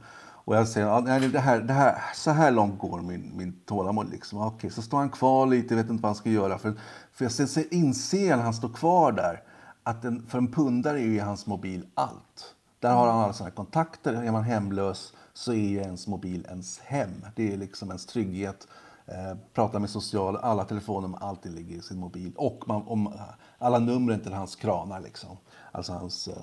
Och 0.47 0.57
jag 0.57 0.69
säger, 0.69 0.87
ja, 0.87 1.01
nej, 1.07 1.21
det 1.29 1.39
här, 1.41 1.59
det 1.61 1.73
här, 1.73 1.95
så 2.15 2.31
här 2.31 2.51
långt 2.51 2.79
går 2.79 3.01
min, 3.03 3.33
min 3.37 3.53
tålamod. 3.67 4.11
Liksom. 4.11 4.39
Okej, 4.41 4.71
så 4.71 4.83
står 4.83 4.99
han 4.99 5.11
kvar 5.11 5.47
lite, 5.47 5.75
vet 5.75 5.91
inte 5.91 6.03
vad 6.03 6.09
han 6.09 6.15
ska 6.17 6.31
göra. 6.31 6.59
För, 6.59 6.73
för 7.13 7.25
jag 7.25 7.33
sen 7.33 7.49
så 7.49 7.61
inser 7.71 8.37
när 8.37 8.43
han 8.43 8.55
står 8.55 8.69
kvar 8.69 9.13
där 9.13 9.41
att 9.85 10.05
en, 10.05 10.27
för 10.27 10.39
en 10.39 10.53
pundare 10.53 11.01
är 11.01 11.05
ju 11.05 11.21
hans 11.21 11.47
mobil 11.47 11.87
allt. 11.95 12.55
Där 12.81 12.95
har 12.95 13.07
han 13.07 13.21
alla 13.21 13.33
sina 13.33 13.51
kontakter. 13.51 14.13
Är 14.13 14.33
man 14.33 14.45
hemlös 14.45 15.13
så 15.33 15.53
är 15.53 15.69
ju 15.69 15.79
ens 15.79 16.07
mobil 16.07 16.47
ens 16.49 16.79
hem. 16.79 17.25
Det 17.37 17.53
är 17.53 17.57
liksom 17.57 17.89
ens 17.89 18.07
trygghet. 18.07 18.69
Eh, 19.07 19.39
prata 19.53 19.79
med 19.79 19.91
social, 19.91 20.37
alla 20.37 20.65
telefoner, 20.65 21.19
alltid 21.21 21.55
ligger 21.55 21.77
i 21.77 21.83
sin 21.83 21.99
mobil. 21.99 22.33
Och 22.37 22.65
man, 22.67 22.83
om, 22.83 23.13
alla 23.59 23.79
numren 23.79 24.21
till 24.21 24.33
hans 24.33 24.57
kranar, 24.57 25.01
liksom. 25.01 25.37
alltså 25.73 25.93
hans 25.93 26.29
eh, 26.29 26.35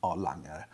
ja, 0.00 0.14
langare. 0.14 0.64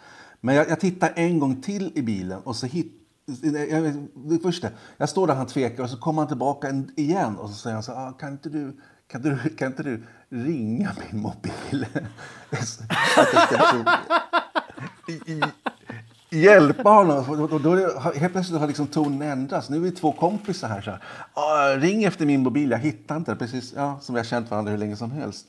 Men 0.41 0.55
jag, 0.55 0.71
jag 0.71 0.81
tittar 0.81 1.13
en 1.17 1.39
gång 1.39 1.63
till 1.63 1.93
i 1.95 2.03
bilen 2.03 2.41
och 2.43 2.57
så 2.57 2.67
hittar 2.67 3.01
eh, 3.45 3.65
jag, 3.65 4.09
det 4.15 4.73
jag 4.97 5.09
står 5.09 5.27
där 5.27 5.35
han 5.35 5.47
tvekar 5.47 5.83
och 5.83 5.91
så 5.91 5.97
kommer 5.97 6.23
han 6.23 6.29
tillbaka 6.29 6.85
igen 6.97 7.37
och 7.37 7.49
så 7.49 7.55
säger 7.55 7.75
han 7.75 7.83
så 7.83 7.95
här, 7.95 8.09
ah, 8.09 8.13
kan 8.13 8.33
inte 8.33 8.49
du 8.49 8.81
kan 9.11 9.23
du, 9.23 9.39
kan 9.57 9.69
inte 9.69 9.83
du 9.83 10.03
ringa 10.29 10.93
min 11.13 11.23
mobil? 11.23 11.87
Liksom 12.51 12.87
hjälpa 16.31 16.89
honom. 16.91 17.49
Och 17.53 17.61
då 17.61 17.73
är 17.73 18.19
helt 18.19 18.33
plötsligt 18.33 18.61
har 18.61 18.67
liksom 18.67 18.87
tonen 18.87 19.23
ändrats. 19.23 19.71
Nu 19.71 19.77
är 19.77 19.81
vi 19.81 19.91
två 19.91 20.13
kompisar 20.13 20.69
här. 20.69 20.81
Så 20.81 20.91
här. 20.91 21.79
Ring 21.79 22.05
efter 22.05 22.27
min 22.27 22.43
mobil, 22.43 22.71
jag 22.71 22.79
hittar 22.79 23.17
inte. 23.17 23.37
Precis 23.37 23.73
ja, 23.77 23.99
som 24.01 24.15
vi 24.15 24.19
har 24.19 24.25
känt 24.25 24.51
varandra 24.51 24.71
hur 24.71 24.79
länge 24.79 24.97
som 24.97 25.11
helst. 25.11 25.47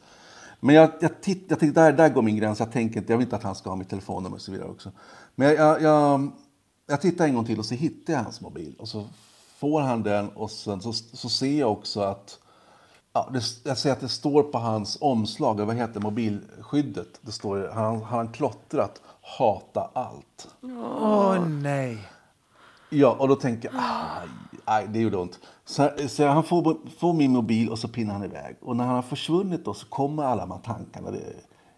Men 0.60 0.76
jag, 0.76 0.92
jag, 1.00 1.22
titt, 1.22 1.46
jag 1.48 1.60
titt, 1.60 1.76
där, 1.76 1.94
där 1.94 2.10
går 2.10 2.22
min 2.22 2.38
gräns. 2.38 2.60
Jag 2.60 2.72
tänker 2.72 3.00
inte, 3.00 3.14
jag 3.14 3.18
vill 3.18 3.26
inte 3.26 3.36
att 3.36 3.44
han 3.44 3.56
ska 3.56 3.70
ha 3.70 3.76
mitt 3.76 3.90
telefonnummer 3.90 4.36
och 4.36 4.42
så 4.42 4.52
vidare 4.52 4.70
också. 4.70 4.92
Men 5.36 5.48
jag, 5.48 5.58
jag, 5.58 5.82
jag, 5.82 6.32
jag 6.88 7.02
tittar 7.02 7.26
en 7.26 7.36
gång 7.36 7.46
till 7.46 7.60
och 7.60 7.66
så 7.66 7.76
hittar 7.76 8.14
jag 8.14 8.24
hans 8.24 8.42
mobil. 8.42 8.76
Och 8.80 8.88
så 8.88 9.08
får 9.58 9.82
han 9.82 10.04
den 10.04 10.30
och 10.30 10.52
sen 10.52 10.82
så, 10.82 10.94
så 10.94 11.30
ser 11.30 11.60
jag 11.60 11.72
också 11.72 12.02
att 12.02 12.40
Ja, 13.14 13.30
det, 13.34 13.44
jag 13.64 13.78
ser 13.78 13.92
att 13.92 14.00
det 14.00 14.10
står 14.10 14.44
på 14.44 14.58
hans 14.58 14.98
omslag, 15.02 15.66
vad 15.66 15.76
heter 15.76 16.00
mobilskyddet? 16.00 17.20
Det 17.22 17.32
står, 17.32 17.72
han 17.74 18.02
han 18.02 18.28
har 18.28 18.34
klottrat 18.34 19.02
hata 19.22 19.90
allt. 19.94 20.48
Åh 21.00 21.48
nej. 21.48 21.98
Ja, 22.90 23.16
och 23.20 23.28
då 23.28 23.36
tänker 23.36 23.70
jag, 23.74 23.82
aj, 23.84 24.28
aj 24.66 24.88
det 24.88 25.00
gjorde 25.00 25.18
ont. 25.18 25.40
Så, 25.66 25.90
så 26.08 26.28
han 26.28 26.44
får, 26.44 26.78
får 27.00 27.14
min 27.14 27.32
mobil 27.32 27.70
och 27.70 27.80
så 27.80 27.88
pinnar 27.88 28.14
han 28.14 28.24
iväg. 28.24 28.56
Och 28.62 28.76
när 28.76 28.86
han 28.86 28.96
har 28.96 29.02
försvunnit 29.02 29.66
då 29.66 29.74
så 29.74 29.86
kommer 29.86 30.24
alla 30.24 30.42
de 30.42 30.52
här 30.52 30.60
tankarna. 30.60 31.12
Det, 31.12 31.18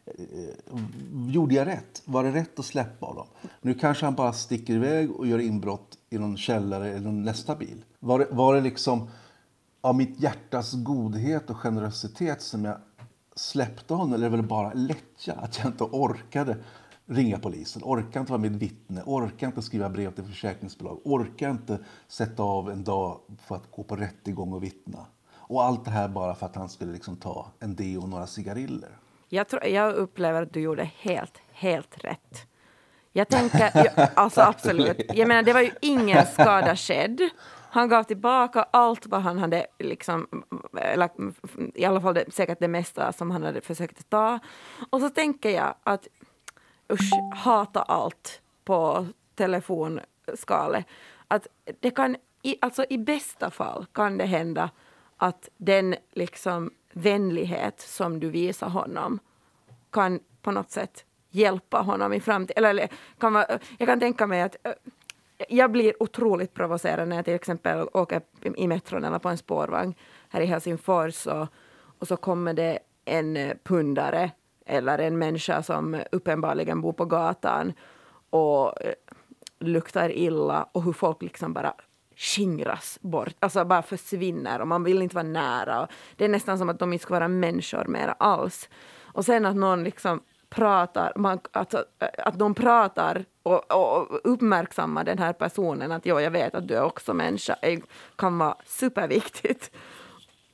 eh, 0.05 0.79
gjorde 1.27 1.55
jag 1.55 1.67
rätt? 1.67 2.01
Var 2.05 2.23
det 2.23 2.31
rätt 2.31 2.59
att 2.59 2.65
släppa 2.65 3.05
honom? 3.05 3.27
Nu 3.61 3.73
kanske 3.73 4.05
han 4.05 4.15
bara 4.15 4.33
sticker 4.33 4.73
iväg 4.73 5.11
och 5.11 5.27
gör 5.27 5.39
inbrott 5.39 5.97
i 6.09 6.17
någon 6.17 6.37
källare 6.37 6.89
eller 6.89 7.05
någon 7.05 7.23
nästa 7.23 7.55
bil. 7.55 7.85
Var 7.99 8.19
det, 8.19 8.27
var 8.31 8.55
det 8.55 8.61
liksom 8.61 9.07
av 9.83 9.95
mitt 9.95 10.19
hjärtas 10.19 10.73
godhet 10.73 11.49
och 11.49 11.57
generositet 11.57 12.41
som 12.41 12.65
jag 12.65 12.77
släppte 13.35 13.93
honom? 13.93 14.13
Eller 14.13 14.29
var 14.29 14.41
bara 14.41 14.73
lättja 14.73 15.33
att 15.33 15.57
jag 15.57 15.67
inte 15.67 15.83
orkade 15.83 16.57
ringa 17.05 17.39
polisen, 17.39 17.81
orkar 17.85 18.19
inte 18.19 18.31
vara 18.31 18.41
mitt 18.41 18.51
vittne, 18.51 19.01
orkar 19.05 19.47
inte 19.47 19.61
skriva 19.61 19.89
brev 19.89 20.11
till 20.11 20.23
försäkringsbolag, 20.23 20.99
orkar 21.03 21.49
inte 21.49 21.79
sätta 22.07 22.43
av 22.43 22.71
en 22.71 22.83
dag 22.83 23.19
för 23.47 23.55
att 23.55 23.71
gå 23.71 23.83
på 23.83 23.95
rättegång 23.95 24.53
och 24.53 24.63
vittna. 24.63 25.05
Och 25.35 25.63
allt 25.63 25.85
det 25.85 25.91
här 25.91 26.07
bara 26.07 26.35
för 26.35 26.45
att 26.45 26.55
han 26.55 26.69
skulle 26.69 26.91
liksom 26.91 27.15
ta 27.15 27.47
en 27.59 27.75
deo 27.75 28.01
och 28.01 28.09
några 28.09 28.27
cigariller. 28.27 28.97
Jag, 29.29 29.47
tror, 29.47 29.65
jag 29.65 29.93
upplever 29.93 30.41
att 30.41 30.53
du 30.53 30.59
gjorde 30.59 30.89
helt, 30.99 31.37
helt 31.51 32.03
rätt. 32.03 32.47
Jag 33.11 33.27
tänker, 33.27 33.71
jag, 33.73 34.09
alltså 34.13 34.41
absolut. 34.41 35.01
Jag 35.13 35.27
menar, 35.27 35.43
det 35.43 35.53
var 35.53 35.61
ju 35.61 35.71
ingen 35.81 36.25
skada 36.25 36.75
skedd. 36.75 37.29
Han 37.73 37.89
gav 37.89 38.03
tillbaka 38.03 38.65
allt 38.71 39.05
vad 39.05 39.21
han 39.21 39.37
hade, 39.37 39.65
liksom, 39.79 40.27
eller 40.73 41.09
i 41.75 41.85
alla 41.85 42.01
fall 42.01 42.13
det, 42.13 42.33
säkert 42.33 42.59
det 42.59 42.67
mesta 42.67 43.13
som 43.13 43.31
han 43.31 43.43
hade 43.43 43.61
försökt 43.61 44.09
ta. 44.09 44.39
Och 44.89 45.01
så 45.01 45.09
tänker 45.09 45.49
jag 45.49 45.75
att, 45.83 46.07
usch, 46.91 47.11
hata 47.35 47.81
allt 47.81 48.41
på 48.65 49.07
telefonskalet. 49.35 50.85
Att 51.27 51.47
det 51.79 51.89
kan, 51.91 52.15
i, 52.41 52.57
alltså 52.61 52.85
i 52.89 52.97
bästa 52.97 53.49
fall 53.49 53.85
kan 53.91 54.17
det 54.17 54.25
hända 54.25 54.69
att 55.17 55.49
den 55.57 55.95
liksom 56.11 56.71
vänlighet 56.91 57.81
som 57.81 58.19
du 58.19 58.29
visar 58.29 58.69
honom 58.69 59.19
kan 59.91 60.19
på 60.41 60.51
något 60.51 60.71
sätt 60.71 61.05
hjälpa 61.29 61.81
honom 61.81 62.13
i 62.13 62.19
framtiden. 62.19 62.65
Eller 62.65 62.87
kan 63.17 63.33
man, 63.33 63.45
jag 63.77 63.87
kan 63.87 63.99
tänka 63.99 64.27
mig 64.27 64.41
att 64.41 64.55
jag 65.49 65.71
blir 65.71 66.03
otroligt 66.03 66.53
provocerad 66.53 67.07
när 67.07 67.15
jag 67.15 67.25
till 67.25 67.33
exempel 67.33 67.87
åker 67.93 68.21
i 68.55 68.67
metron 68.67 69.03
eller 69.03 69.19
på 69.19 69.29
en 69.29 69.37
spårvagn 69.37 69.93
här 70.29 70.41
i 70.41 70.45
Helsingfors 70.45 71.27
och, 71.27 71.47
och 71.99 72.07
så 72.07 72.17
kommer 72.17 72.53
det 72.53 72.79
en 73.05 73.37
pundare 73.63 74.31
eller 74.65 74.99
en 74.99 75.17
människa 75.17 75.63
som 75.63 76.01
uppenbarligen 76.11 76.81
bor 76.81 76.93
på 76.93 77.05
gatan 77.05 77.73
och 78.29 78.81
eh, 78.81 78.93
luktar 79.59 80.11
illa 80.11 80.67
och 80.71 80.83
hur 80.83 80.93
folk 80.93 81.21
liksom 81.21 81.53
bara 81.53 81.73
skingras 82.15 82.99
bort, 83.01 83.35
alltså 83.39 83.65
bara 83.65 83.81
försvinner 83.81 84.61
och 84.61 84.67
man 84.67 84.83
vill 84.83 85.01
inte 85.01 85.15
vara 85.15 85.23
nära. 85.23 85.87
Det 86.15 86.25
är 86.25 86.29
nästan 86.29 86.57
som 86.57 86.69
att 86.69 86.79
de 86.79 86.93
inte 86.93 87.03
ska 87.03 87.13
vara 87.13 87.27
människor 87.27 87.85
mer 87.85 88.13
alls. 88.19 88.69
Och 89.01 89.25
sen 89.25 89.45
att 89.45 89.55
någon 89.55 89.83
liksom 89.83 90.21
pratar, 90.49 91.13
man, 91.15 91.39
att, 91.51 91.75
att 92.17 92.39
de 92.39 92.53
pratar 92.53 93.25
och, 93.43 93.71
och 93.71 94.19
uppmärksammar 94.23 95.03
den 95.03 95.17
här 95.17 95.33
personen 95.33 95.91
att 95.91 96.05
jo, 96.05 96.19
jag 96.19 96.31
vet 96.31 96.55
att 96.55 96.67
du 96.67 96.75
är 96.75 96.83
också 96.83 97.13
människa, 97.13 97.55
är- 97.61 97.81
kan 98.15 98.37
vara 98.37 98.55
superviktigt. 98.65 99.71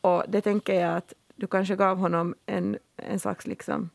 Och 0.02 0.24
det 0.28 0.42
tänker 0.42 0.74
jag 0.74 0.98
att 0.98 1.14
du 1.36 1.48
kanske 1.48 1.76
gav 1.76 1.98
honom 1.98 2.36
en, 2.46 2.78
en 2.98 3.20
slags 3.20 3.48
liksom, 3.48 3.90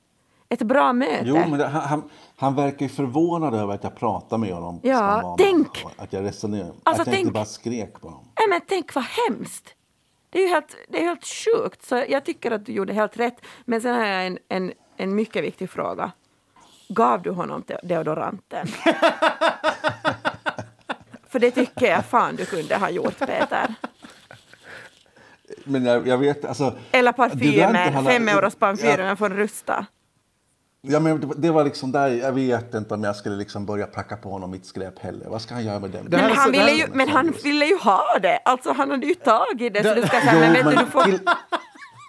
ett 0.49 0.63
bra 0.63 0.93
möte. 0.93 1.23
Jo, 1.25 1.35
men 1.35 1.59
det, 1.59 1.67
han, 1.67 2.11
han, 2.37 2.55
verkar 2.55 2.87
ju 2.87 2.89
förvånad 2.89 3.55
över 3.55 3.75
att 3.75 3.85
jag 3.85 3.97
pratar 3.97 4.39
med 4.39 4.55
honom. 4.55 4.81
Ja, 4.83 5.37
tänk! 5.39 5.85
Att 5.97 6.13
jag 6.13 6.25
resonerar. 6.25 6.73
Alltså, 6.83 6.91
att 6.91 6.97
jag 6.97 7.07
tänk- 7.07 7.19
inte 7.19 7.33
bara 7.33 7.45
skrek 7.45 8.01
på 8.01 8.09
honom. 8.09 8.25
Nej, 8.39 8.49
men 8.49 8.61
tänk 8.69 8.95
vad 8.95 9.05
hemskt! 9.05 9.75
Det 10.31 10.39
är 10.39 10.43
ju 10.43 10.49
helt, 10.49 10.77
det 10.89 10.99
är 10.99 11.05
helt 11.05 11.25
sjukt. 11.27 11.83
Så 11.83 12.05
jag 12.09 12.25
tycker 12.25 12.51
att 12.51 12.67
du 12.67 12.73
gjorde 12.73 12.93
helt 12.93 13.17
rätt. 13.17 13.37
Men 13.65 13.81
sen 13.81 13.95
har 13.95 14.05
jag 14.07 14.27
en, 14.27 14.39
en, 14.49 14.73
en 14.97 15.15
mycket 15.15 15.45
viktig 15.45 15.71
fråga. 15.71 16.13
Gav 16.89 17.23
du 17.23 17.31
honom 17.31 17.63
te- 17.63 17.79
deodoranten? 17.83 18.67
För 21.29 21.39
det 21.39 21.51
tycker 21.51 21.87
jag 21.87 22.05
fan 22.05 22.37
du 22.37 22.45
kunde 22.47 22.77
ha 22.77 22.91
gjort, 22.91 23.19
Peter. 23.19 23.75
Men 25.65 25.85
jag, 25.85 26.07
jag 26.09 26.19
vet, 26.19 26.45
alltså... 26.45 26.75
Eller 26.93 27.13
det 27.13 27.17
parfymen, 27.17 28.05
fem 28.05 28.29
euros 28.29 28.55
parfymen 28.55 29.07
Ja. 29.07 29.17
från 29.17 29.33
Rusta. 29.33 29.87
Ja, 30.87 31.01
men 31.01 31.21
det 31.37 31.51
var- 31.51 31.63
det 31.63 31.69
liksom 31.69 31.93
där, 31.93 32.09
jag 32.09 32.33
vet 32.33 32.75
inte 32.75 32.95
om 32.95 33.05
jag 33.05 33.17
skulle 33.17 33.37
liksom 33.37 33.67
börja 33.67 33.87
pracka 33.87 34.17
på 34.17 34.31
honom 34.31 34.51
mitt 34.51 34.67
skräp 34.67 34.99
heller. 34.99 35.27
Vad 35.29 35.43
ska 35.43 35.55
han 35.55 35.65
göra 35.65 35.79
med 35.81 35.91
den? 35.91 36.11
Det 36.11 36.17
Men 36.17 36.31
han, 36.37 36.53
ville 36.53 36.65
det 36.65 36.71
ju, 36.73 36.87
men 36.93 37.09
han 37.09 37.33
ville 37.45 37.65
ju 37.67 37.77
ha 37.79 38.19
det. 38.23 38.39
Alltså 38.45 38.73
han 38.73 38.91
hade 38.91 39.07
ju 39.07 39.15
tagit 39.15 39.75
det. 39.75 39.83
Så 39.85 39.95
du 39.95 40.03
ska 40.03 40.21
säga, 40.21 40.33
men 40.41 40.53
vet 40.53 40.65
du, 40.65 40.85
du 40.85 40.87
får... 40.91 41.03
till, 41.05 41.19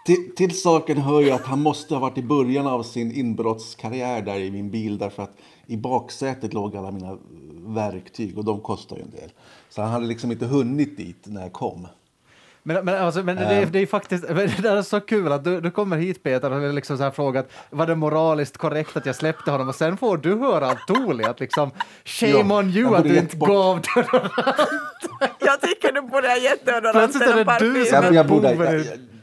till, 0.06 0.36
till 0.36 0.60
saken 0.62 0.98
hör 0.98 1.22
ju 1.22 1.32
att 1.32 1.46
han 1.46 1.62
måste 1.62 1.94
ha 1.94 2.02
varit 2.02 2.18
i 2.18 2.24
början 2.24 2.68
av 2.68 2.84
sin 2.84 3.12
inbrottskarriär 3.12 4.22
där 4.22 4.40
i 4.40 4.52
min 4.52 4.72
bil 4.72 4.98
därför 4.98 5.24
att 5.24 5.38
i 5.66 5.78
baksätet 5.78 6.54
låg 6.54 6.76
alla 6.76 6.92
mina 6.92 7.18
verktyg 7.66 8.38
och 8.38 8.46
de 8.46 8.62
kostar 8.62 8.96
ju 8.96 9.02
en 9.02 9.10
del. 9.12 9.32
Så 9.70 9.82
han 9.82 9.92
hade 9.92 10.06
liksom 10.06 10.32
inte 10.32 10.46
hunnit 10.46 10.98
dit 10.98 11.24
när 11.24 11.42
jag 11.42 11.54
kom. 11.54 11.88
Men, 12.64 12.86
men, 12.86 13.04
alltså, 13.04 13.24
men 13.24 13.36
det, 13.36 13.44
är, 13.44 13.66
det 13.66 13.80
är 13.80 13.86
faktiskt 13.86 14.28
det 14.62 14.70
är 14.70 14.82
så 14.82 15.00
kul 15.00 15.32
att 15.32 15.44
du, 15.44 15.62
du 15.62 15.72
kommer 15.72 15.98
hit 15.98 16.24
Peter 16.24 16.52
och 16.52 16.74
liksom 16.74 16.98
så 16.98 17.04
här 17.04 17.12
frågat 17.12 17.50
var 17.70 17.88
det 17.88 17.96
moraliskt 17.96 18.58
korrekt 18.58 18.98
att 18.98 19.06
jag 19.06 19.16
släppte 19.16 19.52
honom? 19.52 19.70
Och 19.70 19.76
sen 19.76 19.98
får 19.98 20.18
du 20.18 20.36
höra 20.36 20.72
av 20.72 20.76
Toli 20.88 21.24
att 21.24 21.40
liksom 21.40 21.72
shame 22.06 22.32
Ja, 22.32 22.60
on 22.60 22.70
you 22.70 22.96
att 22.96 23.04
du 23.04 23.18
inte 23.18 23.38
bort- 23.38 23.50
gav 23.50 23.82
Jag 25.40 25.62
tycker 25.62 25.92
du 25.92 26.02
borde 26.02 26.28
ha 26.28 26.38
gett 26.38 26.66
Plötsligt 26.66 27.30
är 27.30 27.46
det 27.46 27.74
du 27.74 27.86
som 27.86 28.04
är 28.04 28.24
boven 28.24 29.15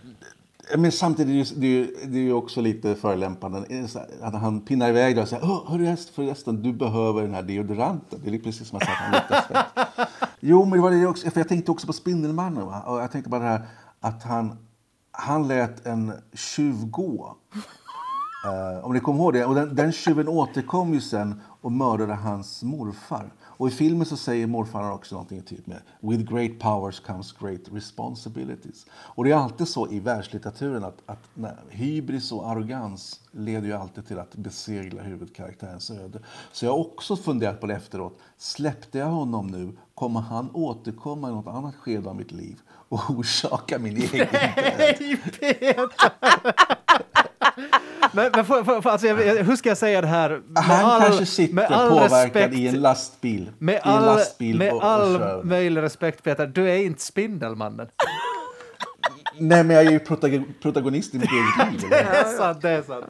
men 0.79 0.93
samtidigt 0.93 1.53
är 1.53 1.61
det, 1.61 1.67
ju, 1.67 1.97
det, 2.07 2.19
är 2.19 2.23
ju, 2.23 2.33
också 2.33 2.61
lite 2.61 2.97
här 3.03 4.07
Att 4.23 4.35
han 4.35 4.61
pinnar 4.61 4.89
iväg 4.89 5.19
och 5.19 5.29
säger 5.29 5.47
hörru 5.47 5.97
förresten, 6.15 6.63
du 6.63 6.73
behöver 6.73 7.23
den 7.23 7.35
här 7.35 7.43
deodoranten. 7.43 8.21
Det 8.25 8.35
är 8.35 8.39
precis 8.39 8.69
som 8.69 8.77
att 8.77 8.85
han 8.85 9.13
luktar 9.13 9.45
svett. 9.49 10.09
Jo, 10.41 10.65
men 10.65 10.79
det 10.79 10.83
var 10.83 10.91
det 10.91 11.07
också, 11.07 11.31
för 11.31 11.41
jag 11.41 11.49
tänkte 11.49 11.71
också 11.71 11.87
på 11.87 11.93
Spindelmannen. 11.93 12.67
Va? 12.67 12.83
Och 12.87 13.01
jag 13.01 13.13
tänkte 13.13 13.31
bara 13.31 13.43
det 13.43 13.49
här 13.49 13.63
att 14.01 14.23
han, 14.23 14.57
han 15.13 15.49
lät 15.49 15.87
en 15.87 16.13
tjuv 16.33 16.91
gå. 16.91 17.37
Eh, 18.45 18.85
om 18.85 18.93
ni 18.93 19.01
kommer 19.01 19.19
ihåg 19.19 19.33
det. 19.33 19.45
Och 19.45 19.55
den, 19.55 19.75
den 19.75 19.93
tjuven 19.93 20.29
återkom 20.29 20.95
ju 20.95 21.01
sen 21.01 21.41
och 21.63 21.73
mördade 21.73 22.15
hans 22.15 22.63
morfar. 22.63 23.33
Och 23.41 23.69
i 23.69 23.71
filmen 23.71 24.07
så 24.07 24.17
säger 24.17 24.47
morfar 24.47 24.91
också 24.91 25.15
någonting 25.15 25.43
typ 25.43 25.67
med 25.67 25.81
With 26.01 26.33
great 26.33 26.59
powers 26.59 27.01
comes 27.01 27.33
great 27.33 27.61
responsibilities. 27.73 28.87
Och 28.93 29.25
det 29.25 29.31
är 29.31 29.37
alltid 29.37 29.69
så 29.69 29.91
i 29.91 30.01
världslitteraturen 30.01 30.85
att, 30.85 31.03
att 31.07 31.29
när, 31.35 31.59
hybris 31.71 32.33
och 32.33 32.51
arrogans 32.51 33.21
leder 33.31 33.67
ju 33.67 33.73
alltid 33.73 34.07
till 34.07 34.19
att 34.19 34.35
besegla 34.35 35.03
huvudkaraktärens 35.03 35.91
öde. 35.91 36.19
Så 36.53 36.65
jag 36.65 36.73
har 36.73 36.79
också 36.79 37.17
funderat 37.17 37.61
på 37.61 37.67
det 37.67 37.75
efteråt. 37.75 38.19
Släppte 38.37 38.99
jag 38.99 39.07
honom 39.07 39.47
nu, 39.47 39.77
kommer 39.95 40.21
han 40.21 40.51
återkomma 40.55 41.29
i 41.29 41.33
något 41.33 41.47
annat 41.47 41.75
skede 41.75 42.09
av 42.09 42.17
mitt 42.17 42.33
liv 42.33 42.61
och 42.89 43.11
orsaka 43.11 43.79
min 43.79 43.97
egen 43.97 44.29
död? 45.41 45.91
Men 48.13 48.31
men 48.35 48.45
för, 48.45 48.65
för, 48.65 48.81
för, 48.81 48.91
alltså, 48.91 49.07
jag, 49.07 49.45
hur 49.45 49.57
ska 49.57 49.69
jag 49.69 49.79
säga 49.79 50.01
det 50.01 50.07
här? 50.07 50.43
Med 50.47 50.63
Han 50.63 51.01
kanske 51.01 51.27
sitter 51.27 51.55
med 51.55 51.65
all 51.65 51.91
påverkad 51.91 52.43
respekt- 52.43 52.55
i 52.55 52.69
en 52.69 52.81
lastbil. 52.81 53.51
Med 53.59 53.81
all, 53.83 54.05
lastbil 54.05 54.59
med 54.59 54.73
och, 54.73 54.77
och 54.77 54.85
all 54.85 55.19
kör. 55.19 55.43
möjlig 55.43 55.83
respekt 55.83 56.23
Peter, 56.25 56.47
du 56.47 56.71
är 56.71 56.77
inte 56.77 57.03
Spindelmannen. 57.03 57.89
Nej, 59.39 59.65
men 59.65 59.77
jag 59.77 59.87
är 59.87 59.91
ju 59.91 59.99
protago- 59.99 60.53
protagonist 60.63 61.15
i 61.15 61.19
mitt 61.19 61.31
eget 61.33 61.73
liv. 61.73 61.91
Det 61.91 61.97
är 62.01 62.37
sant, 62.37 62.63
det 62.63 62.71
är 62.71 62.83
sant. 62.83 63.05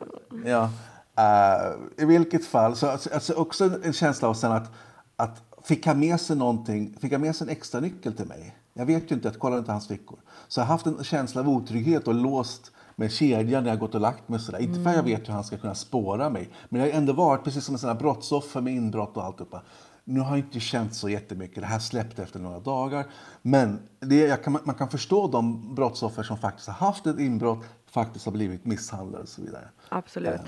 Ja. 0.44 0.70
Eh, 1.18 2.02
I 2.02 2.04
vilket 2.04 2.46
fall, 2.46 2.76
så 2.76 2.86
alltså, 2.86 3.10
alltså 3.14 3.34
också 3.34 3.70
en, 3.84 3.92
känsla 3.92 4.28
av 4.28 4.34
sen 4.34 4.52
att, 4.52 4.70
att 5.16 5.42
fick 5.64 5.86
han 5.86 6.00
med 6.00 6.20
sig 6.20 6.36
någonting, 6.36 6.96
fick 7.00 7.12
han 7.12 7.20
med 7.20 7.36
sig 7.36 7.46
en 7.46 7.52
extra 7.52 7.80
nyckel 7.80 8.12
till 8.12 8.26
mig? 8.26 8.56
Jag 8.74 8.86
vet 8.86 9.10
ju 9.10 9.14
inte, 9.14 9.28
jag 9.28 9.38
kollade 9.38 9.58
inte 9.58 9.72
hans 9.72 9.88
fickor. 9.88 10.18
Så 10.48 10.60
jag 10.60 10.64
har 10.64 10.72
haft 10.74 10.86
en 10.86 11.04
känsla 11.04 11.40
av 11.40 11.48
otrygghet 11.48 12.08
och 12.08 12.14
låst 12.14 12.72
med 12.96 13.12
kedjan 13.12 13.62
när 13.62 13.70
jag 13.70 13.78
gått 13.78 13.94
och 13.94 14.00
lagt 14.00 14.28
mig 14.28 14.40
sådär. 14.40 14.58
Inte 14.58 14.80
för 14.80 14.90
att 14.90 14.96
jag 14.96 15.02
vet 15.02 15.28
hur 15.28 15.32
han 15.32 15.44
ska 15.44 15.58
kunna 15.58 15.74
spåra 15.74 16.30
mig, 16.30 16.50
men 16.68 16.80
jag 16.80 16.88
har 16.88 16.98
ändå 16.98 17.12
varit 17.12 17.44
precis 17.44 17.64
som 17.64 17.74
en 17.74 17.78
sån 17.78 17.88
här 17.88 17.96
brottsoffer 17.96 18.60
med 18.60 18.74
inbrott 18.74 19.16
och 19.16 19.24
alltihopa. 19.24 19.62
Nu 20.04 20.20
har 20.20 20.30
jag 20.36 20.38
inte 20.38 20.60
känt 20.60 20.94
så 20.94 21.08
jättemycket, 21.08 21.60
det 21.60 21.66
här 21.66 21.78
släppte 21.78 22.22
efter 22.22 22.40
några 22.40 22.60
dagar. 22.60 23.06
Men 23.42 23.78
det, 24.00 24.44
kan, 24.44 24.58
man 24.64 24.74
kan 24.74 24.88
förstå 24.88 25.28
de 25.28 25.74
brottsoffer 25.74 26.22
som 26.22 26.38
faktiskt 26.38 26.68
har 26.68 26.74
haft 26.74 27.06
ett 27.06 27.18
inbrott, 27.18 27.64
faktiskt 27.90 28.24
har 28.24 28.32
blivit 28.32 28.64
misshandlade 28.64 29.22
och 29.22 29.28
så 29.28 29.42
vidare. 29.42 29.68
Absolut. 29.88 30.40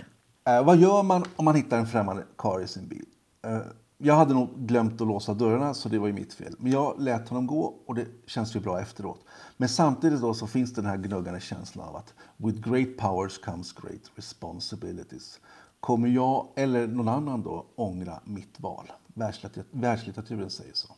Eh, 0.48 0.64
vad 0.64 0.76
gör 0.76 1.02
man 1.02 1.24
om 1.36 1.44
man 1.44 1.54
hittar 1.54 1.78
en 1.78 1.86
främmande 1.86 2.24
karl 2.36 2.62
i 2.62 2.66
sin 2.66 2.88
bil? 2.88 3.04
Eh, 3.46 3.58
jag 3.98 4.14
hade 4.14 4.34
nog 4.34 4.48
glömt 4.56 5.00
att 5.00 5.06
låsa 5.06 5.34
dörrarna 5.34 5.74
så 5.74 5.88
det 5.88 5.98
var 5.98 6.06
ju 6.06 6.12
mitt 6.12 6.34
fel. 6.34 6.54
Men 6.58 6.72
jag 6.72 6.94
lät 6.98 7.28
honom 7.28 7.46
gå 7.46 7.74
och 7.86 7.94
det 7.94 8.06
känns 8.26 8.56
ju 8.56 8.60
bra 8.60 8.80
efteråt. 8.80 9.20
Men 9.56 9.68
samtidigt 9.68 10.20
då 10.20 10.34
så 10.34 10.46
finns 10.46 10.72
det 10.74 10.80
den 10.82 10.90
här 10.90 10.96
gnuggande 10.96 11.40
känslan 11.40 11.88
av 11.88 11.96
att 11.96 12.14
with 12.36 12.70
great 12.70 12.96
powers 12.96 13.38
comes 13.38 13.72
great 13.72 14.02
responsibilities. 14.14 15.40
Kommer 15.80 16.08
jag 16.08 16.48
eller 16.56 16.86
någon 16.86 17.08
annan 17.08 17.42
då 17.42 17.66
ångra 17.76 18.20
mitt 18.24 18.60
val? 18.60 18.92
Världslitter- 19.14 19.64
Världslitteraturen 19.70 20.50
säger 20.50 20.74
så. 20.74 20.88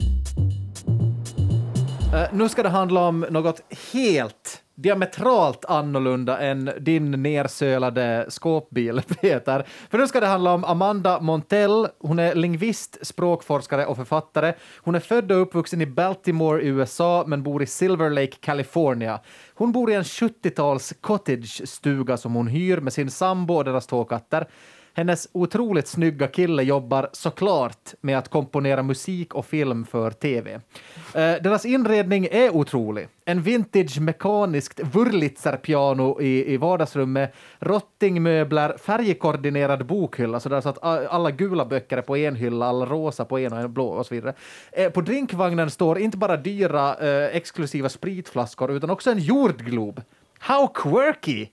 Uh, 2.16 2.34
nu 2.34 2.48
ska 2.48 2.62
det 2.62 2.68
handla 2.68 3.00
om 3.08 3.20
något 3.30 3.60
helt 3.92 4.45
diametralt 4.76 5.64
annorlunda 5.64 6.38
än 6.38 6.70
din 6.80 7.22
nersölade 7.22 8.26
skåpbil, 8.28 9.02
Peter. 9.20 9.66
För 9.90 9.98
nu 9.98 10.06
ska 10.06 10.20
det 10.20 10.26
handla 10.26 10.52
om 10.54 10.64
Amanda 10.64 11.20
Montell. 11.20 11.88
Hon 11.98 12.18
är 12.18 12.34
lingvist, 12.34 12.98
språkforskare 13.02 13.86
och 13.86 13.96
författare. 13.96 14.54
Hon 14.76 14.94
är 14.94 15.00
född 15.00 15.32
och 15.32 15.42
uppvuxen 15.42 15.80
i 15.80 15.86
Baltimore 15.86 16.62
i 16.62 16.66
USA 16.68 17.24
men 17.26 17.42
bor 17.42 17.62
i 17.62 17.66
Silver 17.66 18.10
Lake, 18.10 18.36
California. 18.40 19.20
Hon 19.54 19.72
bor 19.72 19.90
i 19.90 19.94
en 19.94 20.02
70-tals 20.02 20.94
cottage-stuga 21.00 22.16
som 22.16 22.34
hon 22.34 22.46
hyr 22.46 22.80
med 22.80 22.92
sin 22.92 23.10
sambo 23.10 23.54
och 23.54 23.64
deras 23.64 23.86
två 23.86 24.04
katter. 24.04 24.46
Hennes 24.96 25.28
otroligt 25.32 25.86
snygga 25.86 26.28
kille 26.28 26.62
jobbar 26.62 27.08
såklart 27.12 27.94
med 28.00 28.18
att 28.18 28.28
komponera 28.28 28.82
musik 28.82 29.34
och 29.34 29.46
film 29.46 29.84
för 29.84 30.10
tv. 30.10 30.52
Eh, 30.54 30.60
deras 31.42 31.64
inredning 31.64 32.28
är 32.30 32.56
otrolig. 32.56 33.08
En 33.24 33.42
vintage 33.42 34.00
mekaniskt 34.00 34.80
Wurlitzer-piano 34.80 36.20
i, 36.20 36.52
i 36.52 36.56
vardagsrummet, 36.56 37.34
rottingmöbler, 37.58 38.76
färgkoordinerad 38.78 39.86
bokhylla 39.86 40.40
så, 40.40 40.48
där 40.48 40.60
så 40.60 40.68
att 40.68 40.82
alla 41.10 41.30
gula 41.30 41.64
böcker 41.64 41.96
är 41.96 42.02
på 42.02 42.16
en 42.16 42.36
hylla, 42.36 42.66
alla 42.66 42.86
rosa 42.86 43.24
på 43.24 43.38
en 43.38 43.52
och 43.52 43.58
en 43.58 43.72
blå 43.72 43.88
och 43.88 44.06
så 44.06 44.14
vidare. 44.14 44.34
Eh, 44.72 44.90
på 44.90 45.00
drinkvagnen 45.00 45.70
står 45.70 45.98
inte 45.98 46.16
bara 46.16 46.36
dyra 46.36 46.94
eh, 46.94 47.36
exklusiva 47.36 47.88
spritflaskor 47.88 48.72
utan 48.72 48.90
också 48.90 49.10
en 49.10 49.18
jordglob. 49.18 50.02
How 50.38 50.66
quirky! 50.66 51.46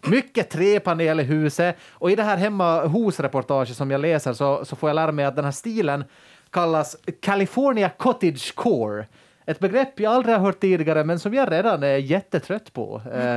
Mycket 0.00 0.50
träpanel 0.50 1.20
i 1.20 1.22
huset 1.22 1.76
och 1.90 2.10
i 2.10 2.16
det 2.16 2.22
här 2.22 2.36
hemma 2.36 2.86
hos-reportaget 2.86 3.76
som 3.76 3.90
jag 3.90 4.00
läser 4.00 4.32
så, 4.32 4.64
så 4.64 4.76
får 4.76 4.88
jag 4.88 4.94
lära 4.94 5.12
mig 5.12 5.24
att 5.24 5.36
den 5.36 5.44
här 5.44 5.52
stilen 5.52 6.04
kallas 6.50 6.96
California 7.20 7.88
Cottage 7.88 8.54
Core. 8.54 9.06
Ett 9.46 9.58
begrepp 9.58 10.00
jag 10.00 10.12
aldrig 10.12 10.34
har 10.34 10.42
hört 10.42 10.60
tidigare 10.60 11.04
men 11.04 11.18
som 11.18 11.34
jag 11.34 11.52
redan 11.52 11.82
är 11.82 11.96
jättetrött 11.96 12.72
på. 12.72 13.02
Eh, 13.12 13.36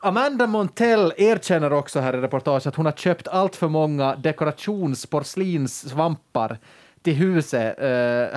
Amanda 0.00 0.46
Montell 0.46 1.12
erkänner 1.16 1.72
också 1.72 2.00
här 2.00 2.16
i 2.16 2.20
reportaget 2.20 2.66
att 2.66 2.76
hon 2.76 2.86
har 2.86 2.92
köpt 2.92 3.28
allt 3.28 3.56
för 3.56 3.68
många 3.68 4.16
dekorationsporslinssvampar 4.16 6.58
till 7.02 7.14
huset 7.14 7.78
eh, 7.78 7.86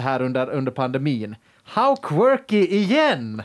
här 0.01 0.21
under, 0.21 0.49
under 0.49 0.71
pandemin. 0.71 1.35
How 1.63 1.95
quirky 1.95 2.67
igen! 2.67 3.43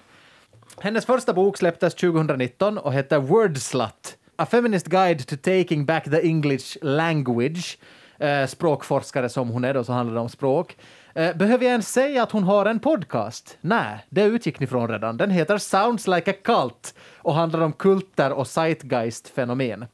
Hennes 0.81 1.07
första 1.07 1.33
bok 1.33 1.57
släpptes 1.57 1.95
2019 1.95 2.79
och 2.79 2.93
heter 2.93 3.18
Wordslut. 3.18 4.16
A 4.37 4.47
Feminist 4.47 4.87
Guide 4.87 5.27
to 5.27 5.37
Taking 5.37 5.87
Back 5.87 6.05
the 6.05 6.27
English 6.27 6.77
Language. 6.83 7.79
Eh, 8.18 8.47
språkforskare 8.47 9.29
som 9.29 9.49
hon 9.49 9.64
är 9.64 9.74
då, 9.74 9.85
så 9.85 9.93
handlar 9.93 10.14
det 10.14 10.20
om 10.20 10.29
språk. 10.29 10.77
Eh, 11.14 11.37
behöver 11.37 11.64
jag 11.64 11.70
ens 11.70 11.93
säga 11.93 12.22
att 12.22 12.33
hon 12.33 12.45
har 12.45 12.66
en 12.66 12.81
podcast? 12.81 13.59
Nej, 13.61 14.07
det 14.11 14.22
utgick 14.22 14.61
ni 14.61 14.66
från 14.66 14.89
redan. 14.89 15.16
Den 15.16 15.31
heter 15.31 15.59
Sounds 15.59 16.07
Like 16.07 16.31
a 16.31 16.35
Cult 16.45 16.95
och 17.16 17.35
handlar 17.35 17.61
om 17.61 17.72
kulter 17.72 18.33
och 18.33 18.47
zeitgeist-fenomen. 18.47 19.87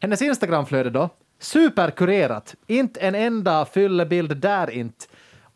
Hennes 0.00 0.22
Instagramflöde 0.22 0.90
då? 0.90 1.08
Superkurerat. 1.40 2.54
Inte 2.66 3.00
en 3.00 3.14
enda 3.14 3.64
fyllebild 3.64 4.36
där 4.36 4.70
inte. 4.70 5.06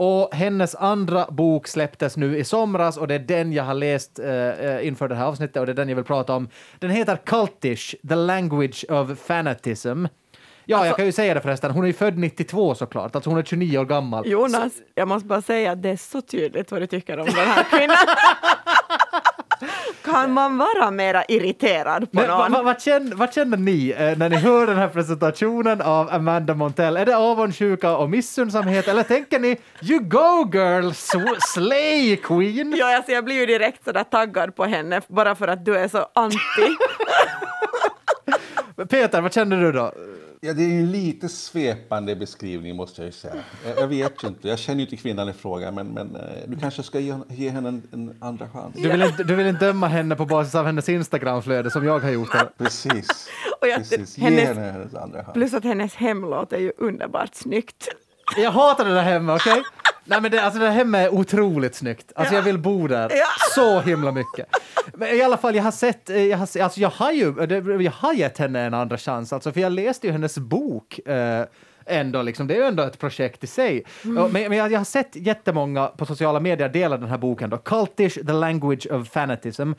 Och 0.05 0.34
hennes 0.34 0.74
andra 0.74 1.26
bok 1.30 1.68
släpptes 1.68 2.16
nu 2.16 2.38
i 2.38 2.44
somras 2.44 2.96
och 2.96 3.09
det 3.09 3.14
är 3.14 3.18
den 3.18 3.53
jag 3.53 3.64
har 3.64 3.74
läst 3.74 4.18
eh, 4.18 4.86
inför 4.86 5.09
det 5.09 5.14
här 5.14 5.24
avsnittet 5.24 5.57
och 5.57 5.66
det 5.66 5.72
är 5.72 5.74
den 5.74 5.88
jag 5.88 5.96
vill 5.96 6.05
prata 6.05 6.34
om. 6.34 6.48
Den 6.78 6.90
heter 6.90 7.16
Cultish, 7.16 7.94
The 8.09 8.14
Language 8.14 8.84
of 8.88 9.18
Fanatism. 9.18 10.05
Ja, 10.64 10.86
jag 10.86 10.96
kan 10.96 11.07
ju 11.07 11.12
säga 11.12 11.34
det 11.34 11.40
förresten, 11.40 11.70
hon 11.70 11.84
är 11.84 11.86
ju 11.86 11.92
född 11.92 12.18
92 12.18 12.74
såklart, 12.74 13.14
alltså 13.14 13.30
hon 13.30 13.38
är 13.38 13.42
29 13.42 13.78
år 13.78 13.84
gammal. 13.84 14.28
Jonas, 14.28 14.72
jag 14.94 15.09
måste 15.09 15.26
bara 15.28 15.42
säga 15.42 15.72
att 15.72 15.82
det 15.82 15.88
är 15.88 15.96
så 15.96 16.20
tydligt 16.20 16.70
vad 16.70 16.82
du 16.82 16.86
tycker 16.86 17.18
om 17.18 17.26
den 17.26 17.34
här 17.34 17.64
kvinnan. 17.64 17.96
Kan 20.04 20.32
man 20.32 20.58
vara 20.58 20.90
mera 20.90 21.24
irriterad 21.24 22.12
på 22.12 22.16
Men 22.20 22.28
vad, 22.28 22.38
någon? 22.38 22.52
vad, 22.52 22.64
vad, 22.64 22.82
känner, 22.82 23.16
vad 23.16 23.34
känner 23.34 23.56
ni 23.56 23.90
eh, 23.98 24.18
när 24.18 24.28
ni 24.28 24.36
hör 24.36 24.66
den 24.66 24.76
här 24.76 24.88
presentationen 24.88 25.80
av 25.80 26.10
Amanda 26.10 26.54
Montell? 26.54 26.96
Är 26.96 27.06
det 27.06 27.16
avundsjuka 27.16 27.96
och 27.96 28.10
missundsamhet 28.10 28.88
eller 28.88 29.02
tänker 29.02 29.38
ni 29.38 29.56
you 29.82 30.00
go 30.00 30.50
girl, 30.52 30.84
sw- 30.90 31.36
slay 31.40 32.16
queen? 32.16 32.74
Ja, 32.76 32.96
alltså 32.96 33.12
jag 33.12 33.24
blir 33.24 33.36
ju 33.36 33.46
direkt 33.46 33.84
sådär 33.84 34.04
taggad 34.04 34.56
på 34.56 34.64
henne 34.64 35.00
bara 35.08 35.34
för 35.34 35.48
att 35.48 35.64
du 35.64 35.76
är 35.78 35.88
så 35.88 36.06
anti. 36.14 36.36
Peter, 38.88 39.20
vad 39.20 39.32
känner 39.34 39.56
du 39.60 39.72
då? 39.72 39.92
Ja, 40.45 40.53
det 40.53 40.62
är 40.62 40.68
en 40.68 40.93
lite 40.93 41.28
svepande 41.28 42.16
beskrivning 42.16 42.76
måste 42.76 43.01
jag 43.01 43.07
ju 43.07 43.12
säga. 43.12 43.34
Jag, 43.66 43.78
jag 43.78 43.88
vet 43.88 44.24
ju 44.24 44.28
inte, 44.28 44.49
jag 44.49 44.59
känner 44.59 44.80
ju 44.80 44.84
inte 44.84 44.97
kvinnan 44.97 45.28
i 45.28 45.32
fråga 45.32 45.70
men, 45.70 45.86
men 45.86 46.16
eh, 46.16 46.22
du 46.47 46.57
kanske 46.59 46.82
ska 46.82 47.01
ge, 47.01 47.14
ge 47.28 47.51
henne 47.51 47.68
en, 47.68 47.82
en 47.93 48.16
andra 48.20 48.49
chans. 48.49 48.74
Du 48.76 48.90
vill, 48.90 49.03
inte, 49.03 49.24
du 49.24 49.34
vill 49.34 49.47
inte 49.47 49.66
döma 49.66 49.88
henne 49.88 50.16
på 50.16 50.26
basis 50.26 50.55
av 50.55 50.66
hennes 50.66 50.88
Instagramflöde 50.88 51.70
som 51.70 51.84
jag 51.84 51.99
har 51.99 52.11
gjort. 52.11 52.34
här. 52.34 52.49
Precis. 52.59 53.28
Och 53.61 53.68
jag, 53.68 53.76
Precis. 53.78 54.18
Ge 54.18 54.24
hennes, 54.24 54.49
henne 54.49 54.72
hennes 54.72 54.95
andra 54.95 55.24
chans. 55.24 55.34
plus 55.34 55.55
att 55.55 55.64
hennes 55.64 55.95
hem 55.95 56.22
låter 56.22 56.59
ju 56.59 56.72
underbart 56.78 57.34
snyggt. 57.34 57.88
Jag 58.37 58.51
hatar 58.51 58.85
det 58.85 58.95
där 58.95 59.03
hemma, 59.03 59.35
okej? 59.35 59.62
Nej 60.05 60.20
men 60.20 60.30
det, 60.30 60.43
alltså 60.43 60.61
det 60.61 60.66
där 60.66 60.72
hemma 60.72 60.99
är 60.99 61.14
otroligt 61.14 61.74
snyggt. 61.74 62.12
Alltså 62.16 62.35
jag 62.35 62.43
vill 62.43 62.59
bo 62.59 62.87
där 62.89 63.11
Ja. 63.14 63.26
så 63.55 63.80
himla 63.80 64.12
mycket. 64.12 64.47
Men 64.95 65.09
i 65.09 65.22
alla 65.22 65.37
fall, 65.37 65.55
jag 65.57 65.62
har 65.62 65.70
sett, 65.70 66.11
eh, 66.11 66.24
jag 66.24 66.39
har, 66.39 66.61
alltså 66.62 66.80
jag 66.80 66.91
har 66.91 67.12
ju, 67.12 67.33
det- 67.33 67.83
jag 67.85 67.93
har 67.93 68.12
gett 68.14 68.39
henne 68.39 68.61
en 68.61 68.74
andra 68.74 68.99
chans, 68.99 69.33
alltså 69.33 69.53
för 69.53 69.61
jag 69.61 69.72
läste 69.72 70.07
ju 70.07 70.12
hennes 70.12 70.39
bok 70.39 70.99
eh, 71.07 71.45
ändå, 71.87 72.22
liksom, 72.22 72.47
det 72.47 72.55
är 72.55 72.59
ju 72.59 72.64
ändå 72.66 72.83
ett 72.83 72.99
projekt 72.99 73.45
i 73.45 73.47
sig. 73.47 73.85
Och- 74.03 74.09
Men, 74.33 74.33
men 74.33 74.53
jag, 74.53 74.72
jag 74.72 74.80
har 74.80 74.85
sett 74.85 75.16
jättemånga 75.16 75.87
på 75.87 76.07
sociala 76.07 76.41
medier 76.41 76.68
dela 76.68 76.97
den 76.97 77.09
här 77.09 77.18
boken 77.18 77.51
då, 77.51 77.57
Cultish, 77.59 78.14
the 78.26 78.33
language 78.33 78.87
of 78.91 79.09
fanatism. 79.11 79.72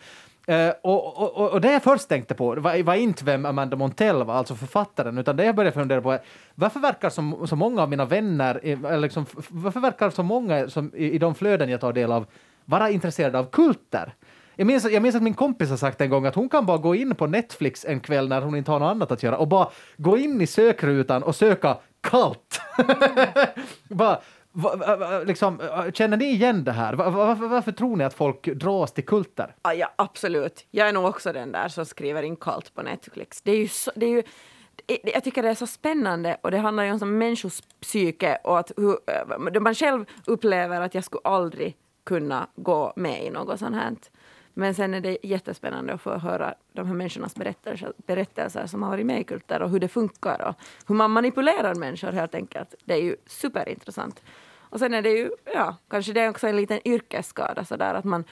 Eh, 0.47 0.73
och, 0.81 1.17
och, 1.17 1.51
och, 1.51 1.61
det 1.61 1.71
jag 1.71 1.83
först 1.83 2.09
tänkte 2.09 2.33
på 2.33 2.55
var, 2.55 2.83
var 2.83 2.95
inte 2.95 3.25
vem 3.25 3.45
Amanda 3.45 3.77
Montell 3.77 4.23
var, 4.23 4.33
alltså 4.33 4.55
författaren, 4.55 5.17
utan 5.17 5.35
det 5.35 5.45
jag 5.45 5.55
började 5.55 5.73
fundera 5.73 6.01
på 6.01 6.11
är 6.11 6.21
varför 6.55 6.79
verkar 6.79 7.09
så, 7.09 7.47
så 7.47 7.55
många 7.55 7.81
av 7.81 7.89
mina 7.89 8.05
vänner, 8.05 8.59
eller 8.63 8.97
liksom, 8.97 9.25
varför 9.49 9.79
verkar 9.79 10.09
så 10.09 10.23
många 10.23 10.69
som, 10.69 10.91
i, 10.95 11.11
i 11.11 11.17
de 11.17 11.35
flöden 11.35 11.69
jag 11.69 11.81
tar 11.81 11.93
del 11.93 12.11
av 12.11 12.25
vara 12.65 12.89
intresserade 12.89 13.39
av 13.39 13.45
kulter? 13.45 14.13
Jag 14.55 14.67
minns, 14.67 14.91
jag 14.91 15.03
minns 15.03 15.15
att 15.15 15.23
min 15.23 15.33
kompis 15.33 15.69
har 15.69 15.77
sagt 15.77 16.01
en 16.01 16.09
gång 16.09 16.25
att 16.25 16.35
hon 16.35 16.49
kan 16.49 16.65
bara 16.65 16.77
gå 16.77 16.95
in 16.95 17.15
på 17.15 17.27
Netflix 17.27 17.85
en 17.85 17.99
kväll 17.99 18.27
när 18.27 18.41
hon 18.41 18.55
inte 18.55 18.71
har 18.71 18.79
något 18.79 18.91
annat 18.91 19.11
att 19.11 19.23
göra 19.23 19.37
och 19.37 19.47
bara 19.47 19.69
gå 19.97 20.17
in 20.17 20.41
i 20.41 20.47
sökrutan 20.47 21.23
och 21.23 21.35
söka 21.35 21.77
kult. 22.01 22.61
bara, 23.89 24.19
liksom, 25.25 25.59
eh, 25.61 25.91
känner 25.91 26.17
ni 26.17 26.25
igen 26.25 26.63
det 26.63 26.71
här? 26.71 26.93
Va, 26.93 27.09
va, 27.09 27.25
varför, 27.25 27.47
varför 27.47 27.71
tror 27.71 27.95
ni 27.95 28.03
att 28.03 28.13
folk 28.13 28.45
dras 28.45 28.91
till 28.93 29.05
kulter? 29.05 29.55
Ja, 29.63 29.73
ja, 29.73 29.91
absolut. 29.95 30.65
Jag 30.71 30.89
är 30.89 30.93
nog 30.93 31.05
också 31.05 31.33
den 31.33 31.51
där 31.51 31.67
som 31.67 31.85
skriver 31.85 32.23
in 32.23 32.35
kallt 32.35 32.73
på 32.75 32.81
Netflix. 32.81 33.41
Det 33.41 33.51
är 33.51 33.57
ju, 33.57 33.67
så, 33.67 33.91
det 33.95 34.05
är 34.05 34.09
ju 34.09 34.23
det- 34.85 35.11
jag 35.13 35.23
tycker 35.23 35.43
det 35.43 35.49
är 35.49 35.55
så 35.55 35.67
spännande 35.67 36.37
och 36.41 36.51
det 36.51 36.57
handlar 36.57 36.83
ju 36.83 36.91
om 36.91 37.17
människors 37.17 37.61
psyke 37.81 38.37
och 38.43 38.59
att 38.59 38.71
hur, 38.77 38.97
eh, 39.07 39.59
man 39.61 39.75
själv 39.75 40.05
upplever 40.25 40.81
att 40.81 40.95
jag 40.95 41.03
skulle 41.03 41.21
aldrig 41.23 41.75
kunna 42.03 42.47
gå 42.55 42.93
med 42.95 43.23
i 43.25 43.29
något 43.29 43.59
sånt 43.59 43.75
här. 43.75 43.95
Men 44.53 44.75
sen 44.75 44.93
är 44.93 45.01
det 45.01 45.17
jättespännande 45.23 45.93
att 45.93 46.01
få 46.01 46.17
höra 46.17 46.53
de 46.73 46.87
här 46.87 46.93
människornas 46.93 47.35
berättelser, 47.35 47.93
berättelser 47.97 48.65
som 48.67 48.83
har 48.83 48.89
varit 48.89 49.05
med 49.05 49.21
i 49.21 49.23
kulter 49.23 49.61
och 49.61 49.69
hur 49.69 49.79
det 49.79 49.87
funkar 49.87 50.47
och 50.47 50.55
hur 50.87 50.95
man 50.95 51.11
manipulerar 51.11 51.75
människor 51.75 52.11
helt 52.11 52.35
enkelt. 52.35 52.75
Det 52.85 52.93
är 52.93 53.01
ju 53.01 53.15
superintressant. 53.25 54.23
Och 54.59 54.79
sen 54.79 54.93
är 54.93 55.01
det 55.01 55.09
ju, 55.09 55.31
ja, 55.53 55.75
kanske 55.89 56.13
det 56.13 56.21
är 56.21 56.29
också 56.29 56.47
en 56.47 56.55
liten 56.55 56.87
yrkesskada 56.87 57.65
sådär 57.65 57.93
att 57.93 58.05
man 58.05 58.23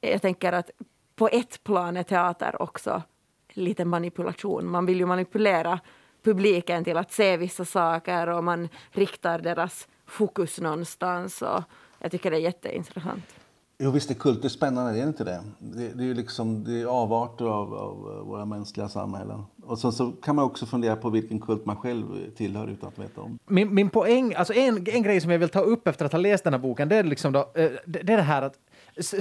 jag 0.00 0.22
tänker 0.22 0.52
att 0.52 0.70
på 1.16 1.28
ett 1.28 1.64
plan 1.64 1.96
är 1.96 2.02
teater 2.02 2.62
också 2.62 3.02
lite 3.48 3.84
manipulation. 3.84 4.70
Man 4.70 4.86
vill 4.86 4.98
ju 4.98 5.06
manipulera 5.06 5.80
publiken 6.22 6.84
till 6.84 6.96
att 6.96 7.12
se 7.12 7.36
vissa 7.36 7.64
saker 7.64 8.28
och 8.28 8.44
man 8.44 8.68
riktar 8.90 9.38
deras 9.38 9.88
fokus 10.06 10.60
någonstans. 10.60 11.42
Och 11.42 11.62
jag 11.98 12.10
tycker 12.10 12.30
det 12.30 12.36
är 12.36 12.40
jätteintressant. 12.40 13.41
Jo, 13.84 13.90
visst 13.90 14.10
är 14.10 14.14
kulter 14.14 14.48
spännande, 14.48 14.92
det 14.92 15.00
är 15.00 15.06
inte 15.06 15.24
det? 15.24 15.42
Det, 15.58 15.88
det 15.88 16.02
är 16.02 16.06
ju 16.06 16.14
liksom 16.14 16.64
det 16.64 16.80
är 16.80 16.86
avarter 16.86 17.44
av, 17.44 17.74
av 17.74 18.26
våra 18.26 18.44
mänskliga 18.44 18.88
samhällen. 18.88 19.42
Och 19.62 19.78
sen 19.78 19.92
så 19.92 20.12
kan 20.12 20.36
man 20.36 20.44
också 20.44 20.66
fundera 20.66 20.96
på 20.96 21.10
vilken 21.10 21.40
kult 21.40 21.66
man 21.66 21.76
själv 21.76 22.04
tillhör 22.36 22.68
utan 22.68 22.88
att 22.88 22.98
veta 22.98 23.20
om. 23.20 23.38
Min, 23.46 23.74
min 23.74 23.90
poäng, 23.90 24.34
alltså 24.34 24.54
en, 24.54 24.86
en 24.88 25.02
grej 25.02 25.20
som 25.20 25.30
jag 25.30 25.38
vill 25.38 25.48
ta 25.48 25.60
upp 25.60 25.88
efter 25.88 26.04
att 26.04 26.12
ha 26.12 26.18
läst 26.18 26.44
den 26.44 26.52
här 26.52 26.60
boken, 26.60 26.88
det 26.88 26.96
är 26.96 27.04
liksom 27.04 27.32
då, 27.32 27.40
eh, 27.40 27.70
det, 27.86 28.02
det 28.02 28.12
är 28.12 28.16
det 28.16 28.22
här 28.22 28.42
att 28.42 28.58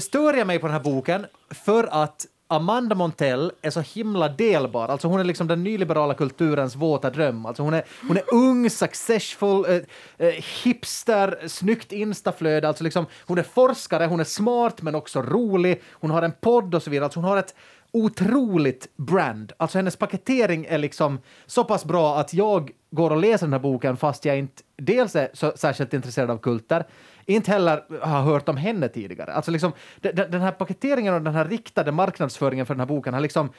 stör 0.02 0.34
jag 0.34 0.48
mig 0.48 0.60
på 0.60 0.68
den 0.68 0.74
här 0.74 0.84
boken 0.84 1.26
för 1.50 2.04
att 2.04 2.26
Amanda 2.52 2.96
Montell 2.96 3.52
är 3.62 3.70
så 3.70 3.82
himla 3.82 4.30
delbar. 4.30 4.88
Alltså 4.88 5.08
hon 5.08 5.20
är 5.20 5.24
liksom 5.24 5.48
den 5.48 5.64
nyliberala 5.64 6.14
kulturens 6.14 6.76
våta 6.76 7.10
dröm. 7.10 7.46
Alltså 7.46 7.64
hon 7.64 7.74
är, 7.74 7.84
hon 8.08 8.18
är 8.18 8.24
ung, 8.34 8.70
successful, 8.70 9.66
eh, 9.68 10.28
eh, 10.28 10.34
hipster, 10.64 11.48
snyggt 11.48 11.92
instaflöde. 11.92 12.68
Alltså 12.68 12.84
liksom, 12.84 13.06
hon 13.26 13.38
är 13.38 13.44
forskare, 13.44 14.06
hon 14.06 14.20
är 14.20 14.24
smart 14.24 14.82
men 14.82 14.96
också 14.96 15.22
rolig. 15.22 15.82
Hon 15.92 16.12
har 16.12 16.22
en 16.22 16.34
podd 16.42 16.76
och 16.76 16.84
så 16.84 16.90
vidare. 16.90 17.06
Alltså 17.06 17.20
hon 17.20 17.30
har 17.30 17.38
ett 17.38 17.56
otroligt 17.92 18.88
brand. 18.98 19.52
Alltså 19.58 19.78
hennes 19.78 19.96
paketering 19.96 20.66
är 20.70 20.78
liksom 20.78 21.20
så 21.46 21.64
pass 21.64 21.86
bra 21.86 22.18
att 22.18 22.34
jag 22.34 22.72
går 22.92 23.10
och 23.10 23.18
läser 23.18 23.46
den 23.46 23.54
här 23.54 23.60
boken 23.60 23.98
fast 23.98 24.26
jag 24.26 24.38
inte 24.38 24.64
dels 24.78 25.16
är 25.16 25.30
så 25.34 25.54
särskilt 25.56 25.94
intresserad 25.94 26.30
av 26.30 26.38
kulter, 26.38 26.88
inte 27.26 27.52
heller 27.52 27.84
har 28.02 28.22
hört 28.22 28.50
om 28.50 28.58
henne 28.58 28.88
tidigare. 28.88 29.34
Alltså 29.34 29.52
liksom, 29.52 29.72
den 30.02 30.42
här 30.42 30.52
paketeringen 30.52 31.14
och 31.14 31.22
den 31.22 31.36
här 31.36 31.46
riktade 31.46 31.92
marknadsföringen 31.92 32.66
för 32.66 32.74
den 32.74 32.80
här 32.80 32.88
boken 32.88 33.14
har 33.14 33.22
liksom 33.22 33.50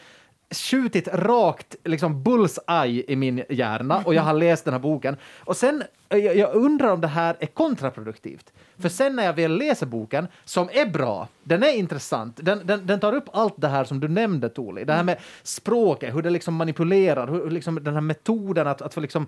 skjutit 0.53 1.09
rakt 1.09 1.77
liksom 1.85 2.23
bullseye 2.23 3.05
i 3.09 3.17
min 3.17 3.45
hjärna 3.49 4.03
och 4.05 4.15
jag 4.15 4.23
har 4.23 4.35
läst 4.35 4.65
den 4.65 4.75
här 4.75 4.81
boken. 4.81 5.17
Och 5.39 5.57
sen, 5.57 5.83
eh, 6.09 6.19
jag, 6.19 6.37
jag 6.37 6.55
undrar 6.55 6.89
om 6.89 7.01
det 7.01 7.07
här 7.07 7.37
är 7.41 7.47
kontraproduktivt. 7.47 8.53
För 8.83 8.89
sen 8.89 9.17
när 9.17 9.25
jag 9.25 9.33
väl 9.33 9.57
läser 9.57 9.87
boken, 9.87 10.29
som 10.45 10.69
är 10.73 10.87
bra, 10.87 11.29
den 11.45 11.63
är 11.63 11.73
intressant, 11.73 12.37
den, 12.43 12.67
den, 12.67 12.87
den 12.87 13.01
tar 13.01 13.13
upp 13.13 13.25
allt 13.33 13.55
det 13.57 13.69
här 13.69 13.85
som 13.85 14.01
du 14.01 14.09
nämnde 14.09 14.49
Toli, 14.49 14.85
det 14.85 14.93
här 14.93 15.03
med 15.03 15.19
språket, 15.43 16.15
hur 16.15 16.23
det 16.23 16.31
liksom 16.31 16.55
manipulerar, 16.55 17.27
hur 17.27 17.51
liksom 17.51 17.85
den 17.85 17.95
här 17.95 18.01
metoden 18.01 18.67
att, 18.67 18.83
att 18.83 18.95
få 18.95 19.01
liksom 19.01 19.27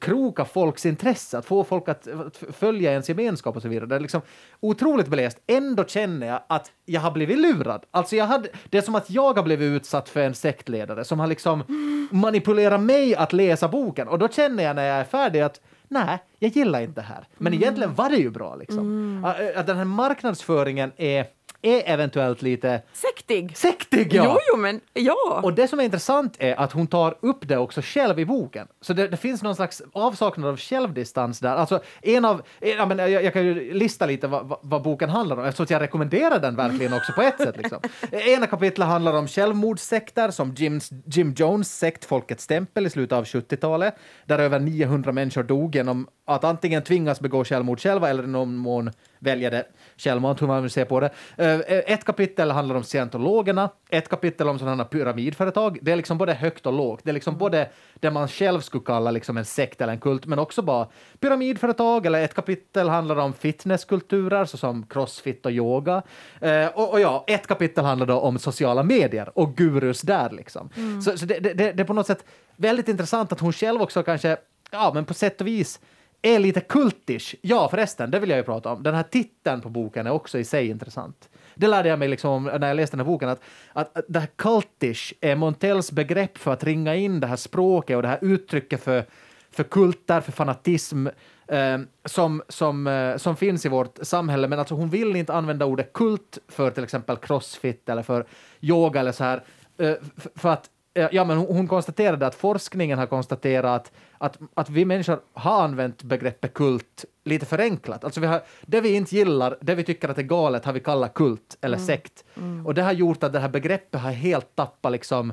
kroka 0.00 0.44
folks 0.44 0.86
intresse, 0.86 1.38
att 1.38 1.44
få 1.44 1.64
folk 1.64 1.88
att, 1.88 2.08
att 2.08 2.42
följa 2.52 2.90
ens 2.90 3.08
gemenskap 3.08 3.56
och 3.56 3.62
så 3.62 3.68
vidare. 3.68 3.86
Det 3.86 3.94
är 3.94 4.00
liksom 4.00 4.20
otroligt 4.60 5.08
beläst. 5.08 5.38
Ändå 5.46 5.84
känner 5.84 6.26
jag 6.26 6.42
att 6.46 6.72
jag 6.84 7.00
har 7.00 7.10
blivit 7.10 7.38
lurad. 7.38 7.84
Alltså 7.90 8.16
jag 8.16 8.26
hade, 8.26 8.48
det 8.70 8.78
är 8.78 8.82
som 8.82 8.94
att 8.94 9.10
jag 9.10 9.36
har 9.36 9.42
blivit 9.42 9.66
utsatt 9.66 10.08
för 10.08 10.20
en 10.20 10.34
sektledare 10.34 11.04
som 11.04 11.20
har 11.20 11.26
liksom 11.26 11.62
manipulerat 12.10 12.80
mig 12.80 13.14
att 13.14 13.32
läsa 13.32 13.68
boken. 13.68 14.08
Och 14.08 14.18
då 14.18 14.28
känner 14.28 14.64
jag 14.64 14.76
när 14.76 14.84
jag 14.84 14.96
är 14.96 15.04
färdig 15.04 15.40
att 15.40 15.60
nej, 15.92 16.18
jag 16.38 16.50
gillar 16.50 16.80
inte 16.80 17.00
det 17.00 17.04
här. 17.06 17.24
Men 17.38 17.54
egentligen 17.54 17.94
var 17.94 18.10
det 18.10 18.16
ju 18.16 18.30
bra 18.30 18.56
liksom. 18.56 19.24
Att- 19.24 19.56
Att 19.56 19.66
den 19.66 19.76
här 19.76 19.84
marknadsföringen 19.84 20.92
är, 20.96 21.26
är 21.62 21.82
eventuellt 21.86 22.42
lite 22.42 22.82
Sektig! 22.92 23.56
sektig. 23.56 24.14
Ja. 24.14 24.24
Jo, 24.24 24.38
jo, 24.52 24.56
men 24.56 24.80
ja. 24.92 25.40
Och 25.42 25.52
det 25.52 25.68
som 25.68 25.80
är 25.80 25.84
intressant 25.84 26.36
är 26.38 26.60
att 26.60 26.72
hon 26.72 26.86
tar 26.86 27.14
upp 27.20 27.48
det 27.48 27.56
också 27.56 27.80
själv 27.84 28.18
i 28.18 28.24
boken. 28.24 28.66
Så 28.80 28.92
det, 28.92 29.08
det 29.08 29.16
finns 29.16 29.42
någon 29.42 29.56
slags 29.56 29.82
avsaknad 29.92 30.50
av 30.50 30.56
självdistans 30.56 31.40
där. 31.40 31.56
Alltså 31.56 31.82
en 32.02 32.24
av, 32.24 32.42
en, 32.60 32.88
menar, 32.88 33.06
jag, 33.06 33.24
jag 33.24 33.32
kan 33.32 33.44
ju 33.44 33.74
lista 33.74 34.06
lite 34.06 34.26
vad, 34.26 34.46
vad, 34.46 34.58
vad 34.62 34.82
boken 34.82 35.10
handlar 35.10 35.36
om 35.36 35.44
eftersom 35.44 35.66
jag 35.68 35.82
rekommenderar 35.82 36.38
den 36.38 36.56
verkligen 36.56 36.92
också 36.92 37.12
på 37.12 37.22
ett 37.22 37.40
sätt. 37.40 37.56
Liksom. 37.56 37.78
Ena 38.10 38.46
kapitlet 38.46 38.88
handlar 38.88 39.12
om 39.12 39.28
självmordssekter 39.28 40.30
som 40.30 40.54
Jims, 40.54 40.90
Jim 41.04 41.34
Jones 41.36 41.78
sekt 41.78 42.04
Folkets 42.04 42.46
tempel 42.46 42.86
i 42.86 42.90
slutet 42.90 43.16
av 43.18 43.24
70-talet 43.24 43.94
där 44.26 44.38
över 44.38 44.60
900 44.60 45.12
människor 45.12 45.42
dog 45.42 45.74
genom 45.74 46.08
att 46.26 46.44
antingen 46.44 46.82
tvingas 46.82 47.20
begå 47.20 47.44
självmord 47.44 47.80
själva 47.80 48.10
eller 48.10 48.24
i 48.24 48.26
någon 48.26 48.56
mån 48.56 48.90
välja 49.22 49.50
det 49.50 49.64
självmant, 49.96 50.42
hur 50.42 50.46
man 50.46 50.62
vill 50.62 50.70
se 50.70 50.84
på 50.84 51.00
det. 51.00 51.10
Eh, 51.36 51.60
Ett 51.92 52.04
kapitel 52.04 52.50
handlar 52.50 52.76
om 52.76 52.82
scientologerna, 52.84 53.70
ett 53.90 54.08
kapitel 54.08 54.48
om 54.48 54.58
sådana 54.58 54.84
pyramidföretag. 54.84 55.78
Det 55.82 55.92
är 55.92 55.96
liksom 55.96 56.18
både 56.18 56.34
högt 56.34 56.66
och 56.66 56.72
lågt. 56.72 57.00
Det 57.04 57.10
är 57.10 57.14
liksom 57.14 57.38
både 57.38 57.68
det 58.00 58.10
man 58.10 58.28
själv 58.28 58.60
skulle 58.60 58.84
kalla 58.84 59.10
liksom 59.10 59.36
en 59.36 59.44
sekt 59.44 59.80
eller 59.80 59.92
en 59.92 60.00
kult, 60.00 60.26
men 60.26 60.38
också 60.38 60.62
bara 60.62 60.88
pyramidföretag. 61.20 62.06
Eller 62.06 62.22
ett 62.24 62.34
kapitel 62.34 62.88
handlar 62.88 63.16
om 63.16 63.32
fitnesskulturer 63.32 64.44
såsom 64.44 64.86
crossfit 64.86 65.46
och 65.46 65.52
yoga. 65.52 66.02
Eh, 66.40 66.66
Och, 66.74 66.92
och 66.92 67.00
ja, 67.00 67.24
ett 67.26 67.46
kapitel 67.46 67.84
handlar 67.84 68.06
då 68.06 68.18
om 68.18 68.38
sociala 68.38 68.82
medier 68.82 69.38
och 69.38 69.56
gurus 69.56 70.00
där 70.00 70.30
liksom. 70.30 70.70
Så, 71.04 71.18
så 71.18 71.26
det, 71.26 71.38
det, 71.38 71.54
det 71.54 71.72
det 71.72 71.82
är 71.82 71.84
på 71.86 71.92
något 71.92 72.06
sätt 72.06 72.24
väldigt 72.56 72.88
intressant 72.88 73.32
att 73.32 73.40
hon 73.40 73.52
själv 73.52 73.82
också 73.82 74.02
kanske, 74.02 74.36
ja 74.70 74.90
men 74.94 75.04
på 75.04 75.14
sätt 75.14 75.40
och 75.40 75.46
vis 75.46 75.80
är 76.22 76.38
lite 76.38 76.60
kultish. 76.60 77.34
Ja, 77.40 77.68
förresten, 77.68 78.10
det 78.10 78.18
vill 78.18 78.30
jag 78.30 78.36
ju 78.36 78.42
prata 78.42 78.72
om. 78.72 78.82
Den 78.82 78.94
här 78.94 79.02
titeln 79.02 79.60
på 79.60 79.68
boken 79.68 80.06
är 80.06 80.10
också 80.10 80.38
i 80.38 80.44
sig 80.44 80.68
intressant. 80.68 81.28
Det 81.54 81.68
lärde 81.68 81.88
jag 81.88 81.98
mig 81.98 82.08
liksom 82.08 82.44
när 82.44 82.68
jag 82.68 82.76
läste 82.76 82.96
den 82.96 83.06
här 83.06 83.12
boken, 83.12 83.28
att, 83.28 83.40
att, 83.72 83.98
att 83.98 84.04
det 84.08 84.20
här 84.20 84.28
kultish 84.36 85.12
är 85.20 85.36
Montells 85.36 85.92
begrepp 85.92 86.38
för 86.38 86.52
att 86.52 86.64
ringa 86.64 86.94
in 86.94 87.20
det 87.20 87.26
här 87.26 87.36
språket 87.36 87.96
och 87.96 88.02
det 88.02 88.08
här 88.08 88.18
uttrycket 88.22 88.82
för 88.82 89.04
för 89.52 89.64
kulter, 89.64 90.20
för 90.20 90.32
fanatism 90.32 91.06
eh, 91.46 91.78
som, 92.04 92.42
som, 92.48 92.86
eh, 92.86 93.16
som 93.16 93.36
finns 93.36 93.66
i 93.66 93.68
vårt 93.68 93.98
samhälle, 94.02 94.48
men 94.48 94.58
alltså 94.58 94.74
hon 94.74 94.90
vill 94.90 95.16
inte 95.16 95.34
använda 95.34 95.64
ordet 95.64 95.92
kult 95.92 96.38
för 96.48 96.70
till 96.70 96.84
exempel 96.84 97.16
crossfit 97.16 97.88
eller 97.88 98.02
för 98.02 98.26
yoga 98.60 99.00
eller 99.00 99.12
så 99.12 99.24
här, 99.24 99.42
eh, 99.78 99.94
för 100.34 100.48
att 100.48 100.70
Ja, 100.94 101.24
men 101.24 101.36
hon 101.36 101.68
konstaterade 101.68 102.26
att 102.26 102.34
forskningen 102.34 102.98
har 102.98 103.06
konstaterat 103.06 103.64
att, 103.64 103.92
att, 104.18 104.38
att 104.54 104.70
vi 104.70 104.84
människor 104.84 105.20
har 105.32 105.62
använt 105.62 106.02
begreppet 106.02 106.54
kult 106.54 107.04
lite 107.24 107.46
förenklat. 107.46 108.04
Alltså 108.04 108.20
vi 108.20 108.26
har, 108.26 108.42
det 108.62 108.80
vi 108.80 108.94
inte 108.94 109.16
gillar, 109.16 109.58
det 109.60 109.74
vi 109.74 109.84
tycker 109.84 110.08
att 110.08 110.18
är 110.18 110.22
galet, 110.22 110.64
har 110.64 110.72
vi 110.72 110.80
kallat 110.80 111.14
kult 111.14 111.58
eller 111.60 111.78
sekt. 111.78 112.24
Och 112.64 112.74
det 112.74 112.82
har 112.82 112.92
gjort 112.92 113.22
att 113.22 113.32
det 113.32 113.40
här 113.40 113.48
begreppet 113.48 114.00
har 114.00 114.10
helt 114.10 114.56
tappat 114.56 114.92
liksom 114.92 115.32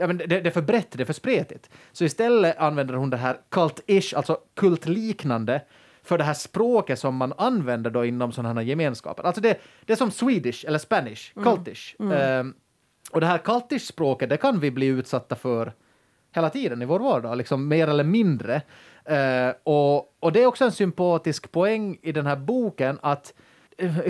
Ja, 0.00 0.06
men 0.06 0.16
det, 0.16 0.26
det 0.26 0.46
är 0.46 0.50
för 0.50 0.62
brett, 0.62 0.90
det 0.90 1.02
är 1.02 1.04
för 1.04 1.12
spretigt. 1.12 1.70
Så 1.92 2.04
istället 2.04 2.58
använder 2.58 2.94
hon 2.94 3.10
det 3.10 3.16
här 3.16 3.40
cult-ish, 3.50 4.16
alltså 4.16 4.38
kultliknande, 4.54 5.62
för 6.02 6.18
det 6.18 6.24
här 6.24 6.34
språket 6.34 6.98
som 6.98 7.16
man 7.16 7.32
använder 7.38 7.90
då 7.90 8.04
inom 8.04 8.32
sådana 8.32 8.60
här 8.60 8.66
gemenskaper. 8.66 9.22
Alltså 9.22 9.40
det, 9.40 9.60
det 9.84 9.92
är 9.92 9.96
som 9.96 10.10
Swedish 10.10 10.64
eller 10.66 10.78
Spanish, 10.78 11.32
cultish. 11.34 11.94
Ehm, 12.00 12.54
och 13.10 13.20
det 13.20 13.26
här 13.26 13.38
cultish-språket, 13.38 14.28
det 14.28 14.36
kan 14.36 14.60
vi 14.60 14.70
bli 14.70 14.86
utsatta 14.86 15.34
för 15.34 15.72
hela 16.34 16.50
tiden 16.50 16.82
i 16.82 16.84
vår 16.84 17.00
vardag, 17.00 17.38
liksom 17.38 17.68
mer 17.68 17.88
eller 17.88 18.04
mindre. 18.04 18.62
Uh, 19.10 19.54
och, 19.62 20.16
och 20.20 20.32
det 20.32 20.42
är 20.42 20.46
också 20.46 20.64
en 20.64 20.72
sympatisk 20.72 21.52
poäng 21.52 21.98
i 22.02 22.12
den 22.12 22.26
här 22.26 22.36
boken 22.36 22.98
att 23.02 23.34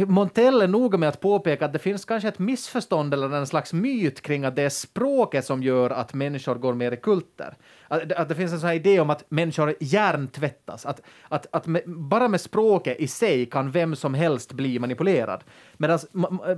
Montell 0.07 0.63
är 0.63 0.69
noga 0.69 0.99
med 0.99 1.09
att 1.09 1.21
påpeka 1.21 1.65
att 1.65 1.73
det 1.73 1.79
finns 1.79 2.05
kanske 2.05 2.29
ett 2.29 2.39
missförstånd 2.39 3.15
eller 3.15 3.31
en 3.37 3.47
slags 3.47 3.73
myt 3.73 4.21
kring 4.21 4.45
att 4.45 4.57
det 4.57 4.63
är 4.63 4.69
språket 4.69 5.45
som 5.45 5.63
gör 5.63 5.91
att 5.91 6.15
människor 6.15 6.55
går 6.55 6.75
mer 6.75 6.93
i 6.93 6.97
kulter. 6.97 7.57
Att, 7.89 8.09
det- 8.09 8.19
att 8.19 8.29
det 8.29 8.35
finns 8.35 8.53
en 8.53 8.61
sån 8.61 8.69
här 8.69 8.77
idé 8.77 9.01
om 9.01 9.11
att 9.11 9.25
människor 9.29 9.75
hjärntvättas, 9.81 10.87
att, 10.87 11.01
att, 11.29 11.47
att 11.53 11.67
med, 11.67 11.83
bara 11.87 12.29
med 12.29 12.41
språket 12.41 12.99
i 13.01 13.07
sig 13.07 13.47
kan 13.47 13.71
vem 13.71 13.97
som 13.97 14.15
helst 14.15 14.53
bli 14.53 14.79
manipulerad. 14.79 15.45
Medan 15.77 15.99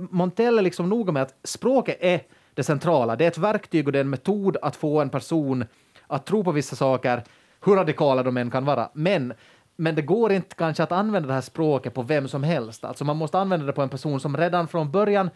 Montell 0.09 0.57
är 0.59 0.61
liksom 0.61 0.89
noga 0.89 1.11
med 1.11 1.21
att 1.23 1.35
språket 1.43 1.97
är 1.99 2.21
det 2.53 2.63
centrala, 2.63 3.15
det 3.15 3.23
är 3.23 3.27
ett 3.27 3.37
verktyg 3.37 3.87
och 3.87 3.91
det 3.91 3.99
är 3.99 4.03
en 4.03 4.09
metod 4.09 4.57
att 4.61 4.75
få 4.75 5.01
en 5.01 5.09
person 5.09 5.65
att 6.07 6.25
tro 6.25 6.43
på 6.43 6.51
vissa 6.51 6.75
saker, 6.75 7.23
hur 7.65 7.75
radikala 7.75 8.23
de 8.23 8.37
än 8.37 8.51
kan 8.51 8.65
vara. 8.65 8.89
Men, 8.93 9.33
men 9.75 9.95
det 9.95 10.01
går 10.01 10.31
inte 10.31 10.55
kanske 10.55 10.83
att 10.83 10.91
använda 10.91 11.27
det 11.27 11.33
här 11.33 11.41
språket 11.41 11.93
på 11.93 12.01
vem 12.01 12.27
som 12.27 12.43
helst. 12.43 12.83
Alltså 12.83 13.05
man 13.05 13.17
måste 13.17 13.39
använda 13.39 13.65
det 13.65 13.73
på 13.73 13.81
en 13.81 13.89
person 13.89 14.19
som 14.19 14.37
redan 14.37 14.67
från 14.67 14.91
början 14.91 15.29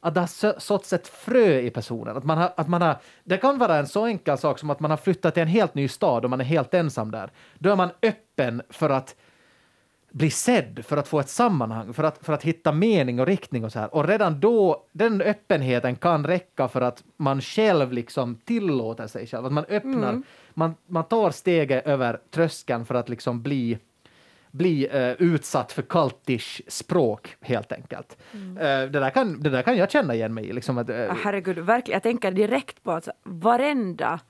att 0.00 0.14
det 0.14 0.20
har 0.20 0.60
såtts 0.60 0.92
ett 0.92 1.08
frö 1.08 1.60
i 1.60 1.70
personen. 1.70 2.16
Att 2.16 2.24
man 2.24 2.38
har, 2.38 2.52
att 2.56 2.68
man 2.68 2.82
har, 2.82 2.96
det 3.24 3.36
kan 3.36 3.58
vara 3.58 3.76
en 3.76 3.86
så 3.86 4.06
enkel 4.06 4.38
sak 4.38 4.58
som 4.58 4.70
att 4.70 4.80
man 4.80 4.90
har 4.90 4.98
flyttat 4.98 5.34
till 5.34 5.42
en 5.42 5.48
helt 5.48 5.74
ny 5.74 5.88
stad 5.88 6.24
och 6.24 6.30
man 6.30 6.40
är 6.40 6.44
helt 6.44 6.74
ensam 6.74 7.10
där. 7.10 7.30
Då 7.58 7.70
är 7.70 7.76
man 7.76 7.90
öppen 8.02 8.62
för 8.70 8.90
att 8.90 9.16
bli 10.14 10.30
sedd, 10.30 10.84
för 10.86 10.96
att 10.96 11.08
få 11.08 11.20
ett 11.20 11.28
sammanhang, 11.28 11.92
för 11.92 12.04
att, 12.04 12.26
för 12.26 12.32
att 12.32 12.42
hitta 12.42 12.72
mening 12.72 13.20
och 13.20 13.26
riktning 13.26 13.64
och 13.64 13.72
så 13.72 13.78
här. 13.78 13.94
Och 13.94 14.08
redan 14.08 14.40
då, 14.40 14.86
den 14.92 15.20
öppenheten 15.20 15.96
kan 15.96 16.26
räcka 16.26 16.68
för 16.68 16.80
att 16.80 17.04
man 17.16 17.40
själv 17.40 17.92
liksom 17.92 18.34
tillåter 18.44 19.06
sig 19.06 19.26
själv, 19.26 19.46
att 19.46 19.52
man 19.52 19.64
öppnar, 19.64 20.22
man, 20.54 20.74
man 20.86 21.04
tar 21.04 21.30
steget 21.30 21.86
över 21.86 22.20
tröskeln 22.30 22.86
för 22.86 22.94
att 22.94 23.08
liksom 23.08 23.42
bli 23.42 23.78
bli 24.50 24.88
eh, 24.92 25.10
utsatt 25.10 25.72
för 25.72 25.82
cultish 25.82 26.60
språk 26.68 27.36
helt 27.40 27.72
enkelt. 27.72 28.16
Eh, 28.32 28.56
det, 28.56 28.86
där 28.88 29.10
kan, 29.10 29.42
det 29.42 29.50
där 29.50 29.62
kan 29.62 29.76
jag 29.76 29.90
känna 29.90 30.14
igen 30.14 30.34
mig 30.34 30.44
i. 30.44 30.52
Liksom 30.52 30.78
att, 30.78 30.88
Ja, 30.88 31.16
herregud, 31.24 31.58
verkligen. 31.58 31.96
Jag 31.96 32.02
tänker 32.02 32.30
direkt 32.30 32.82
på 32.82 32.92
att 32.92 33.08
varenda 33.22 34.20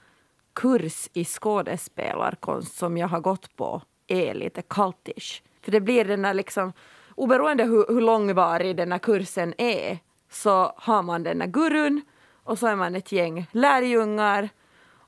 kurs 0.53 1.09
i 1.13 1.25
skådespelarkonst 1.25 2.77
som 2.79 2.97
jag 2.97 3.09
har 3.09 3.21
gått 3.21 3.57
på 3.57 3.83
är 4.07 4.35
lite 4.35 4.63
cultish. 4.63 5.43
För 5.65 5.73
det 5.73 5.81
blir 5.81 6.05
den 6.05 6.23
där 6.23 6.35
liksom, 6.35 6.73
oberoende 7.15 7.65
hur, 7.65 7.85
hur 7.89 8.01
långvarig 8.01 8.77
den 8.77 8.93
här 8.93 8.99
kursen 8.99 9.55
är, 9.59 9.99
så 10.31 10.73
har 10.77 11.03
man 11.03 11.23
den 11.23 11.41
här 11.41 11.49
gurun 11.49 12.01
och 12.45 12.59
så 12.59 12.67
är 12.67 12.77
man 12.77 12.95
ett 12.95 13.13
gäng 13.13 13.47
lärjungar 13.53 14.49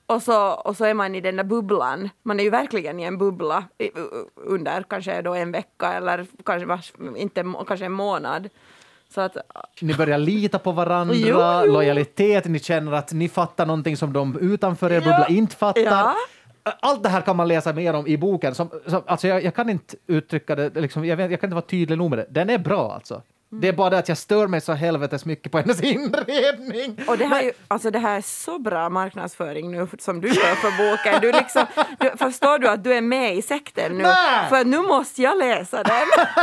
och 0.07 0.23
så, 0.23 0.49
och 0.51 0.77
så 0.77 0.85
är 0.85 0.95
man 0.95 1.15
i 1.15 1.21
den 1.21 1.37
där 1.37 1.45
bubblan. 1.45 2.09
Man 2.23 2.41
är 2.41 2.45
ju 2.45 2.51
verkligen 2.51 3.01
i 3.01 3.03
en 3.03 3.19
bubbla 3.19 3.65
under 4.35 4.83
kanske 4.83 5.23
då 5.23 5.35
en 5.35 5.53
vecka 5.53 5.93
eller 5.93 6.27
kanske, 6.45 6.67
vars- 6.67 7.17
inte, 7.17 7.45
kanske 7.67 7.87
en 7.87 7.93
månad. 7.93 8.49
Så 9.15 9.21
att 9.21 9.37
Ni 9.81 9.95
börjar 9.95 10.19
lita 10.19 10.59
på 10.59 10.73
varandra, 10.73 11.15
Jo, 11.15 11.39
jo. 11.67 11.73
lojalitet, 11.73 12.45
ni 12.45 12.59
känner 12.59 12.93
att 12.93 13.13
ni 13.13 13.29
fattar 13.29 13.67
någonting 13.67 13.97
som 13.97 14.13
de 14.13 14.39
utanför 14.39 14.93
er 14.93 15.01
bubbla 15.01 15.27
inte 15.29 15.57
fattar. 15.57 15.81
Ja. 15.83 16.15
Allt 16.81 17.03
det 17.03 17.09
här 17.09 17.21
kan 17.21 17.37
man 17.37 17.49
läsa 17.49 17.73
mer 17.73 17.95
om 17.95 18.07
i 18.07 18.17
boken. 18.17 18.55
Som, 18.55 18.71
som, 18.87 19.03
alltså 19.07 19.29
jag, 19.29 19.45
jag 19.45 19.55
kan 19.55 19.71
inte 19.71 19.97
uttrycka 20.07 20.55
det, 20.55 20.81
liksom, 20.81 21.05
jag, 21.05 21.17
vet, 21.17 21.31
jag 21.31 21.41
kan 21.41 21.49
inte 21.49 21.55
vara 21.55 21.67
tydlig 21.67 21.99
nog 21.99 22.11
med 22.11 22.19
det. 22.19 22.27
Den 22.31 22.51
är 22.51 22.59
bra 22.59 22.93
alltså. 22.95 23.23
Det 23.49 23.69
är 23.69 23.73
bara 23.73 23.91
det 23.91 23.99
att 23.99 24.09
jag 24.09 24.19
stör 24.19 24.47
mig 24.47 24.61
så 24.61 24.73
helvetes 24.73 25.25
mycket 25.25 25.53
på 25.53 25.59
hennes 25.59 25.83
inredning. 25.83 27.01
Och 27.09 27.19
det 27.19 27.25
här, 27.25 27.41
är 27.41 27.45
ju, 27.45 27.53
alltså 27.69 27.91
det 27.91 27.99
här 27.99 28.17
är 28.17 28.21
så 28.21 28.59
bra 28.59 28.89
marknadsföring 28.89 29.71
nu 29.71 29.89
som 29.99 30.21
du 30.21 30.29
gör 30.29 30.55
för 30.55 30.71
boken. 30.71 31.21
Du 31.21 31.33
liksom, 31.33 31.67
du, 31.99 32.11
förstår 32.17 32.59
du 32.59 32.69
att 32.69 32.85
du 32.85 32.95
är 32.95 33.01
med 33.01 33.37
i 33.37 33.43
sekten 33.43 33.93
nu? 33.93 34.03
Nej! 34.03 34.49
För 34.49 34.65
nu 34.65 34.79
måste 34.79 35.23
jag 35.23 35.39
läsa 35.39 35.83
den. 35.83 36.07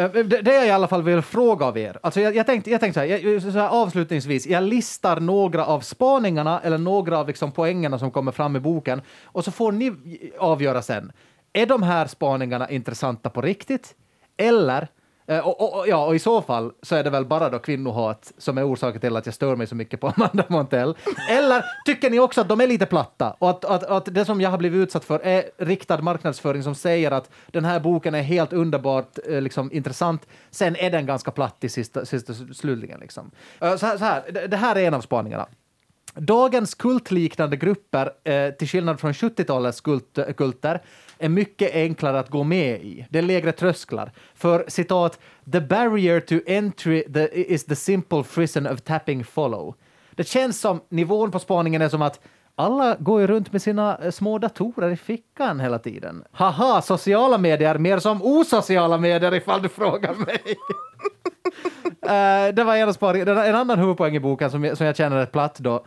Eh, 0.00 0.10
det, 0.24 0.54
jag 0.54 0.66
i 0.66 0.70
alla 0.70 0.88
fall 0.88 1.02
vill 1.02 1.22
fråga 1.22 1.66
av 1.66 1.78
er, 1.78 1.98
alltså 2.02 2.20
jag, 2.20 2.36
jag 2.36 2.46
tänkte, 2.46 2.70
jag 2.70 2.80
tänkte 2.80 3.00
så, 3.00 3.06
här, 3.06 3.18
jag, 3.18 3.42
så 3.42 3.50
här, 3.50 3.68
avslutningsvis, 3.68 4.46
jag 4.46 4.62
listar 4.62 5.20
några 5.20 5.66
av 5.66 5.80
spaningarna 5.80 6.60
eller 6.60 6.78
några 6.78 7.18
av 7.18 7.26
liksom 7.26 7.52
poängerna 7.52 7.98
som 7.98 8.10
kommer 8.10 8.32
fram 8.32 8.56
i 8.56 8.60
boken 8.60 9.02
och 9.24 9.44
så 9.44 9.50
får 9.50 9.72
ni 9.72 9.92
avgöra 10.38 10.82
sen. 10.82 11.12
Är 11.52 11.66
de 11.66 11.82
här 11.82 12.06
spaningarna 12.06 12.70
intressanta 12.70 13.30
på 13.30 13.40
riktigt? 13.42 13.94
Eller, 14.36 14.88
Eh, 15.30 15.38
och, 15.38 15.60
och, 15.60 15.78
och, 15.78 15.88
ja, 15.88 16.06
och 16.06 16.14
i 16.14 16.18
så 16.18 16.42
fall 16.42 16.72
så 16.82 16.96
är 16.96 17.04
det 17.04 17.10
väl 17.10 17.24
bara 17.24 17.48
då 17.48 17.58
kvinnohat 17.58 18.32
som 18.38 18.58
är 18.58 18.68
orsaken 18.68 19.00
till 19.00 19.16
att 19.16 19.26
jag 19.26 19.34
stör 19.34 19.56
mig 19.56 19.66
så 19.66 19.74
mycket 19.74 20.00
på 20.00 20.08
Amanda 20.16 20.44
Montell. 20.48 20.96
Eller 21.30 21.64
tycker 21.86 22.10
ni 22.10 22.20
också 22.20 22.40
att 22.40 22.48
de 22.48 22.60
är 22.60 22.66
lite 22.66 22.86
platta 22.86 23.36
och 23.38 23.50
att, 23.50 23.64
att, 23.64 23.84
att 23.84 24.14
det 24.14 24.24
som 24.24 24.40
jag 24.40 24.50
har 24.50 24.58
blivit 24.58 24.82
utsatt 24.82 25.04
för 25.04 25.18
är 25.18 25.44
riktad 25.58 26.02
marknadsföring 26.02 26.62
som 26.62 26.74
säger 26.74 27.10
att 27.10 27.30
den 27.46 27.64
här 27.64 27.80
boken 27.80 28.14
är 28.14 28.22
helt 28.22 28.52
underbart 28.52 29.18
eh, 29.28 29.40
liksom, 29.40 29.72
intressant. 29.72 30.26
Sen 30.50 30.76
är 30.76 30.90
den 30.90 31.06
ganska 31.06 31.30
platt 31.30 31.64
i 31.64 31.68
sista, 31.68 32.04
sista 32.04 32.34
slutligen. 32.34 33.00
Liksom. 33.00 33.30
Eh, 33.60 33.76
så 33.76 33.86
här, 33.86 33.98
så 33.98 34.04
här, 34.04 34.46
det 34.48 34.56
här 34.56 34.76
är 34.76 34.86
en 34.86 34.94
av 34.94 35.00
spaningarna. 35.00 35.46
Dagens 36.14 36.74
kultliknande 36.74 37.56
grupper, 37.56 38.10
eh, 38.24 38.50
till 38.50 38.68
skillnad 38.68 39.00
från 39.00 39.12
70-talets 39.12 39.80
kult, 39.80 40.18
eh, 40.18 40.32
kulter, 40.32 40.82
är 41.18 41.28
mycket 41.28 41.74
enklare 41.74 42.18
att 42.18 42.30
gå 42.30 42.44
med 42.44 42.82
i. 42.82 43.06
Det 43.10 43.18
är 43.18 43.22
lägre 43.22 43.52
trösklar. 43.52 44.12
För 44.34 44.64
citat, 44.68 45.20
“the 45.52 45.60
barrier 45.60 46.20
to 46.20 46.34
entry 46.46 47.02
the, 47.12 47.52
is 47.52 47.64
the 47.64 47.76
simple 47.76 48.24
prison 48.34 48.66
of 48.66 48.80
tapping 48.80 49.24
follow”. 49.24 49.74
Det 50.14 50.28
känns 50.28 50.60
som, 50.60 50.80
nivån 50.88 51.30
på 51.30 51.38
spaningen 51.38 51.82
är 51.82 51.88
som 51.88 52.02
att 52.02 52.20
alla 52.60 52.96
går 52.98 53.20
ju 53.20 53.26
runt 53.26 53.52
med 53.52 53.62
sina 53.62 53.98
eh, 54.02 54.10
små 54.10 54.38
datorer 54.38 54.90
i 54.90 54.96
fickan 54.96 55.60
hela 55.60 55.78
tiden. 55.78 56.24
Haha, 56.32 56.82
sociala 56.82 57.38
medier 57.38 57.78
mer 57.78 57.98
som 57.98 58.22
osociala 58.22 58.98
medier 58.98 59.34
ifall 59.34 59.62
du 59.62 59.68
frågar 59.68 60.14
mig. 60.14 60.56
uh, 62.04 62.54
det 62.54 62.64
var 62.64 62.76
en 62.76 62.88
av. 63.00 63.16
En 63.16 63.54
annan 63.54 63.78
huvudpoäng 63.78 64.16
i 64.16 64.20
boken 64.20 64.50
som 64.50 64.64
jag, 64.64 64.76
som 64.76 64.86
jag 64.86 64.96
känner 64.96 65.16
är 65.16 65.26
platt 65.26 65.58
då, 65.58 65.84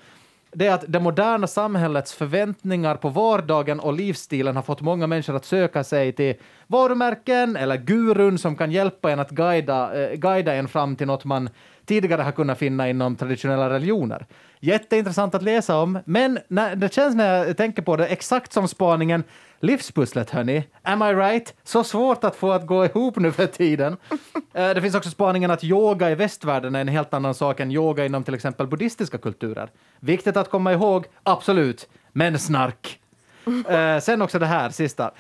det 0.56 0.68
är 0.68 0.74
att 0.74 0.86
det 0.88 1.00
moderna 1.00 1.48
samhällets 1.48 2.14
förväntningar 2.14 2.96
på 2.96 3.10
vardagen 3.10 3.80
och 3.80 3.94
livsstilen 3.94 4.56
har 4.56 4.64
fått 4.64 4.82
många 4.82 5.08
människor 5.08 5.36
att 5.36 5.46
söka 5.46 5.84
sig 5.84 6.12
till 6.12 6.36
varumärken 6.68 7.56
eller 7.56 7.78
gurun 7.78 8.38
som 8.38 8.56
kan 8.56 8.72
hjälpa 8.72 9.12
en 9.12 9.20
att 9.20 9.30
guida, 9.30 10.04
eh, 10.04 10.16
guida 10.16 10.54
en 10.54 10.68
fram 10.68 10.96
till 10.96 11.08
något 11.08 11.26
man 11.26 11.50
tidigare 11.86 12.22
har 12.22 12.32
kunnat 12.32 12.58
finna 12.58 12.90
inom 12.90 13.16
traditionella 13.16 13.70
religioner. 13.70 14.26
Jätteintressant 14.64 15.36
att 15.36 15.42
läsa 15.42 15.78
om, 15.78 16.00
men 16.06 16.40
när, 16.48 16.76
det 16.76 16.94
känns 16.94 17.16
när 17.16 17.46
jag 17.46 17.58
tänker 17.58 17.82
på 17.82 17.96
det 17.96 18.08
exakt 18.08 18.54
som 18.54 18.68
spaningen 18.68 19.24
Livspusslet, 19.60 20.30
hörni. 20.30 20.68
Am 20.82 21.02
I 21.02 21.14
right? 21.14 21.54
Så 21.64 21.84
svårt 21.84 22.24
att 22.24 22.36
få 22.36 22.52
att 22.52 22.68
gå 22.68 22.86
ihop 22.86 23.16
nu 23.16 23.32
för 23.32 23.48
tiden. 23.48 23.98
Eh, 24.56 24.74
det 24.74 24.82
finns 24.82 24.96
också 24.96 25.10
spaningen 25.10 25.52
att 25.52 25.64
yoga 25.64 26.12
i 26.12 26.16
västvärlden 26.16 26.76
är 26.76 26.82
en 26.82 26.88
helt 26.88 27.14
annan 27.14 27.34
sak 27.34 27.60
än 27.60 27.72
yoga 27.72 28.06
inom 28.06 28.24
till 28.24 28.34
exempel 28.34 28.68
buddhistiska 28.68 29.18
kulturer. 29.18 29.70
Viktigt 30.00 30.38
att 30.38 30.50
komma 30.50 30.74
ihåg, 30.74 31.06
absolut, 31.24 31.90
men 32.12 32.40
snark. 32.40 33.00
Eh, 33.70 34.00
sen 34.00 34.22
också 34.22 34.40
det 34.40 34.46
här, 34.46 34.70
sista. 34.70 35.12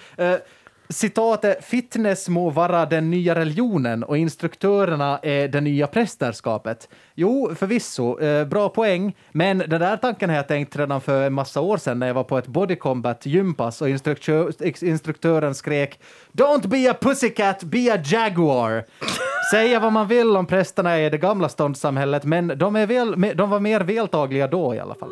Citatet 0.89 1.65
“Fitness 1.65 2.29
må 2.29 2.49
vara 2.49 2.85
den 2.85 3.09
nya 3.09 3.35
religionen 3.35 4.03
och 4.03 4.17
instruktörerna 4.17 5.19
är 5.23 5.47
det 5.47 5.61
nya 5.61 5.87
prästerskapet”. 5.87 6.89
Jo, 7.15 7.51
förvisso, 7.55 8.19
eh, 8.19 8.47
bra 8.47 8.69
poäng, 8.69 9.15
men 9.31 9.57
den 9.57 9.81
där 9.81 9.97
tanken 9.97 10.29
har 10.29 10.37
jag 10.37 10.47
tänkt 10.47 10.75
redan 10.75 11.01
för 11.01 11.21
en 11.27 11.33
massa 11.33 11.61
år 11.61 11.77
sedan 11.77 11.99
när 11.99 12.07
jag 12.07 12.13
var 12.13 12.23
på 12.23 12.37
ett 12.37 12.47
body 12.47 12.75
combat 12.75 13.25
gympass 13.25 13.81
och 13.81 13.89
instruktör, 13.89 14.53
instruktören 14.83 15.55
skrek 15.55 15.99
“Don't 16.31 16.67
be 16.67 16.91
a 16.91 16.95
pussycat, 17.01 17.63
be 17.63 17.93
a 17.93 17.97
jaguar”. 18.05 18.85
Säga 19.51 19.79
vad 19.79 19.93
man 19.93 20.07
vill 20.07 20.37
om 20.37 20.45
prästerna 20.45 21.01
i 21.01 21.09
det 21.09 21.17
gamla 21.17 21.49
ståndssamhället, 21.49 22.23
men 22.23 22.47
de, 22.47 22.75
är 22.75 22.87
väl, 22.87 23.37
de 23.37 23.49
var 23.49 23.59
mer 23.59 23.81
vältagliga 23.81 24.47
då 24.47 24.75
i 24.75 24.79
alla 24.79 24.95
fall. 24.95 25.09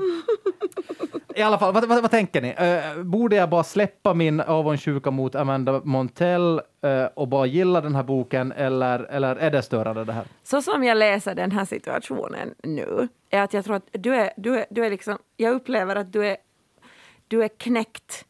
I 1.35 1.41
alla 1.41 1.57
fall, 1.57 1.73
vad, 1.73 1.87
vad, 1.87 2.01
vad 2.01 2.11
tänker 2.11 2.41
ni? 2.41 2.49
Uh, 2.49 3.03
borde 3.03 3.35
jag 3.35 3.49
bara 3.49 3.63
släppa 3.63 4.13
min 4.13 4.41
avundsjuka 4.41 5.11
mot 5.11 5.35
Amanda 5.35 5.81
Montell 5.83 6.61
uh, 6.85 7.05
och 7.13 7.27
bara 7.27 7.45
gilla 7.45 7.81
den 7.81 7.95
här 7.95 8.03
boken, 8.03 8.51
eller, 8.51 8.99
eller 8.99 9.35
är 9.35 9.51
det 9.51 9.61
störande 9.61 10.03
det 10.03 10.13
här? 10.13 10.25
Så 10.43 10.61
som 10.61 10.83
jag 10.83 10.97
läser 10.97 11.35
den 11.35 11.51
här 11.51 11.65
situationen 11.65 12.53
nu, 12.63 13.07
är 13.29 13.41
att 13.41 13.53
jag 13.53 13.65
tror 13.65 13.75
att 13.75 13.87
du 13.91 14.15
är, 14.15 14.31
du 14.37 14.59
är, 14.59 14.65
du 14.69 14.85
är 14.85 14.89
liksom, 14.89 15.17
jag 15.37 15.53
upplever 15.53 15.95
att 15.95 16.13
du 16.13 16.25
är, 16.25 16.37
du 17.27 17.43
är 17.43 17.47
knäckt 17.47 18.25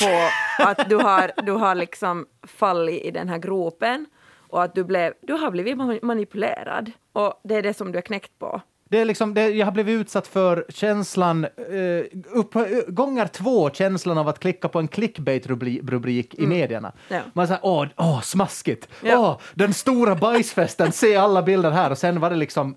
på 0.00 0.28
att 0.64 0.88
du 0.88 0.96
har, 0.96 1.30
du 1.42 1.52
har 1.52 1.74
liksom 1.74 2.26
fallit 2.42 3.04
i 3.04 3.10
den 3.10 3.28
här 3.28 3.38
gropen 3.38 4.06
och 4.50 4.62
att 4.62 4.74
du, 4.74 4.84
blev, 4.84 5.12
du 5.20 5.32
har 5.32 5.50
blivit 5.50 6.02
manipulerad. 6.02 6.92
Och 7.12 7.40
det 7.44 7.54
är 7.54 7.62
det 7.62 7.74
som 7.74 7.92
du 7.92 7.98
är 7.98 8.02
knäckt 8.02 8.38
på. 8.38 8.60
Det 8.90 9.00
är 9.00 9.04
liksom, 9.04 9.34
det, 9.34 9.48
jag 9.50 9.66
har 9.66 9.72
blivit 9.72 10.00
utsatt 10.00 10.26
för 10.26 10.64
känslan, 10.68 11.44
eh, 11.44 12.18
upp, 12.32 12.54
eh, 12.56 12.62
gånger 12.88 13.26
två, 13.26 13.70
känslan 13.70 14.18
av 14.18 14.28
att 14.28 14.38
klicka 14.38 14.68
på 14.68 14.78
en 14.78 14.88
clickbait-rubrik 14.88 16.34
i 16.34 16.46
medierna. 16.46 16.92
Ja. 17.08 17.20
Man 17.32 17.46
säger 17.46 17.60
åh, 17.62 17.86
åh, 17.96 18.20
smaskigt, 18.20 18.88
Ja. 19.02 19.18
åh, 19.18 19.38
den 19.54 19.74
stora 19.74 20.14
bajsfesten, 20.14 20.92
se 20.92 21.16
alla 21.16 21.42
bilder 21.42 21.70
här. 21.70 21.90
Och 21.90 21.98
sen 21.98 22.20
var 22.20 22.30
det 22.30 22.36
liksom 22.36 22.76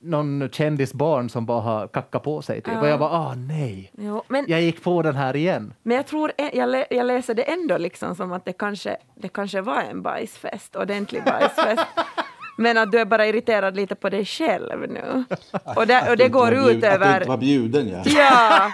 någon 0.00 0.48
kändisbarn 0.52 1.28
som 1.30 1.46
bara 1.46 1.60
har 1.60 1.86
kackat 1.88 2.22
på 2.22 2.42
sig. 2.42 2.60
Typ. 2.62 2.74
Ja. 2.74 2.80
Och 2.80 2.88
jag 2.88 2.98
bara, 3.00 3.10
åh 3.20 3.34
nej, 3.36 3.92
Jo, 3.98 4.22
men, 4.28 4.44
jag 4.48 4.62
gick 4.62 4.82
på 4.82 5.02
den 5.02 5.16
här 5.16 5.36
igen. 5.36 5.74
men 5.82 5.96
jag 5.96 6.06
tror, 6.06 6.32
ä- 6.38 6.50
jag, 6.54 6.68
lä, 6.68 6.86
jag 6.90 7.06
läser 7.06 7.34
det 7.34 7.42
ändå 7.42 7.78
liksom 7.78 8.14
som 8.14 8.32
att 8.32 8.44
det 8.44 8.52
kanske, 8.52 8.96
det 9.14 9.28
kanske 9.28 9.60
var 9.60 9.82
en 9.82 10.02
bajsfest, 10.02 10.76
ordentlig 10.76 11.24
bajsfest. 11.24 11.86
Men 12.60 12.78
att 12.78 12.92
du 12.92 12.98
är 12.98 13.04
bara 13.04 13.26
irriterad 13.26 13.76
lite 13.76 13.94
på 13.94 14.08
dig 14.08 14.24
själv 14.24 14.80
nu. 14.90 15.24
Och 15.76 15.86
det, 15.86 16.10
och 16.10 16.16
det 16.16 16.28
går 16.28 16.52
ut 16.54 16.60
bjud- 16.60 16.74
Att 16.74 16.80
du 16.80 16.86
över... 16.86 17.16
inte 17.16 17.28
var 17.28 17.36
bjuden, 17.36 17.88
ja. 17.88 18.02
Ja! 18.06 18.70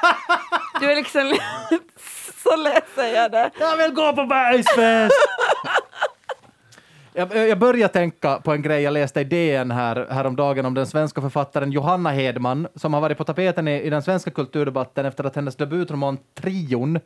Du 0.81 0.91
är 0.93 0.97
liksom... 0.97 1.23
Så 2.43 2.57
läser 2.57 3.15
jag 3.15 3.31
det. 3.33 3.51
Jag 3.61 3.77
vill 3.77 3.91
gå 3.95 4.13
på 4.13 4.25
bajsfest! 4.27 5.15
Jag, 7.17 7.37
jag 7.49 7.59
började 7.59 7.93
tänka 7.93 8.39
på 8.39 8.53
en 8.53 8.63
grej 8.63 8.83
jag 8.83 8.93
läste 8.93 9.21
i 9.21 9.25
DN 9.25 9.71
här, 9.71 10.07
häromdagen 10.11 10.67
om 10.67 10.75
den 10.75 10.87
svenska 10.87 11.21
författaren 11.21 11.73
Johanna 11.73 12.11
Hedman 12.11 12.69
som 12.75 12.95
har 12.95 13.01
varit 13.01 13.19
på 13.19 13.25
tapeten 13.25 13.69
i, 13.69 13.81
i 13.83 13.91
den 13.91 14.03
svenska 14.03 14.31
kulturdebatten 14.31 15.07
efter 15.07 15.25
att 15.25 15.37
hennes 15.37 15.57
debutroman 15.57 16.19
Trion 16.35 17.01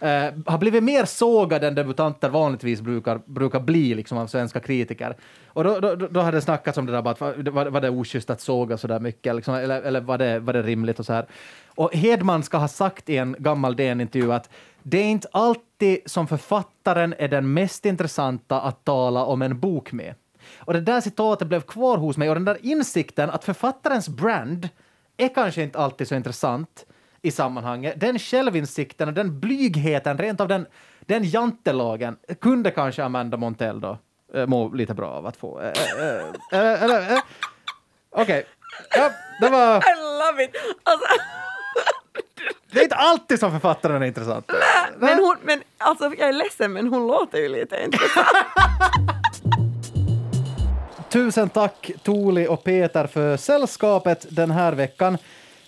eh, 0.00 0.32
har 0.46 0.58
blivit 0.58 0.82
mer 0.82 1.04
sågad 1.04 1.64
än 1.64 1.74
debutanter 1.74 2.28
vanligtvis 2.28 2.80
brukar, 2.80 3.20
brukar 3.26 3.60
bli 3.60 3.94
liksom, 3.94 4.18
av 4.18 4.26
svenska 4.26 4.60
kritiker. 4.60 5.16
Och 5.46 5.64
då, 5.64 5.80
då, 5.80 5.94
då 5.94 6.20
hade 6.20 6.36
det 6.36 6.40
snackats 6.40 6.78
om 6.78 6.86
det 6.86 6.92
där, 6.92 7.02
bara 7.02 7.10
att, 7.10 7.20
var, 7.20 7.50
var, 7.50 7.66
var 7.66 7.80
det 7.80 7.90
oschysst 7.90 8.30
att 8.30 8.40
såga 8.40 8.76
så 8.76 8.86
där 8.86 9.00
mycket, 9.00 9.34
liksom, 9.36 9.54
eller, 9.54 9.82
eller 9.82 10.00
var, 10.00 10.18
det, 10.18 10.38
var 10.38 10.52
det 10.52 10.62
rimligt 10.62 10.98
och 10.98 11.06
så 11.06 11.12
här. 11.12 11.26
Och 11.66 11.94
Hedman 11.94 12.42
ska 12.42 12.56
ha 12.56 12.68
sagt 12.68 13.08
i 13.08 13.16
en 13.16 13.36
gammal 13.38 13.76
DN-intervju 13.76 14.32
att 14.32 14.50
det 14.82 14.98
är 14.98 15.04
inte 15.04 15.28
alltid 15.32 15.98
som 16.06 16.26
författaren 16.26 17.14
är 17.18 17.28
den 17.28 17.52
mest 17.52 17.86
intressanta 17.86 18.60
att 18.60 18.84
tala 18.84 19.24
om 19.24 19.42
en 19.42 19.60
bok 19.60 19.92
med. 19.92 20.14
Och 20.58 20.72
det 20.72 20.80
där 20.80 21.00
citatet 21.00 21.48
blev 21.48 21.60
kvar 21.60 21.98
hos 21.98 22.16
mig 22.16 22.28
och 22.28 22.34
den 22.34 22.44
där 22.44 22.58
insikten 22.62 23.30
att 23.30 23.44
författarens 23.44 24.08
brand 24.08 24.68
är 25.16 25.28
kanske 25.34 25.62
inte 25.62 25.78
alltid 25.78 26.08
så 26.08 26.14
intressant 26.14 26.86
i 27.26 27.30
sammanhanget. 27.30 27.94
Den 28.00 28.18
självinsikten 28.18 29.08
och 29.08 29.14
den 29.14 29.40
blygheten, 29.40 30.18
rent 30.18 30.40
av 30.40 30.48
den, 30.48 30.66
den 31.00 31.24
jantelagen, 31.24 32.16
kunde 32.40 32.70
kanske 32.70 33.04
Amanda 33.04 33.36
Montell 33.36 33.80
då 33.80 33.98
eh, 34.34 34.46
må 34.46 34.68
lite 34.68 34.94
bra 34.94 35.10
av 35.10 35.26
att 35.26 35.36
få. 35.36 35.60
Eh, 35.60 36.60
eh. 36.60 37.18
Okej, 38.10 38.46
ja, 38.90 39.10
det 39.40 39.48
var... 39.48 39.76
I 39.76 39.94
love 40.18 40.44
it! 40.44 40.50
Alltså, 40.82 41.06
Det 42.70 42.78
är 42.78 42.82
inte 42.82 42.96
alltid 42.96 43.40
som 43.40 43.52
författaren 43.52 44.02
är 44.02 44.06
intressant. 44.06 44.50
men 44.98 45.18
hon, 45.18 45.36
men 45.42 45.62
alltså, 45.78 46.04
jag 46.04 46.28
är 46.28 46.32
ledsen, 46.32 46.72
men 46.72 46.88
hon 46.88 47.06
låter 47.06 47.38
ju 47.38 47.48
lite 47.48 47.82
intressant. 47.84 48.28
Tusen 51.08 51.48
tack 51.48 51.90
Tuli 52.02 52.46
och 52.46 52.64
Peter 52.64 53.06
för 53.06 53.36
sällskapet 53.36 54.26
den 54.30 54.50
här 54.50 54.72
veckan. 54.72 55.18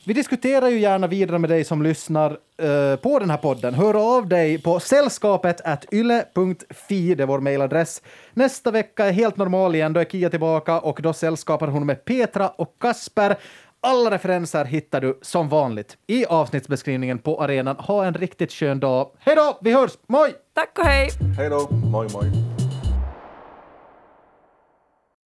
Vi 0.08 0.14
diskuterar 0.14 0.68
ju 0.68 0.78
gärna 0.78 1.06
vidare 1.06 1.38
med 1.38 1.50
dig 1.50 1.64
som 1.64 1.82
lyssnar 1.82 2.30
eh, 2.62 2.96
på 2.96 3.18
den 3.18 3.30
här 3.30 3.36
podden. 3.36 3.74
Hör 3.74 4.16
av 4.16 4.28
dig 4.28 4.62
på 4.62 4.80
sällskapet 4.80 5.60
yle.fi, 5.92 7.14
det 7.14 7.22
är 7.22 7.26
vår 7.26 7.40
mejladress. 7.40 8.02
Nästa 8.34 8.70
vecka 8.70 9.06
är 9.06 9.12
helt 9.12 9.36
normal 9.36 9.74
igen, 9.74 9.92
då 9.92 10.00
är 10.00 10.04
Kia 10.04 10.30
tillbaka 10.30 10.80
och 10.80 11.00
då 11.02 11.12
sällskapar 11.12 11.68
hon 11.68 11.86
med 11.86 12.04
Petra 12.04 12.48
och 12.48 12.76
Kasper. 12.80 13.36
Alla 13.80 14.10
referenser 14.10 14.64
hittar 14.64 15.00
du 15.00 15.18
som 15.22 15.48
vanligt 15.48 15.96
i 16.06 16.26
avsnittsbeskrivningen 16.26 17.18
på 17.18 17.42
arenan. 17.42 17.76
Ha 17.76 18.04
en 18.04 18.14
riktigt 18.14 18.52
skön 18.52 18.80
dag. 18.80 19.10
Hej 19.18 19.36
då, 19.36 19.58
vi 19.60 19.72
hörs! 19.72 19.92
Moj! 20.06 20.34
Tack 20.54 20.78
och 20.78 20.84
hej! 20.84 21.08
Hej 21.36 21.50
då. 21.50 21.68
Moj, 21.70 22.08
moj. 22.12 22.57